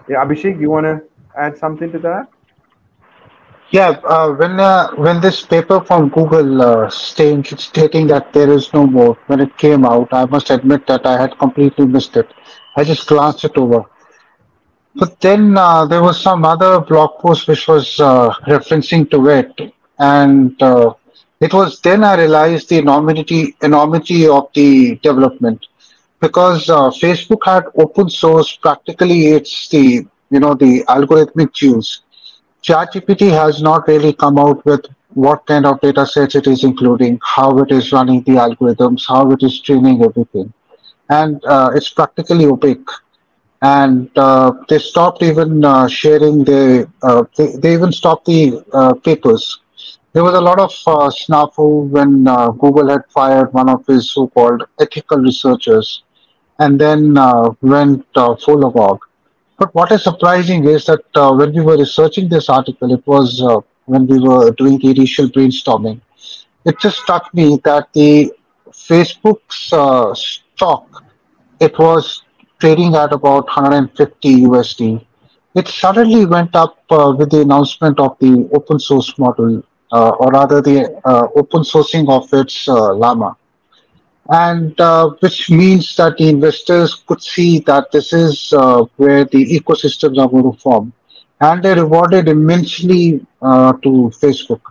Yeah, 0.08 0.24
Abhishek, 0.24 0.60
you 0.60 0.70
want 0.70 0.86
to 0.86 1.02
add 1.38 1.58
something 1.58 1.92
to 1.92 2.00
that? 2.00 2.28
Yeah, 3.72 3.90
uh, 4.06 4.32
when 4.34 4.60
uh, 4.60 4.92
when 4.96 5.20
this 5.22 5.42
paper 5.44 5.82
from 5.82 6.10
Google 6.10 6.62
uh, 6.62 6.90
stating, 6.90 7.44
stating 7.44 8.08
that 8.08 8.32
there 8.32 8.50
is 8.52 8.72
no 8.74 8.86
moat, 8.86 9.18
when 9.26 9.40
it 9.40 9.58
came 9.58 9.86
out, 9.86 10.10
I 10.14 10.26
must 10.26 10.52
admit 10.52 10.86
that 10.88 11.06
I 11.06 11.20
had 11.20 11.38
completely 11.40 11.88
missed 11.88 12.16
it. 12.16 12.32
I 12.78 12.84
just 12.84 13.08
glanced 13.08 13.44
it 13.44 13.58
over. 13.58 13.84
But 14.94 15.20
then 15.20 15.58
uh, 15.58 15.86
there 15.88 16.02
was 16.02 16.22
some 16.22 16.46
other 16.46 16.80
blog 16.80 17.20
post 17.20 17.48
which 17.48 17.68
was 17.68 18.00
uh, 18.00 18.30
referencing 18.48 19.10
to 19.12 19.28
it, 19.30 19.74
and 19.98 20.62
uh, 20.62 20.94
it 21.40 21.54
was 21.54 21.80
then 21.82 22.04
I 22.04 22.16
realized 22.16 22.70
the 22.70 22.78
enormity 22.80 23.56
enormity 23.62 24.28
of 24.28 24.50
the 24.54 24.96
development. 24.98 25.68
Because 26.20 26.70
uh, 26.70 26.90
Facebook 26.90 27.42
had 27.46 27.66
open 27.78 28.10
source 28.10 28.56
practically 28.56 29.28
it's 29.28 29.70
the 29.70 30.06
you 30.32 30.40
know 30.40 30.54
the 30.56 30.84
algorithmic 30.88 31.54
tools. 31.54 32.02
ChatGPT 32.64 33.30
has 33.32 33.62
not 33.62 33.88
really 33.88 34.14
come 34.14 34.38
out 34.40 34.66
with 34.66 34.86
what 35.14 35.46
kind 35.46 35.66
of 35.66 35.80
data 35.82 36.06
sets 36.06 36.36
it 36.36 36.48
is 36.48 36.64
including, 36.64 37.20
how 37.24 37.58
it 37.60 37.72
is 37.72 37.92
running 37.92 38.24
the 38.24 38.34
algorithms, 38.34 39.04
how 39.08 39.32
it 39.32 39.44
is 39.44 39.60
training 39.62 40.04
everything, 40.04 40.52
and 41.10 41.44
uh, 41.46 41.72
it's 41.76 41.90
practically 41.90 42.46
opaque. 42.46 42.90
And 43.62 44.10
uh, 44.18 44.52
they 44.70 44.80
stopped 44.80 45.24
even 45.24 45.64
uh, 45.66 45.88
sharing 45.88 46.44
the 46.44 46.90
uh, 47.02 47.24
they, 47.38 47.56
they 47.58 47.74
even 47.74 47.92
stopped 47.92 48.26
the 48.26 48.64
uh, 48.74 48.94
papers 48.96 49.60
there 50.16 50.24
was 50.24 50.34
a 50.34 50.40
lot 50.40 50.60
of 50.66 50.72
uh, 50.88 51.10
snafu 51.20 51.66
when 51.96 52.26
uh, 52.26 52.50
google 52.64 52.90
had 52.90 53.04
fired 53.18 53.52
one 53.54 53.70
of 53.74 53.86
his 53.86 54.10
so-called 54.12 54.64
ethical 54.80 55.18
researchers 55.18 56.04
and 56.60 56.80
then 56.80 57.18
uh, 57.18 57.50
went 57.62 58.06
uh, 58.16 58.34
full 58.46 58.66
agog 58.68 59.00
but 59.60 59.76
what 59.76 59.92
is 59.92 60.04
surprising 60.04 60.64
is 60.76 60.86
that 60.86 61.06
uh, 61.16 61.32
when 61.34 61.54
we 61.54 61.62
were 61.70 61.78
researching 61.78 62.30
this 62.30 62.48
article 62.48 62.94
it 62.98 63.06
was 63.06 63.42
uh, 63.42 63.60
when 63.94 64.08
we 64.08 64.20
were 64.28 64.52
doing 64.62 64.78
the 64.80 64.90
initial 64.96 65.28
brainstorming 65.28 66.00
it 66.64 66.80
just 66.80 66.98
struck 67.04 67.34
me 67.34 67.48
that 67.66 67.92
the 68.00 68.32
facebook's 68.72 69.60
stock 70.26 71.04
it 71.60 71.78
was 71.78 72.24
trading 72.60 72.96
at 72.96 73.12
about 73.14 73.46
150 73.48 74.42
USD. 74.44 75.06
It 75.56 75.68
suddenly 75.68 76.26
went 76.26 76.56
up 76.56 76.78
uh, 76.90 77.14
with 77.18 77.32
the 77.32 77.42
announcement 77.42 78.00
of 78.00 78.18
the 78.20 78.50
open 78.54 78.80
source 78.80 79.18
model, 79.18 79.64
or 80.20 80.32
rather 80.32 80.62
the 80.62 80.78
uh, 81.06 81.28
open 81.36 81.62
sourcing 81.62 82.10
of 82.10 82.32
its 82.34 82.68
uh, 82.68 82.94
Llama, 82.94 83.36
and 84.30 84.80
uh, 84.80 85.10
which 85.20 85.50
means 85.50 85.96
that 85.96 86.18
the 86.18 86.30
investors 86.30 86.94
could 87.08 87.22
see 87.22 87.60
that 87.60 87.92
this 87.92 88.14
is 88.14 88.54
uh, 88.54 88.84
where 88.98 89.26
the 89.26 89.46
ecosystems 89.60 90.18
are 90.18 90.28
going 90.28 90.52
to 90.52 90.60
form, 90.60 90.94
and 91.42 91.64
they 91.64 91.74
rewarded 91.74 92.28
immensely 92.28 93.26
to 93.42 93.92
Facebook. 94.24 94.62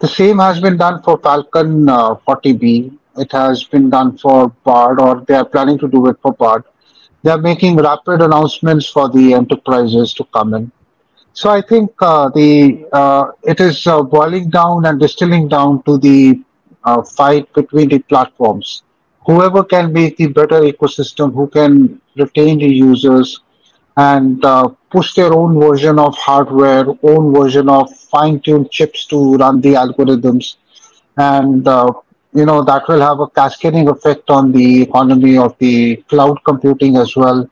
The 0.00 0.08
same 0.08 0.38
has 0.38 0.60
been 0.60 0.76
done 0.76 1.02
for 1.02 1.18
Falcon 1.18 1.86
40B. 1.86 2.96
It 3.16 3.32
has 3.32 3.64
been 3.64 3.90
done 3.90 4.18
for 4.18 4.48
Bard, 4.64 5.00
or 5.00 5.20
they 5.22 5.34
are 5.34 5.44
planning 5.44 5.78
to 5.78 5.88
do 5.88 6.06
it 6.08 6.16
for 6.20 6.32
Bard 6.32 6.64
they 7.24 7.30
are 7.30 7.38
making 7.38 7.76
rapid 7.76 8.20
announcements 8.20 8.86
for 8.86 9.08
the 9.08 9.32
enterprises 9.32 10.12
to 10.12 10.24
come 10.24 10.52
in. 10.52 10.70
So 11.34 11.50
I 11.50 11.60
think 11.62 11.90
uh, 12.00 12.28
the 12.28 12.86
uh, 12.92 13.32
it 13.42 13.58
is 13.58 13.86
uh, 13.88 14.02
boiling 14.02 14.50
down 14.50 14.86
and 14.86 15.00
distilling 15.00 15.48
down 15.48 15.82
to 15.82 15.98
the 15.98 16.40
uh, 16.84 17.02
fight 17.02 17.52
between 17.54 17.88
the 17.88 17.98
platforms. 17.98 18.84
Whoever 19.26 19.64
can 19.64 19.92
make 19.92 20.16
the 20.16 20.28
better 20.28 20.60
ecosystem, 20.60 21.34
who 21.34 21.48
can 21.48 22.00
retain 22.14 22.58
the 22.58 22.68
users 22.68 23.40
and 23.96 24.44
uh, 24.44 24.68
push 24.90 25.14
their 25.14 25.32
own 25.32 25.58
version 25.58 25.98
of 25.98 26.16
hardware, 26.16 26.86
own 27.02 27.34
version 27.34 27.68
of 27.68 27.92
fine-tuned 27.96 28.70
chips 28.70 29.04
to 29.06 29.34
run 29.34 29.60
the 29.60 29.74
algorithms, 29.74 30.56
and 31.16 31.66
uh, 31.66 31.92
you 32.32 32.46
know 32.46 32.62
that 32.62 32.86
will 32.86 33.00
have 33.00 33.18
a 33.18 33.28
cascading 33.30 33.88
effect 33.88 34.30
on 34.30 34.52
the 34.52 34.82
economy 34.82 35.36
of 35.36 35.58
the 35.58 35.96
cloud 36.08 36.38
computing 36.44 36.96
as 36.96 37.16
well. 37.16 37.50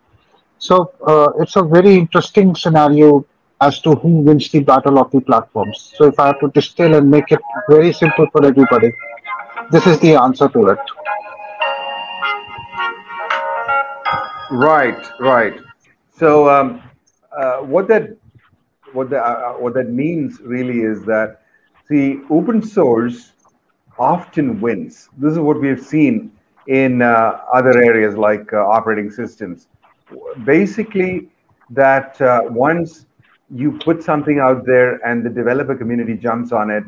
So 0.58 0.92
uh, 1.04 1.32
it's 1.40 1.56
a 1.56 1.62
very 1.62 1.96
interesting 1.96 2.54
scenario 2.54 3.26
as 3.62 3.80
to 3.82 3.94
who 4.02 4.10
wins 4.28 4.50
the 4.50 4.60
battle 4.60 4.98
of 4.98 5.10
the 5.12 5.20
platforms. 5.20 5.92
So 5.96 6.06
if 6.06 6.18
I 6.18 6.26
have 6.28 6.40
to 6.40 6.48
distill 6.48 6.94
and 6.94 7.10
make 7.10 7.32
it 7.32 7.40
very 7.68 7.92
simple 7.92 8.26
for 8.32 8.44
everybody, 8.44 8.92
this 9.70 9.86
is 9.86 9.98
the 10.00 10.14
answer 10.16 10.48
to 10.48 10.68
it. 10.68 10.78
Right, 14.50 15.06
right. 15.20 15.54
So 16.10 16.48
um, 16.48 16.82
uh, 17.36 17.58
what 17.58 17.88
that 17.88 18.16
what 18.92 19.10
that 19.10 19.22
uh, 19.24 19.52
what 19.54 19.74
that 19.74 19.88
means 19.90 20.40
really 20.40 20.80
is 20.80 21.04
that 21.04 21.42
see 21.88 22.20
open 22.30 22.62
source 22.62 23.32
often 23.98 24.60
wins. 24.60 25.08
This 25.18 25.32
is 25.32 25.38
what 25.38 25.60
we 25.60 25.68
have 25.68 25.80
seen 25.82 26.32
in 26.66 27.02
uh, 27.02 27.40
other 27.52 27.82
areas 27.82 28.16
like 28.16 28.52
uh, 28.52 28.58
operating 28.58 29.10
systems. 29.10 29.68
Basically, 30.44 31.28
that 31.70 32.20
uh, 32.20 32.42
once 32.50 33.06
you 33.54 33.78
put 33.78 34.02
something 34.02 34.38
out 34.38 34.64
there 34.66 35.04
and 35.06 35.24
the 35.24 35.30
developer 35.30 35.74
community 35.74 36.14
jumps 36.14 36.52
on 36.52 36.70
it, 36.70 36.84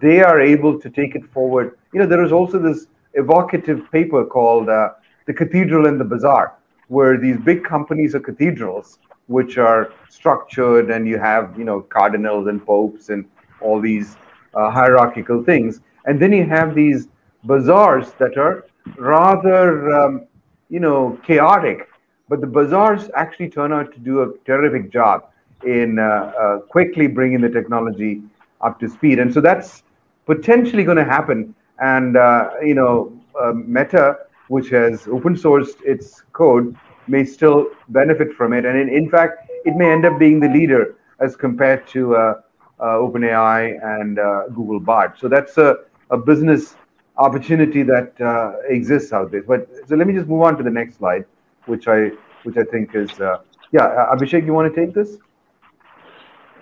they 0.00 0.20
are 0.20 0.40
able 0.40 0.78
to 0.80 0.90
take 0.90 1.14
it 1.14 1.24
forward. 1.32 1.76
You 1.92 2.00
know, 2.00 2.06
there 2.06 2.24
is 2.24 2.32
also 2.32 2.58
this 2.58 2.86
evocative 3.14 3.90
paper 3.90 4.24
called 4.24 4.68
uh, 4.68 4.90
The 5.26 5.34
Cathedral 5.34 5.86
and 5.86 6.00
the 6.00 6.04
Bazaar, 6.04 6.54
where 6.88 7.18
these 7.18 7.36
big 7.38 7.64
companies 7.64 8.14
are 8.14 8.20
cathedrals, 8.20 8.98
which 9.26 9.58
are 9.58 9.92
structured, 10.08 10.90
and 10.90 11.06
you 11.06 11.18
have, 11.18 11.58
you 11.58 11.64
know, 11.64 11.80
cardinals 11.80 12.46
and 12.48 12.64
popes 12.64 13.08
and 13.08 13.24
all 13.60 13.80
these 13.80 14.16
uh, 14.54 14.70
hierarchical 14.70 15.42
things 15.42 15.80
and 16.08 16.20
then 16.20 16.32
you 16.32 16.46
have 16.46 16.74
these 16.74 17.08
bazaars 17.44 18.12
that 18.18 18.36
are 18.38 18.64
rather, 18.96 19.92
um, 19.94 20.26
you 20.70 20.80
know, 20.80 21.18
chaotic. 21.22 21.86
But 22.30 22.40
the 22.40 22.46
bazaars 22.46 23.10
actually 23.14 23.50
turn 23.50 23.72
out 23.72 23.92
to 23.92 23.98
do 23.98 24.22
a 24.22 24.32
terrific 24.46 24.90
job 24.90 25.28
in 25.64 25.98
uh, 25.98 26.02
uh, 26.02 26.58
quickly 26.60 27.06
bringing 27.06 27.40
the 27.40 27.48
technology 27.48 28.22
up 28.60 28.78
to 28.80 28.88
speed. 28.88 29.18
And 29.18 29.32
so 29.32 29.40
that's 29.40 29.82
potentially 30.26 30.84
going 30.84 30.96
to 30.96 31.04
happen. 31.04 31.54
And, 31.80 32.16
uh, 32.16 32.50
you 32.62 32.74
know, 32.74 33.12
uh, 33.40 33.52
Meta, 33.52 34.18
which 34.48 34.68
has 34.70 35.06
open 35.08 35.34
sourced 35.34 35.80
its 35.84 36.22
code, 36.32 36.76
may 37.06 37.24
still 37.24 37.68
benefit 37.88 38.32
from 38.34 38.52
it. 38.52 38.64
And 38.64 38.78
in, 38.78 38.88
in 38.88 39.08
fact, 39.10 39.50
it 39.64 39.74
may 39.76 39.90
end 39.90 40.04
up 40.04 40.18
being 40.18 40.40
the 40.40 40.48
leader 40.48 40.96
as 41.20 41.36
compared 41.36 41.86
to 41.88 42.16
uh, 42.16 42.40
uh, 42.80 42.84
OpenAI 42.84 43.78
and 44.00 44.16
Google 44.54 44.80
Bard. 44.80 45.12
So 45.18 45.28
that's 45.28 45.58
a 45.58 45.78
a 46.10 46.18
business 46.18 46.76
opportunity 47.16 47.82
that 47.82 48.20
uh, 48.20 48.52
exists 48.68 49.12
out 49.12 49.30
there. 49.30 49.42
But 49.42 49.68
so 49.86 49.96
let 49.96 50.06
me 50.06 50.14
just 50.14 50.28
move 50.28 50.42
on 50.42 50.56
to 50.56 50.62
the 50.62 50.70
next 50.70 50.96
slide, 50.96 51.24
which 51.66 51.88
I 51.88 52.10
which 52.44 52.56
I 52.56 52.64
think 52.64 52.94
is 52.94 53.20
uh, 53.20 53.38
yeah. 53.72 53.84
Uh, 53.84 54.14
Abhishek, 54.14 54.46
you 54.46 54.54
want 54.54 54.72
to 54.72 54.80
take 54.80 54.94
this? 54.94 55.18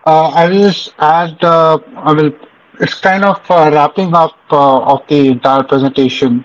Uh, 0.07 0.29
I 0.29 0.49
will 0.49 0.63
just 0.71 0.95
add. 0.99 1.43
Uh, 1.45 1.79
I 1.97 2.13
will. 2.13 2.33
It's 2.81 2.95
kind 3.01 3.25
of 3.25 3.41
uh, 3.51 3.71
wrapping 3.73 4.15
up 4.15 4.37
uh, 4.51 4.81
of 4.95 5.07
the 5.09 5.29
entire 5.29 5.63
presentation. 5.65 6.45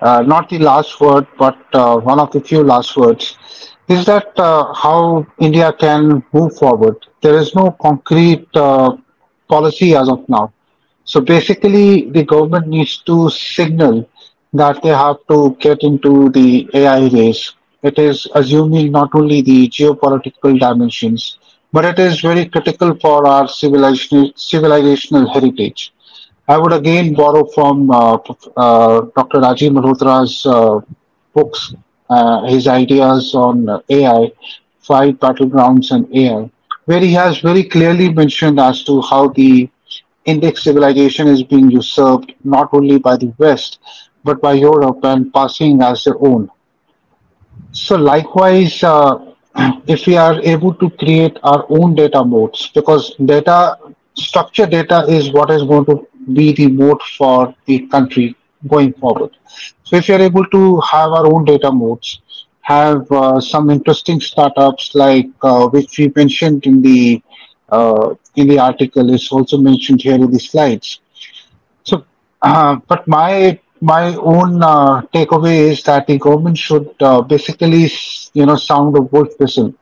Uh, 0.00 0.22
not 0.22 0.48
the 0.48 0.58
last 0.58 1.00
word, 1.00 1.26
but 1.38 1.58
uh, 1.72 1.96
one 1.98 2.20
of 2.20 2.30
the 2.32 2.40
few 2.40 2.62
last 2.62 2.96
words. 2.96 3.36
Is 3.88 4.04
that 4.06 4.32
how 4.36 5.26
India 5.40 5.72
can 5.72 6.22
move 6.32 6.56
forward? 6.56 6.96
There 7.22 7.38
is 7.38 7.54
no 7.54 7.70
concrete 7.80 8.46
policy 9.48 9.94
as 9.94 10.08
of 10.08 10.28
now 10.28 10.52
so 11.04 11.20
basically, 11.20 12.10
the 12.10 12.24
government 12.24 12.68
needs 12.68 12.98
to 13.04 13.30
signal 13.30 14.08
that 14.52 14.82
they 14.82 14.90
have 14.90 15.16
to 15.28 15.56
get 15.60 15.82
into 15.82 16.30
the 16.30 16.68
AI 16.74 17.08
race. 17.08 17.52
It 17.82 17.98
is 17.98 18.28
assuming 18.34 18.92
not 18.92 19.10
only 19.14 19.42
the 19.42 19.68
geopolitical 19.68 20.58
dimensions, 20.60 21.38
but 21.72 21.84
it 21.84 21.98
is 21.98 22.20
very 22.20 22.46
critical 22.46 22.94
for 22.98 23.26
our 23.26 23.48
civilization, 23.48 24.32
civilizational 24.36 25.32
heritage. 25.32 25.92
I 26.48 26.56
would 26.56 26.72
again 26.72 27.14
borrow 27.14 27.44
from 27.44 27.90
uh, 27.90 28.14
uh, 28.56 29.00
Dr. 29.16 29.38
Rajiv 29.40 29.72
Malhotra's 29.72 30.46
uh, 30.46 30.80
books, 31.34 31.74
uh, 32.08 32.44
his 32.46 32.66
ideas 32.66 33.34
on 33.34 33.68
AI, 33.90 34.32
five 34.78 35.14
battlegrounds 35.16 35.90
and 35.90 36.08
AI, 36.16 36.50
where 36.86 37.00
he 37.00 37.12
has 37.12 37.38
very 37.40 37.64
clearly 37.64 38.10
mentioned 38.12 38.58
as 38.58 38.82
to 38.84 39.02
how 39.02 39.28
the 39.28 39.68
Indic 40.26 40.58
civilization 40.58 41.26
is 41.28 41.42
being 41.42 41.70
usurped 41.70 42.32
not 42.44 42.68
only 42.72 42.98
by 42.98 43.16
the 43.16 43.32
West, 43.38 43.78
but 44.24 44.40
by 44.40 44.54
Europe 44.54 45.00
and 45.04 45.32
passing 45.32 45.82
as 45.82 46.04
their 46.04 46.16
own. 46.20 46.50
So, 47.72 47.96
likewise, 47.96 48.82
uh, 48.82 49.27
if 49.86 50.06
we 50.06 50.16
are 50.16 50.40
able 50.42 50.74
to 50.74 50.90
create 50.90 51.36
our 51.42 51.66
own 51.68 51.94
data 51.94 52.24
moats, 52.24 52.68
because 52.74 53.14
data, 53.24 53.76
structure 54.14 54.66
data 54.66 55.04
is 55.08 55.32
what 55.32 55.50
is 55.50 55.62
going 55.64 55.84
to 55.86 56.06
be 56.32 56.52
the 56.52 56.68
moat 56.68 57.00
for 57.16 57.54
the 57.66 57.86
country 57.88 58.36
going 58.68 58.92
forward. 58.94 59.30
So, 59.84 59.96
if 59.96 60.08
you 60.08 60.14
are 60.14 60.20
able 60.20 60.44
to 60.46 60.80
have 60.80 61.10
our 61.12 61.26
own 61.32 61.44
data 61.44 61.70
moats, 61.72 62.20
have 62.62 63.10
uh, 63.10 63.40
some 63.40 63.70
interesting 63.70 64.20
startups 64.20 64.94
like 64.94 65.28
uh, 65.42 65.68
which 65.68 65.98
we 65.98 66.12
mentioned 66.14 66.66
in 66.66 66.82
the 66.82 67.22
uh, 67.70 68.14
in 68.36 68.48
the 68.48 68.58
article 68.58 69.12
is 69.12 69.28
also 69.30 69.56
mentioned 69.58 70.02
here 70.02 70.14
in 70.14 70.30
the 70.30 70.38
slides. 70.38 71.00
So, 71.84 72.04
uh, 72.42 72.76
but 72.88 73.06
my 73.08 73.58
my 73.80 74.14
own 74.16 74.62
uh, 74.62 75.02
takeaway 75.14 75.56
is 75.72 75.82
that 75.84 76.06
the 76.06 76.18
government 76.18 76.56
should 76.58 76.88
uh, 77.00 77.20
basically, 77.22 77.90
you 78.34 78.46
know, 78.46 78.56
sound 78.56 78.96
a 78.96 79.00
wolf 79.02 79.28
whistle. 79.38 79.74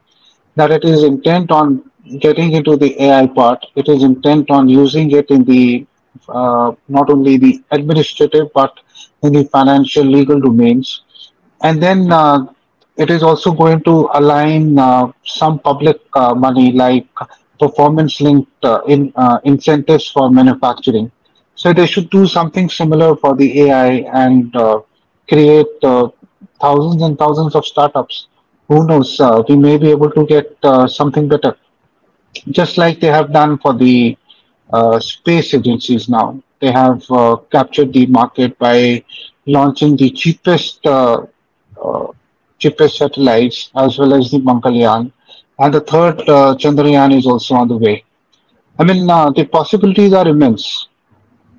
That 0.57 0.71
it 0.71 0.85
is 0.85 1.03
intent 1.05 1.51
on 1.51 1.83
getting 2.21 2.53
into 2.53 2.77
the 2.77 3.01
AI 3.03 3.27
part. 3.27 3.65
It 3.77 3.89
is 3.89 4.03
intent 4.03 4.51
on 4.51 4.69
using 4.69 5.11
it 5.13 5.31
in 5.31 5.45
the 5.45 5.87
uh, 6.29 6.73
not 6.89 7.11
only 7.11 7.37
the 7.37 7.63
administrative 7.71 8.49
but 8.55 8.73
in 9.23 9.33
the 9.33 9.45
financial 9.45 10.05
legal 10.05 10.41
domains 10.41 11.03
and 11.63 11.83
then 11.83 12.11
uh, 12.13 12.47
it 12.97 13.11
is 13.11 13.23
also 13.23 13.53
going 13.53 13.83
to 13.83 14.09
align 14.15 14.79
uh, 14.79 15.11
some 15.25 15.59
public 15.59 16.01
uh, 16.15 16.35
money 16.35 16.73
like 16.73 17.07
performance 17.61 18.21
linked 18.21 18.65
in 18.89 19.13
incentives 19.45 20.09
for 20.11 20.31
manufacturing. 20.31 21.11
So 21.57 21.73
they 21.73 21.87
should 21.87 22.11
do 22.11 22.27
something 22.27 22.71
similar 22.71 23.17
for 23.17 23.37
the 23.37 23.63
AI 23.63 23.89
and 24.25 24.55
uh, 24.57 24.81
create 25.29 25.67
uh, 25.83 26.09
thousands 26.61 27.03
and 27.03 27.19
thousands 27.19 27.55
of 27.57 27.67
startups. 27.67 28.29
Who 28.69 28.87
knows? 28.87 29.21
Uh, 29.21 29.43
we 29.49 29.57
may 29.57 29.79
be 29.79 29.91
able 29.91 30.11
to 30.13 30.27
get 30.27 30.57
uh, 30.63 30.87
something 30.89 31.29
better, 31.29 31.57
just 32.51 32.79
like 32.79 33.01
they 33.01 33.09
have 33.09 33.33
done 33.33 33.59
for 33.59 33.75
the 33.75 34.17
uh, 34.73 35.01
space 35.01 35.55
agencies 35.55 36.09
now. 36.09 36.41
They 36.61 36.73
have 36.73 37.03
uh, 37.11 37.37
captured 37.51 37.93
the 37.93 38.07
market 38.07 38.59
by 38.59 39.05
launching 39.47 39.97
the 39.97 40.11
cheapest 40.11 40.87
cheapest 42.59 42.99
satellites 42.99 43.71
as 43.77 43.99
well 43.99 44.15
as 44.15 44.31
the 44.31 44.39
Mangalyaan. 44.39 45.13
And 45.59 45.75
the 45.75 45.81
third 45.81 46.19
Chandrayaan 46.63 47.17
is 47.17 47.27
also 47.27 47.55
on 47.55 47.69
the 47.69 47.77
way. 47.77 48.05
I 48.79 48.85
mean, 48.85 49.07
the 49.07 49.49
possibilities 49.51 50.13
are 50.13 50.29
immense. 50.29 50.89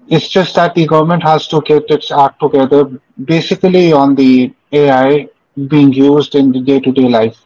It's 0.10 0.28
just 0.28 0.56
that 0.56 0.76
the 0.76 0.86
government 0.88 1.24
has 1.24 1.48
to 1.48 1.62
get 1.62 1.84
its 1.90 2.12
act 2.12 2.40
together 2.40 2.90
basically 3.26 3.92
on 3.94 4.16
the 4.16 4.54
AI 4.72 5.30
being 5.68 5.94
used 5.94 6.36
in 6.36 6.52
the 6.52 6.62
day 6.62 6.80
to 6.80 6.92
day 6.92 7.08
life. 7.10 7.38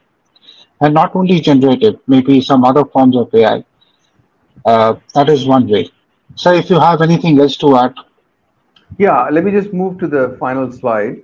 And 0.81 0.93
not 0.93 1.15
only 1.15 1.39
generative, 1.39 1.99
maybe 2.07 2.41
some 2.41 2.63
other 2.63 2.85
forms 2.85 3.15
of 3.17 3.33
AI. 3.33 3.63
Uh, 4.65 4.95
that 5.13 5.29
is 5.29 5.45
one 5.45 5.67
way. 5.67 5.89
So 6.35 6.53
if 6.53 6.69
you 6.69 6.79
have 6.79 7.01
anything 7.01 7.39
else 7.39 7.57
to 7.57 7.77
add, 7.77 7.93
Yeah, 8.97 9.29
let 9.29 9.43
me 9.43 9.51
just 9.51 9.73
move 9.73 9.97
to 9.99 10.07
the 10.07 10.35
final 10.39 10.71
slide. 10.71 11.23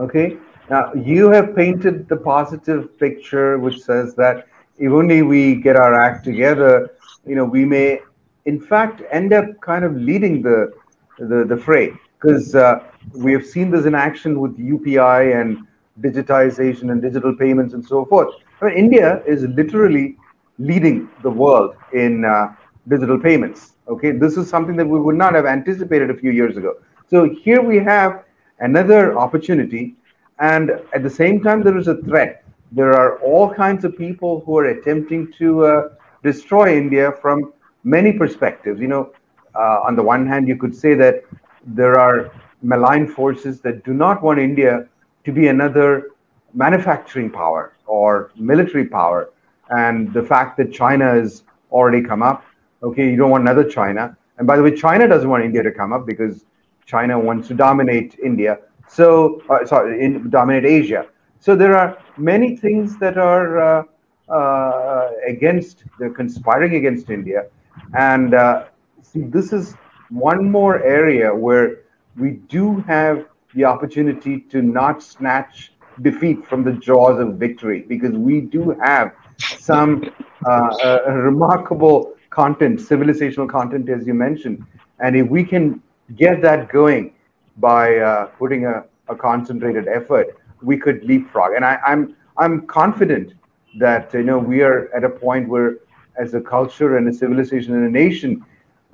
Okay. 0.00 0.36
Now, 0.70 0.92
you 0.94 1.30
have 1.30 1.54
painted 1.54 2.08
the 2.08 2.16
positive 2.16 2.98
picture, 2.98 3.58
which 3.58 3.80
says 3.82 4.14
that 4.16 4.46
if 4.78 4.92
only 4.92 5.22
we 5.22 5.56
get 5.56 5.76
our 5.76 5.94
act 5.94 6.24
together, 6.24 6.90
you 7.26 7.34
know, 7.36 7.44
we 7.44 7.64
may, 7.64 8.00
in 8.46 8.60
fact, 8.60 9.02
end 9.10 9.32
up 9.32 9.44
kind 9.60 9.84
of 9.84 9.94
leading 9.96 10.42
the 10.42 10.72
the, 11.18 11.44
the 11.44 11.56
fray 11.56 11.92
because 12.18 12.54
uh, 12.54 12.80
we 13.14 13.32
have 13.32 13.44
seen 13.44 13.70
this 13.70 13.86
in 13.86 13.94
action 13.94 14.40
with 14.40 14.56
UPI 14.58 15.40
and 15.40 15.66
digitization 16.00 16.92
and 16.92 17.00
digital 17.00 17.34
payments 17.34 17.74
and 17.74 17.84
so 17.84 18.04
forth. 18.04 18.34
I 18.60 18.66
mean, 18.66 18.76
India 18.76 19.22
is 19.26 19.42
literally 19.42 20.16
leading 20.58 21.08
the 21.22 21.30
world 21.30 21.76
in 21.92 22.24
uh, 22.24 22.54
digital 22.88 23.18
payments. 23.18 23.72
Okay, 23.88 24.10
this 24.10 24.36
is 24.36 24.48
something 24.48 24.76
that 24.76 24.86
we 24.86 24.98
would 25.00 25.16
not 25.16 25.34
have 25.34 25.46
anticipated 25.46 26.10
a 26.10 26.14
few 26.14 26.30
years 26.30 26.56
ago. 26.56 26.74
So 27.08 27.28
here 27.28 27.62
we 27.62 27.78
have 27.78 28.24
another 28.58 29.16
opportunity, 29.16 29.94
and 30.38 30.70
at 30.92 31.02
the 31.02 31.10
same 31.10 31.42
time, 31.42 31.62
there 31.62 31.78
is 31.78 31.88
a 31.88 31.96
threat. 32.02 32.44
There 32.72 32.92
are 32.94 33.18
all 33.20 33.52
kinds 33.54 33.84
of 33.84 33.96
people 33.96 34.42
who 34.44 34.58
are 34.58 34.66
attempting 34.66 35.32
to 35.38 35.64
uh, 35.64 35.88
destroy 36.22 36.76
India 36.76 37.12
from 37.22 37.52
many 37.86 38.12
perspectives. 38.12 38.80
You 38.80 38.88
know, 38.88 39.12
uh, 39.54 39.80
on 39.86 39.96
the 39.96 40.02
one 40.02 40.26
hand, 40.26 40.48
you 40.48 40.56
could 40.56 40.74
say 40.74 40.94
that 40.94 41.24
there 41.64 41.98
are 41.98 42.32
malign 42.62 43.06
forces 43.06 43.60
that 43.60 43.84
do 43.84 43.94
not 43.94 44.22
want 44.22 44.38
India 44.38 44.86
to 45.24 45.32
be 45.32 45.48
another 45.48 46.10
manufacturing 46.52 47.30
power 47.30 47.72
or 47.86 48.32
military 48.36 48.86
power. 48.86 49.30
And 49.70 50.12
the 50.12 50.22
fact 50.22 50.56
that 50.58 50.72
China 50.72 51.06
has 51.06 51.44
already 51.70 52.02
come 52.02 52.22
up, 52.22 52.44
okay, 52.82 53.08
you 53.10 53.16
don't 53.16 53.30
want 53.30 53.42
another 53.42 53.64
China. 53.68 54.16
And 54.38 54.46
by 54.46 54.56
the 54.56 54.62
way, 54.62 54.74
China 54.74 55.08
doesn't 55.08 55.28
want 55.28 55.44
India 55.44 55.62
to 55.62 55.72
come 55.72 55.92
up 55.92 56.06
because 56.06 56.44
China 56.84 57.18
wants 57.18 57.48
to 57.48 57.54
dominate 57.54 58.18
India. 58.22 58.58
So, 58.88 59.42
uh, 59.48 59.64
sorry, 59.64 60.04
in, 60.04 60.30
dominate 60.30 60.64
Asia. 60.64 61.06
So 61.40 61.56
there 61.56 61.76
are 61.76 61.98
many 62.16 62.56
things 62.56 62.98
that 62.98 63.18
are 63.18 63.58
uh, 63.58 63.82
uh, 64.28 65.10
against, 65.26 65.84
they're 65.98 66.10
conspiring 66.10 66.76
against 66.76 67.10
India. 67.10 67.46
And 67.94 68.34
uh, 68.34 68.66
see, 69.02 69.22
this 69.22 69.52
is 69.52 69.74
one 70.10 70.50
more 70.50 70.82
area 70.82 71.34
where 71.34 71.78
we 72.16 72.32
do 72.48 72.78
have 72.82 73.26
the 73.54 73.64
opportunity 73.64 74.40
to 74.40 74.62
not 74.62 75.02
snatch 75.02 75.72
defeat 76.02 76.46
from 76.46 76.62
the 76.62 76.72
jaws 76.72 77.18
of 77.18 77.36
victory 77.36 77.84
because 77.88 78.12
we 78.12 78.40
do 78.40 78.76
have 78.82 79.12
some 79.38 80.04
uh, 80.44 80.50
uh, 80.84 81.12
remarkable 81.12 82.14
content, 82.30 82.78
civilizational 82.80 83.48
content, 83.48 83.88
as 83.88 84.06
you 84.06 84.14
mentioned. 84.14 84.64
And 85.00 85.16
if 85.16 85.26
we 85.28 85.44
can 85.44 85.82
get 86.16 86.42
that 86.42 86.68
going 86.68 87.14
by 87.56 87.96
uh, 87.96 88.26
putting 88.38 88.66
a, 88.66 88.84
a 89.08 89.16
concentrated 89.16 89.88
effort, 89.88 90.36
we 90.62 90.76
could 90.76 91.04
leapfrog. 91.04 91.54
And 91.54 91.64
I, 91.64 91.78
I'm 91.86 92.14
I'm 92.38 92.66
confident 92.66 93.32
that 93.78 94.12
you 94.12 94.22
know 94.22 94.38
we 94.38 94.62
are 94.62 94.92
at 94.94 95.04
a 95.04 95.08
point 95.08 95.48
where, 95.48 95.78
as 96.18 96.34
a 96.34 96.40
culture 96.40 96.96
and 96.96 97.08
a 97.08 97.12
civilization 97.12 97.74
and 97.74 97.86
a 97.86 97.90
nation, 97.90 98.44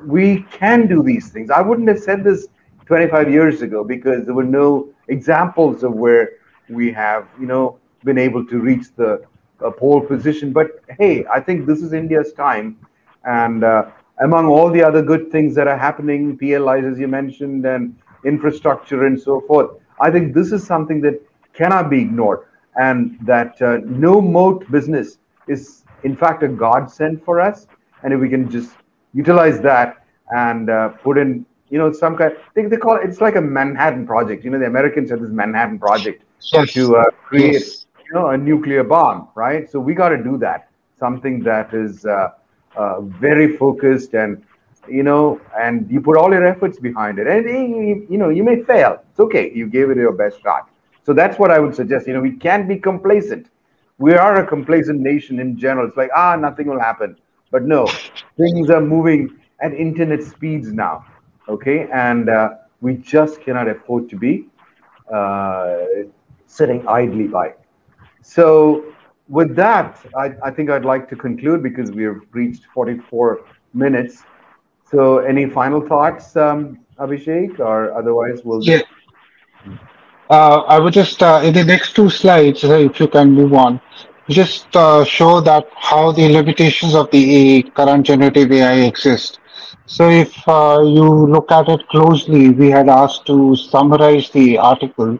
we 0.04 0.42
can 0.50 0.86
do 0.86 1.02
these 1.02 1.30
things. 1.30 1.50
I 1.50 1.60
wouldn't 1.60 1.88
have 1.88 2.00
said 2.00 2.24
this 2.24 2.48
25 2.86 3.30
years 3.30 3.62
ago 3.62 3.84
because 3.84 4.24
there 4.24 4.34
were 4.34 4.44
no 4.44 4.88
examples 5.08 5.82
of 5.82 5.92
where 5.94 6.30
we 6.68 6.92
have, 6.92 7.28
you 7.40 7.46
know, 7.46 7.78
been 8.04 8.18
able 8.18 8.44
to 8.46 8.58
reach 8.58 8.86
the 8.96 9.24
uh, 9.64 9.70
pole 9.70 10.00
position. 10.00 10.52
But 10.52 10.80
hey, 10.98 11.24
I 11.26 11.40
think 11.40 11.66
this 11.66 11.82
is 11.82 11.92
India's 11.92 12.32
time, 12.32 12.78
and 13.24 13.62
uh, 13.62 13.90
among 14.20 14.46
all 14.46 14.70
the 14.70 14.82
other 14.82 15.02
good 15.02 15.30
things 15.30 15.54
that 15.54 15.68
are 15.68 15.78
happening, 15.78 16.36
PLIs 16.36 16.84
as 16.84 16.98
you 16.98 17.08
mentioned, 17.08 17.64
and 17.64 17.96
infrastructure 18.24 19.06
and 19.06 19.20
so 19.20 19.40
forth, 19.42 19.70
I 20.00 20.10
think 20.10 20.34
this 20.34 20.52
is 20.52 20.66
something 20.66 21.00
that 21.02 21.20
cannot 21.52 21.90
be 21.90 22.00
ignored, 22.00 22.40
and 22.76 23.18
that 23.22 23.60
uh, 23.62 23.78
no 23.84 24.20
moat 24.20 24.68
business 24.70 25.18
is 25.46 25.81
in 26.04 26.16
fact 26.16 26.42
a 26.42 26.48
godsend 26.48 27.22
for 27.24 27.40
us. 27.40 27.66
And 28.02 28.12
if 28.12 28.20
we 28.20 28.28
can 28.28 28.50
just 28.50 28.70
utilize 29.14 29.60
that 29.60 30.04
and 30.34 30.70
uh, 30.70 30.88
put 30.88 31.18
in, 31.18 31.44
you 31.70 31.78
know, 31.78 31.92
some 31.92 32.16
kind, 32.16 32.34
they, 32.54 32.64
they 32.66 32.76
call 32.76 32.96
it, 32.96 33.08
it's 33.08 33.20
like 33.20 33.36
a 33.36 33.40
Manhattan 33.40 34.06
project. 34.06 34.44
You 34.44 34.50
know, 34.50 34.58
the 34.58 34.66
Americans 34.66 35.10
have 35.10 35.20
this 35.20 35.30
Manhattan 35.30 35.78
project 35.78 36.24
yes, 36.52 36.72
to 36.72 36.96
uh, 36.96 37.04
create, 37.24 37.54
yes, 37.54 37.86
you 38.06 38.14
know, 38.14 38.28
a 38.28 38.36
nuclear 38.36 38.84
bomb, 38.84 39.28
right? 39.34 39.70
So 39.70 39.80
we 39.80 39.94
got 39.94 40.10
to 40.10 40.22
do 40.22 40.36
that. 40.38 40.68
Something 40.98 41.40
that 41.44 41.72
is 41.72 42.04
uh, 42.04 42.30
uh, 42.76 43.00
very 43.00 43.56
focused 43.56 44.14
and, 44.14 44.44
you 44.88 45.02
know, 45.02 45.40
and 45.58 45.90
you 45.90 46.00
put 46.00 46.16
all 46.16 46.30
your 46.32 46.44
efforts 46.44 46.78
behind 46.78 47.18
it. 47.18 47.26
And, 47.26 47.46
eh, 47.46 47.52
you 47.52 48.06
you 48.10 48.18
know, 48.18 48.28
you 48.28 48.42
may 48.42 48.62
fail. 48.62 49.02
It's 49.10 49.20
okay. 49.20 49.52
You 49.54 49.66
gave 49.66 49.90
it 49.90 49.96
your 49.96 50.12
best 50.12 50.42
shot. 50.42 50.68
So 51.04 51.12
that's 51.12 51.38
what 51.38 51.50
I 51.50 51.58
would 51.58 51.74
suggest. 51.74 52.06
You 52.06 52.14
know, 52.14 52.20
we 52.20 52.32
can't 52.32 52.68
be 52.68 52.76
complacent. 52.76 53.48
We 54.02 54.14
are 54.14 54.42
a 54.42 54.44
complacent 54.44 54.98
nation 54.98 55.38
in 55.38 55.56
general. 55.56 55.86
It's 55.86 55.96
like, 55.96 56.10
ah, 56.16 56.34
nothing 56.34 56.66
will 56.66 56.80
happen. 56.80 57.16
But 57.52 57.62
no, 57.62 57.86
things 58.36 58.68
are 58.68 58.80
moving 58.80 59.38
at 59.60 59.72
internet 59.72 60.24
speeds 60.24 60.72
now. 60.72 61.06
Okay. 61.48 61.88
And 61.92 62.28
uh, 62.28 62.54
we 62.80 62.96
just 62.96 63.40
cannot 63.40 63.68
afford 63.68 64.10
to 64.10 64.16
be 64.16 64.48
uh, 65.08 65.82
sitting 66.48 66.84
idly 66.88 67.28
by. 67.28 67.54
So, 68.22 68.86
with 69.28 69.54
that, 69.54 70.04
I, 70.18 70.34
I 70.42 70.50
think 70.50 70.68
I'd 70.68 70.84
like 70.84 71.08
to 71.10 71.14
conclude 71.14 71.62
because 71.62 71.92
we 71.92 72.02
have 72.02 72.22
reached 72.32 72.64
44 72.74 73.44
minutes. 73.72 74.24
So, 74.90 75.18
any 75.18 75.48
final 75.48 75.80
thoughts, 75.80 76.34
um, 76.36 76.80
Abhishek, 76.98 77.60
or 77.60 77.94
otherwise 77.96 78.40
we'll 78.44 78.64
yeah. 78.64 78.82
Uh, 80.32 80.62
I 80.66 80.78
would 80.80 80.94
just 80.94 81.22
uh, 81.22 81.40
in 81.44 81.52
the 81.54 81.64
next 81.64 81.94
two 81.94 82.08
slides, 82.10 82.64
uh, 82.64 82.72
if 82.88 82.98
you 83.00 83.06
can 83.08 83.32
move 83.32 83.52
on, 83.54 83.80
just 84.30 84.66
show 85.06 85.40
that 85.40 85.66
how 85.76 86.12
the 86.12 86.28
limitations 86.28 86.94
of 86.94 87.10
the 87.10 87.62
current 87.76 88.06
generative 88.06 88.50
AI 88.52 88.74
exist. 88.90 89.38
So 89.86 90.08
if 90.10 90.34
you 90.46 91.08
look 91.34 91.52
at 91.52 91.68
it 91.68 91.86
closely, 91.88 92.50
we 92.50 92.70
had 92.70 92.88
asked 92.88 93.26
to 93.26 93.56
summarize 93.56 94.30
the 94.30 94.58
article 94.58 95.18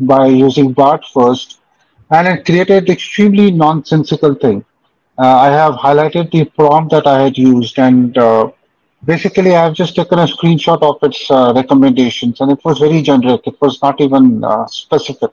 by 0.00 0.26
using 0.28 0.72
Bard 0.72 1.04
first, 1.14 1.60
and 2.10 2.28
it 2.28 2.44
created 2.46 2.90
extremely 2.90 3.50
nonsensical 3.52 4.34
thing. 4.34 4.64
Uh, 5.18 5.36
I 5.46 5.50
have 5.50 5.74
highlighted 5.74 6.30
the 6.32 6.44
prompt 6.46 6.92
that 6.92 7.06
I 7.06 7.22
had 7.22 7.38
used, 7.38 7.78
and 7.78 8.16
uh, 8.18 8.50
basically 9.04 9.54
I 9.54 9.64
have 9.64 9.74
just 9.74 9.94
taken 9.96 10.18
a 10.18 10.26
screenshot 10.26 10.82
of 10.82 10.96
its 11.02 11.30
uh, 11.30 11.52
recommendations, 11.54 12.40
and 12.40 12.50
it 12.52 12.60
was 12.64 12.78
very 12.78 13.02
generic. 13.02 13.42
It 13.46 13.56
was 13.60 13.80
not 13.82 14.00
even 14.00 14.42
uh, 14.44 14.66
specific. 14.66 15.30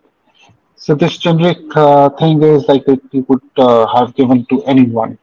So 0.76 0.96
this 0.96 1.18
generic 1.18 1.60
uh, 1.76 2.10
thing 2.12 2.42
is 2.44 2.68
like 2.68 2.88
it 2.88 3.02
you 3.12 3.26
would 3.30 3.42
uh, 3.58 3.88
have 3.98 4.16
given 4.16 4.46
to 4.52 4.64
anyone. 4.66 5.18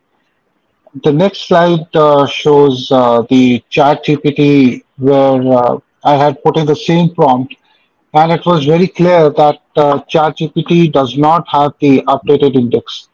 the 1.05 1.13
next 1.13 1.47
slide 1.49 1.87
uh, 1.95 2.27
shows 2.27 2.91
uh, 2.91 3.23
the 3.31 3.63
chat 3.71 4.05
GPT 4.05 4.83
where 4.97 5.81
I 6.05 6.15
had 6.17 6.43
put 6.43 6.57
in 6.57 6.67
the 6.67 6.77
same 6.77 7.15
prompt 7.15 7.55
and 8.15 8.33
it 8.33 8.45
was 8.47 8.65
very 8.65 8.89
clear 8.89 9.31
that 9.31 9.61
uh, 9.77 10.01
ChatGPT 10.11 10.93
does 10.93 11.17
not 11.17 11.47
have 11.49 11.73
the 11.81 12.03
updated 12.07 12.55
index. 12.57 13.09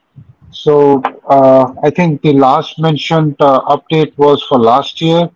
So 0.55 1.03
uh, 1.29 1.75
I 1.83 1.91
think 1.91 2.23
the 2.23 2.33
last 2.35 2.79
mentioned 2.79 3.37
uh, 3.41 3.61
update 3.77 4.17
was 4.19 4.43
for 4.43 4.59
last 4.59 5.01
year, 5.01 5.31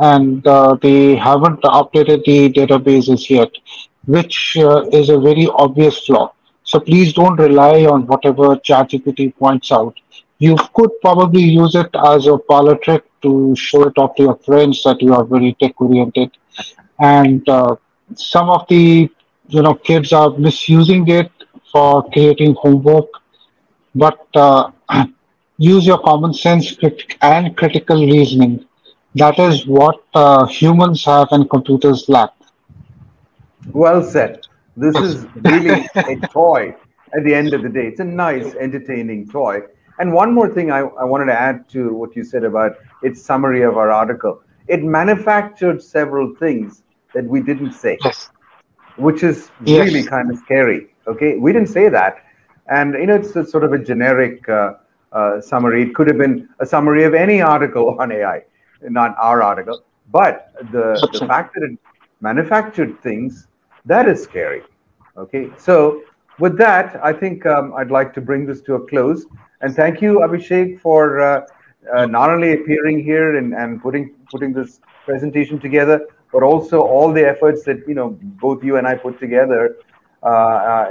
and 0.00 0.46
uh, 0.46 0.76
they 0.82 1.16
haven't 1.16 1.62
updated 1.62 2.24
the 2.24 2.50
databases 2.52 3.28
yet, 3.30 3.50
which 4.06 4.56
uh, 4.58 4.82
is 4.92 5.10
a 5.10 5.18
very 5.18 5.48
obvious 5.54 6.06
flaw. 6.06 6.32
So 6.64 6.80
please 6.80 7.12
don't 7.12 7.36
rely 7.38 7.84
on 7.84 8.06
whatever 8.06 8.56
ChatGPT 8.56 9.36
points 9.36 9.70
out. 9.72 9.94
You 10.38 10.56
could 10.74 10.90
probably 11.00 11.42
use 11.42 11.74
it 11.74 11.90
as 12.06 12.26
a 12.26 12.38
parlor 12.38 12.76
trick 12.76 13.04
to 13.22 13.54
show 13.56 13.84
it 13.84 13.98
off 13.98 14.16
to 14.16 14.22
your 14.24 14.36
friends 14.38 14.82
that 14.84 15.02
you 15.02 15.14
are 15.14 15.24
very 15.24 15.56
tech 15.60 15.80
oriented 15.80 16.30
and 17.00 17.48
uh, 17.48 17.76
some 18.14 18.50
of 18.50 18.66
the 18.68 19.08
you 19.48 19.62
know 19.62 19.74
kids 19.74 20.12
are 20.12 20.30
misusing 20.38 21.06
it 21.08 21.30
for 21.72 22.08
creating 22.10 22.54
homework 22.54 23.08
but 23.94 24.26
uh, 24.34 24.70
use 25.58 25.86
your 25.86 25.98
common 25.98 26.32
sense 26.34 26.74
crit- 26.76 27.16
and 27.22 27.56
critical 27.56 28.04
reasoning 28.06 28.64
that 29.14 29.38
is 29.38 29.66
what 29.66 30.02
uh, 30.14 30.46
humans 30.46 31.04
have 31.04 31.28
and 31.32 31.48
computers 31.50 32.04
lack 32.08 32.30
Well 33.72 34.02
said. 34.02 34.40
This 34.76 35.00
is 35.00 35.26
really 35.36 35.90
a 36.06 36.16
toy 36.32 36.74
at 37.16 37.24
the 37.24 37.34
end 37.34 37.54
of 37.54 37.62
the 37.62 37.68
day. 37.68 37.86
It's 37.86 38.00
a 38.00 38.04
nice, 38.04 38.54
entertaining 38.54 39.28
toy. 39.28 39.62
And 39.98 40.12
one 40.12 40.32
more 40.34 40.48
thing 40.48 40.70
I, 40.70 40.80
I 40.80 41.04
wanted 41.04 41.26
to 41.26 41.40
add 41.40 41.68
to 41.70 41.94
what 41.94 42.16
you 42.16 42.24
said 42.24 42.44
about 42.44 42.72
its 43.02 43.22
summary 43.22 43.62
of 43.62 43.76
our 43.76 43.90
article. 43.90 44.42
It 44.66 44.82
manufactured 44.82 45.82
several 45.82 46.34
things 46.34 46.82
that 47.14 47.24
we 47.24 47.40
didn't 47.40 47.72
say, 47.72 47.98
yes 48.04 48.30
which 48.96 49.22
is 49.22 49.52
really 49.60 50.02
kind 50.04 50.30
of 50.30 50.38
scary. 50.38 50.88
Okay, 51.06 51.36
we 51.36 51.52
didn't 51.52 51.68
say 51.68 51.88
that. 51.88 52.23
And 52.68 52.94
you 52.94 53.06
know, 53.06 53.16
it's 53.16 53.34
a 53.36 53.44
sort 53.44 53.64
of 53.64 53.72
a 53.72 53.78
generic 53.78 54.48
uh, 54.48 54.74
uh, 55.12 55.40
summary. 55.40 55.82
It 55.82 55.94
could 55.94 56.08
have 56.08 56.18
been 56.18 56.48
a 56.60 56.66
summary 56.66 57.04
of 57.04 57.14
any 57.14 57.40
article 57.40 57.96
on 58.00 58.12
AI, 58.12 58.42
not 58.82 59.14
our 59.18 59.42
article. 59.42 59.84
But 60.10 60.52
the 60.72 60.86
the 61.12 61.26
fact 61.26 61.54
that 61.54 61.64
it 61.64 61.78
manufactured 62.20 63.00
things 63.02 63.48
that 63.84 64.08
is 64.08 64.22
scary. 64.22 64.62
Okay, 65.16 65.50
so 65.58 66.02
with 66.38 66.56
that, 66.58 66.98
I 67.04 67.12
think 67.12 67.46
um, 67.46 67.74
I'd 67.74 67.90
like 67.90 68.12
to 68.14 68.20
bring 68.20 68.46
this 68.46 68.60
to 68.62 68.74
a 68.74 68.86
close. 68.86 69.26
And 69.60 69.74
thank 69.74 70.02
you, 70.02 70.20
Abhishek, 70.20 70.80
for 70.80 71.20
uh, 71.20 71.46
uh, 71.94 72.06
not 72.06 72.30
only 72.30 72.52
appearing 72.54 73.02
here 73.02 73.36
and, 73.36 73.54
and 73.54 73.80
putting 73.82 74.14
putting 74.30 74.52
this 74.52 74.80
presentation 75.04 75.58
together, 75.60 76.06
but 76.32 76.42
also 76.42 76.80
all 76.80 77.12
the 77.12 77.24
efforts 77.26 77.62
that 77.64 77.86
you 77.86 77.94
know 77.94 78.18
both 78.46 78.64
you 78.64 78.76
and 78.76 78.86
I 78.86 78.94
put 78.94 79.20
together 79.20 79.76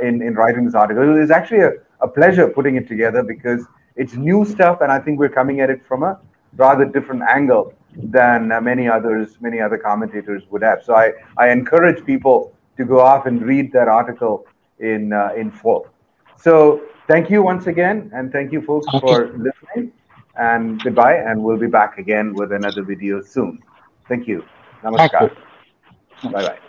in 0.02 0.22
in 0.22 0.36
writing 0.36 0.66
this 0.66 0.76
article. 0.76 1.22
It's 1.22 1.32
actually 1.32 1.62
a, 1.62 1.72
a 2.02 2.08
pleasure 2.08 2.48
putting 2.48 2.76
it 2.76 2.88
together 2.88 3.24
because 3.24 3.66
it's 3.96 4.14
new 4.14 4.46
stuff, 4.46 4.82
and 4.82 4.92
I 4.92 5.00
think 5.00 5.20
we're 5.20 5.30
coming 5.30 5.62
at 5.62 5.70
it 5.70 5.86
from 5.86 6.04
a 6.04 6.20
rather 6.56 6.86
different 6.86 7.24
angle 7.24 7.74
than 7.96 8.52
uh, 8.52 8.62
many 8.62 8.88
others, 8.88 9.38
many 9.42 9.60
other 9.60 9.78
commentators 9.78 10.44
would 10.50 10.64
have. 10.64 10.84
So 10.84 10.96
I, 10.96 11.12
I 11.38 11.50
encourage 11.50 12.04
people 12.06 12.54
to 12.78 12.86
go 12.86 13.00
off 13.00 13.26
and 13.26 13.42
read 13.42 13.72
that 13.74 13.88
article 13.88 14.46
in 14.80 15.14
uh, 15.14 15.30
in 15.36 15.52
full. 15.52 15.88
So 16.38 16.82
thank 17.08 17.30
you 17.30 17.44
once 17.44 17.68
again, 17.68 18.12
and 18.14 18.32
thank 18.32 18.52
you 18.52 18.62
folks 18.62 18.88
okay 18.94 19.00
for 19.00 19.38
listening. 19.38 19.92
And 20.36 20.82
goodbye, 20.84 21.18
and 21.18 21.44
we'll 21.44 21.60
be 21.60 21.68
back 21.68 22.00
again 22.00 22.34
with 22.34 22.52
another 22.52 22.82
video 22.82 23.22
soon. 23.22 23.60
Thank 24.10 24.28
you. 24.28 24.44
Namaskar. 24.84 25.36
Bye 26.24 26.32
bye. 26.32 26.60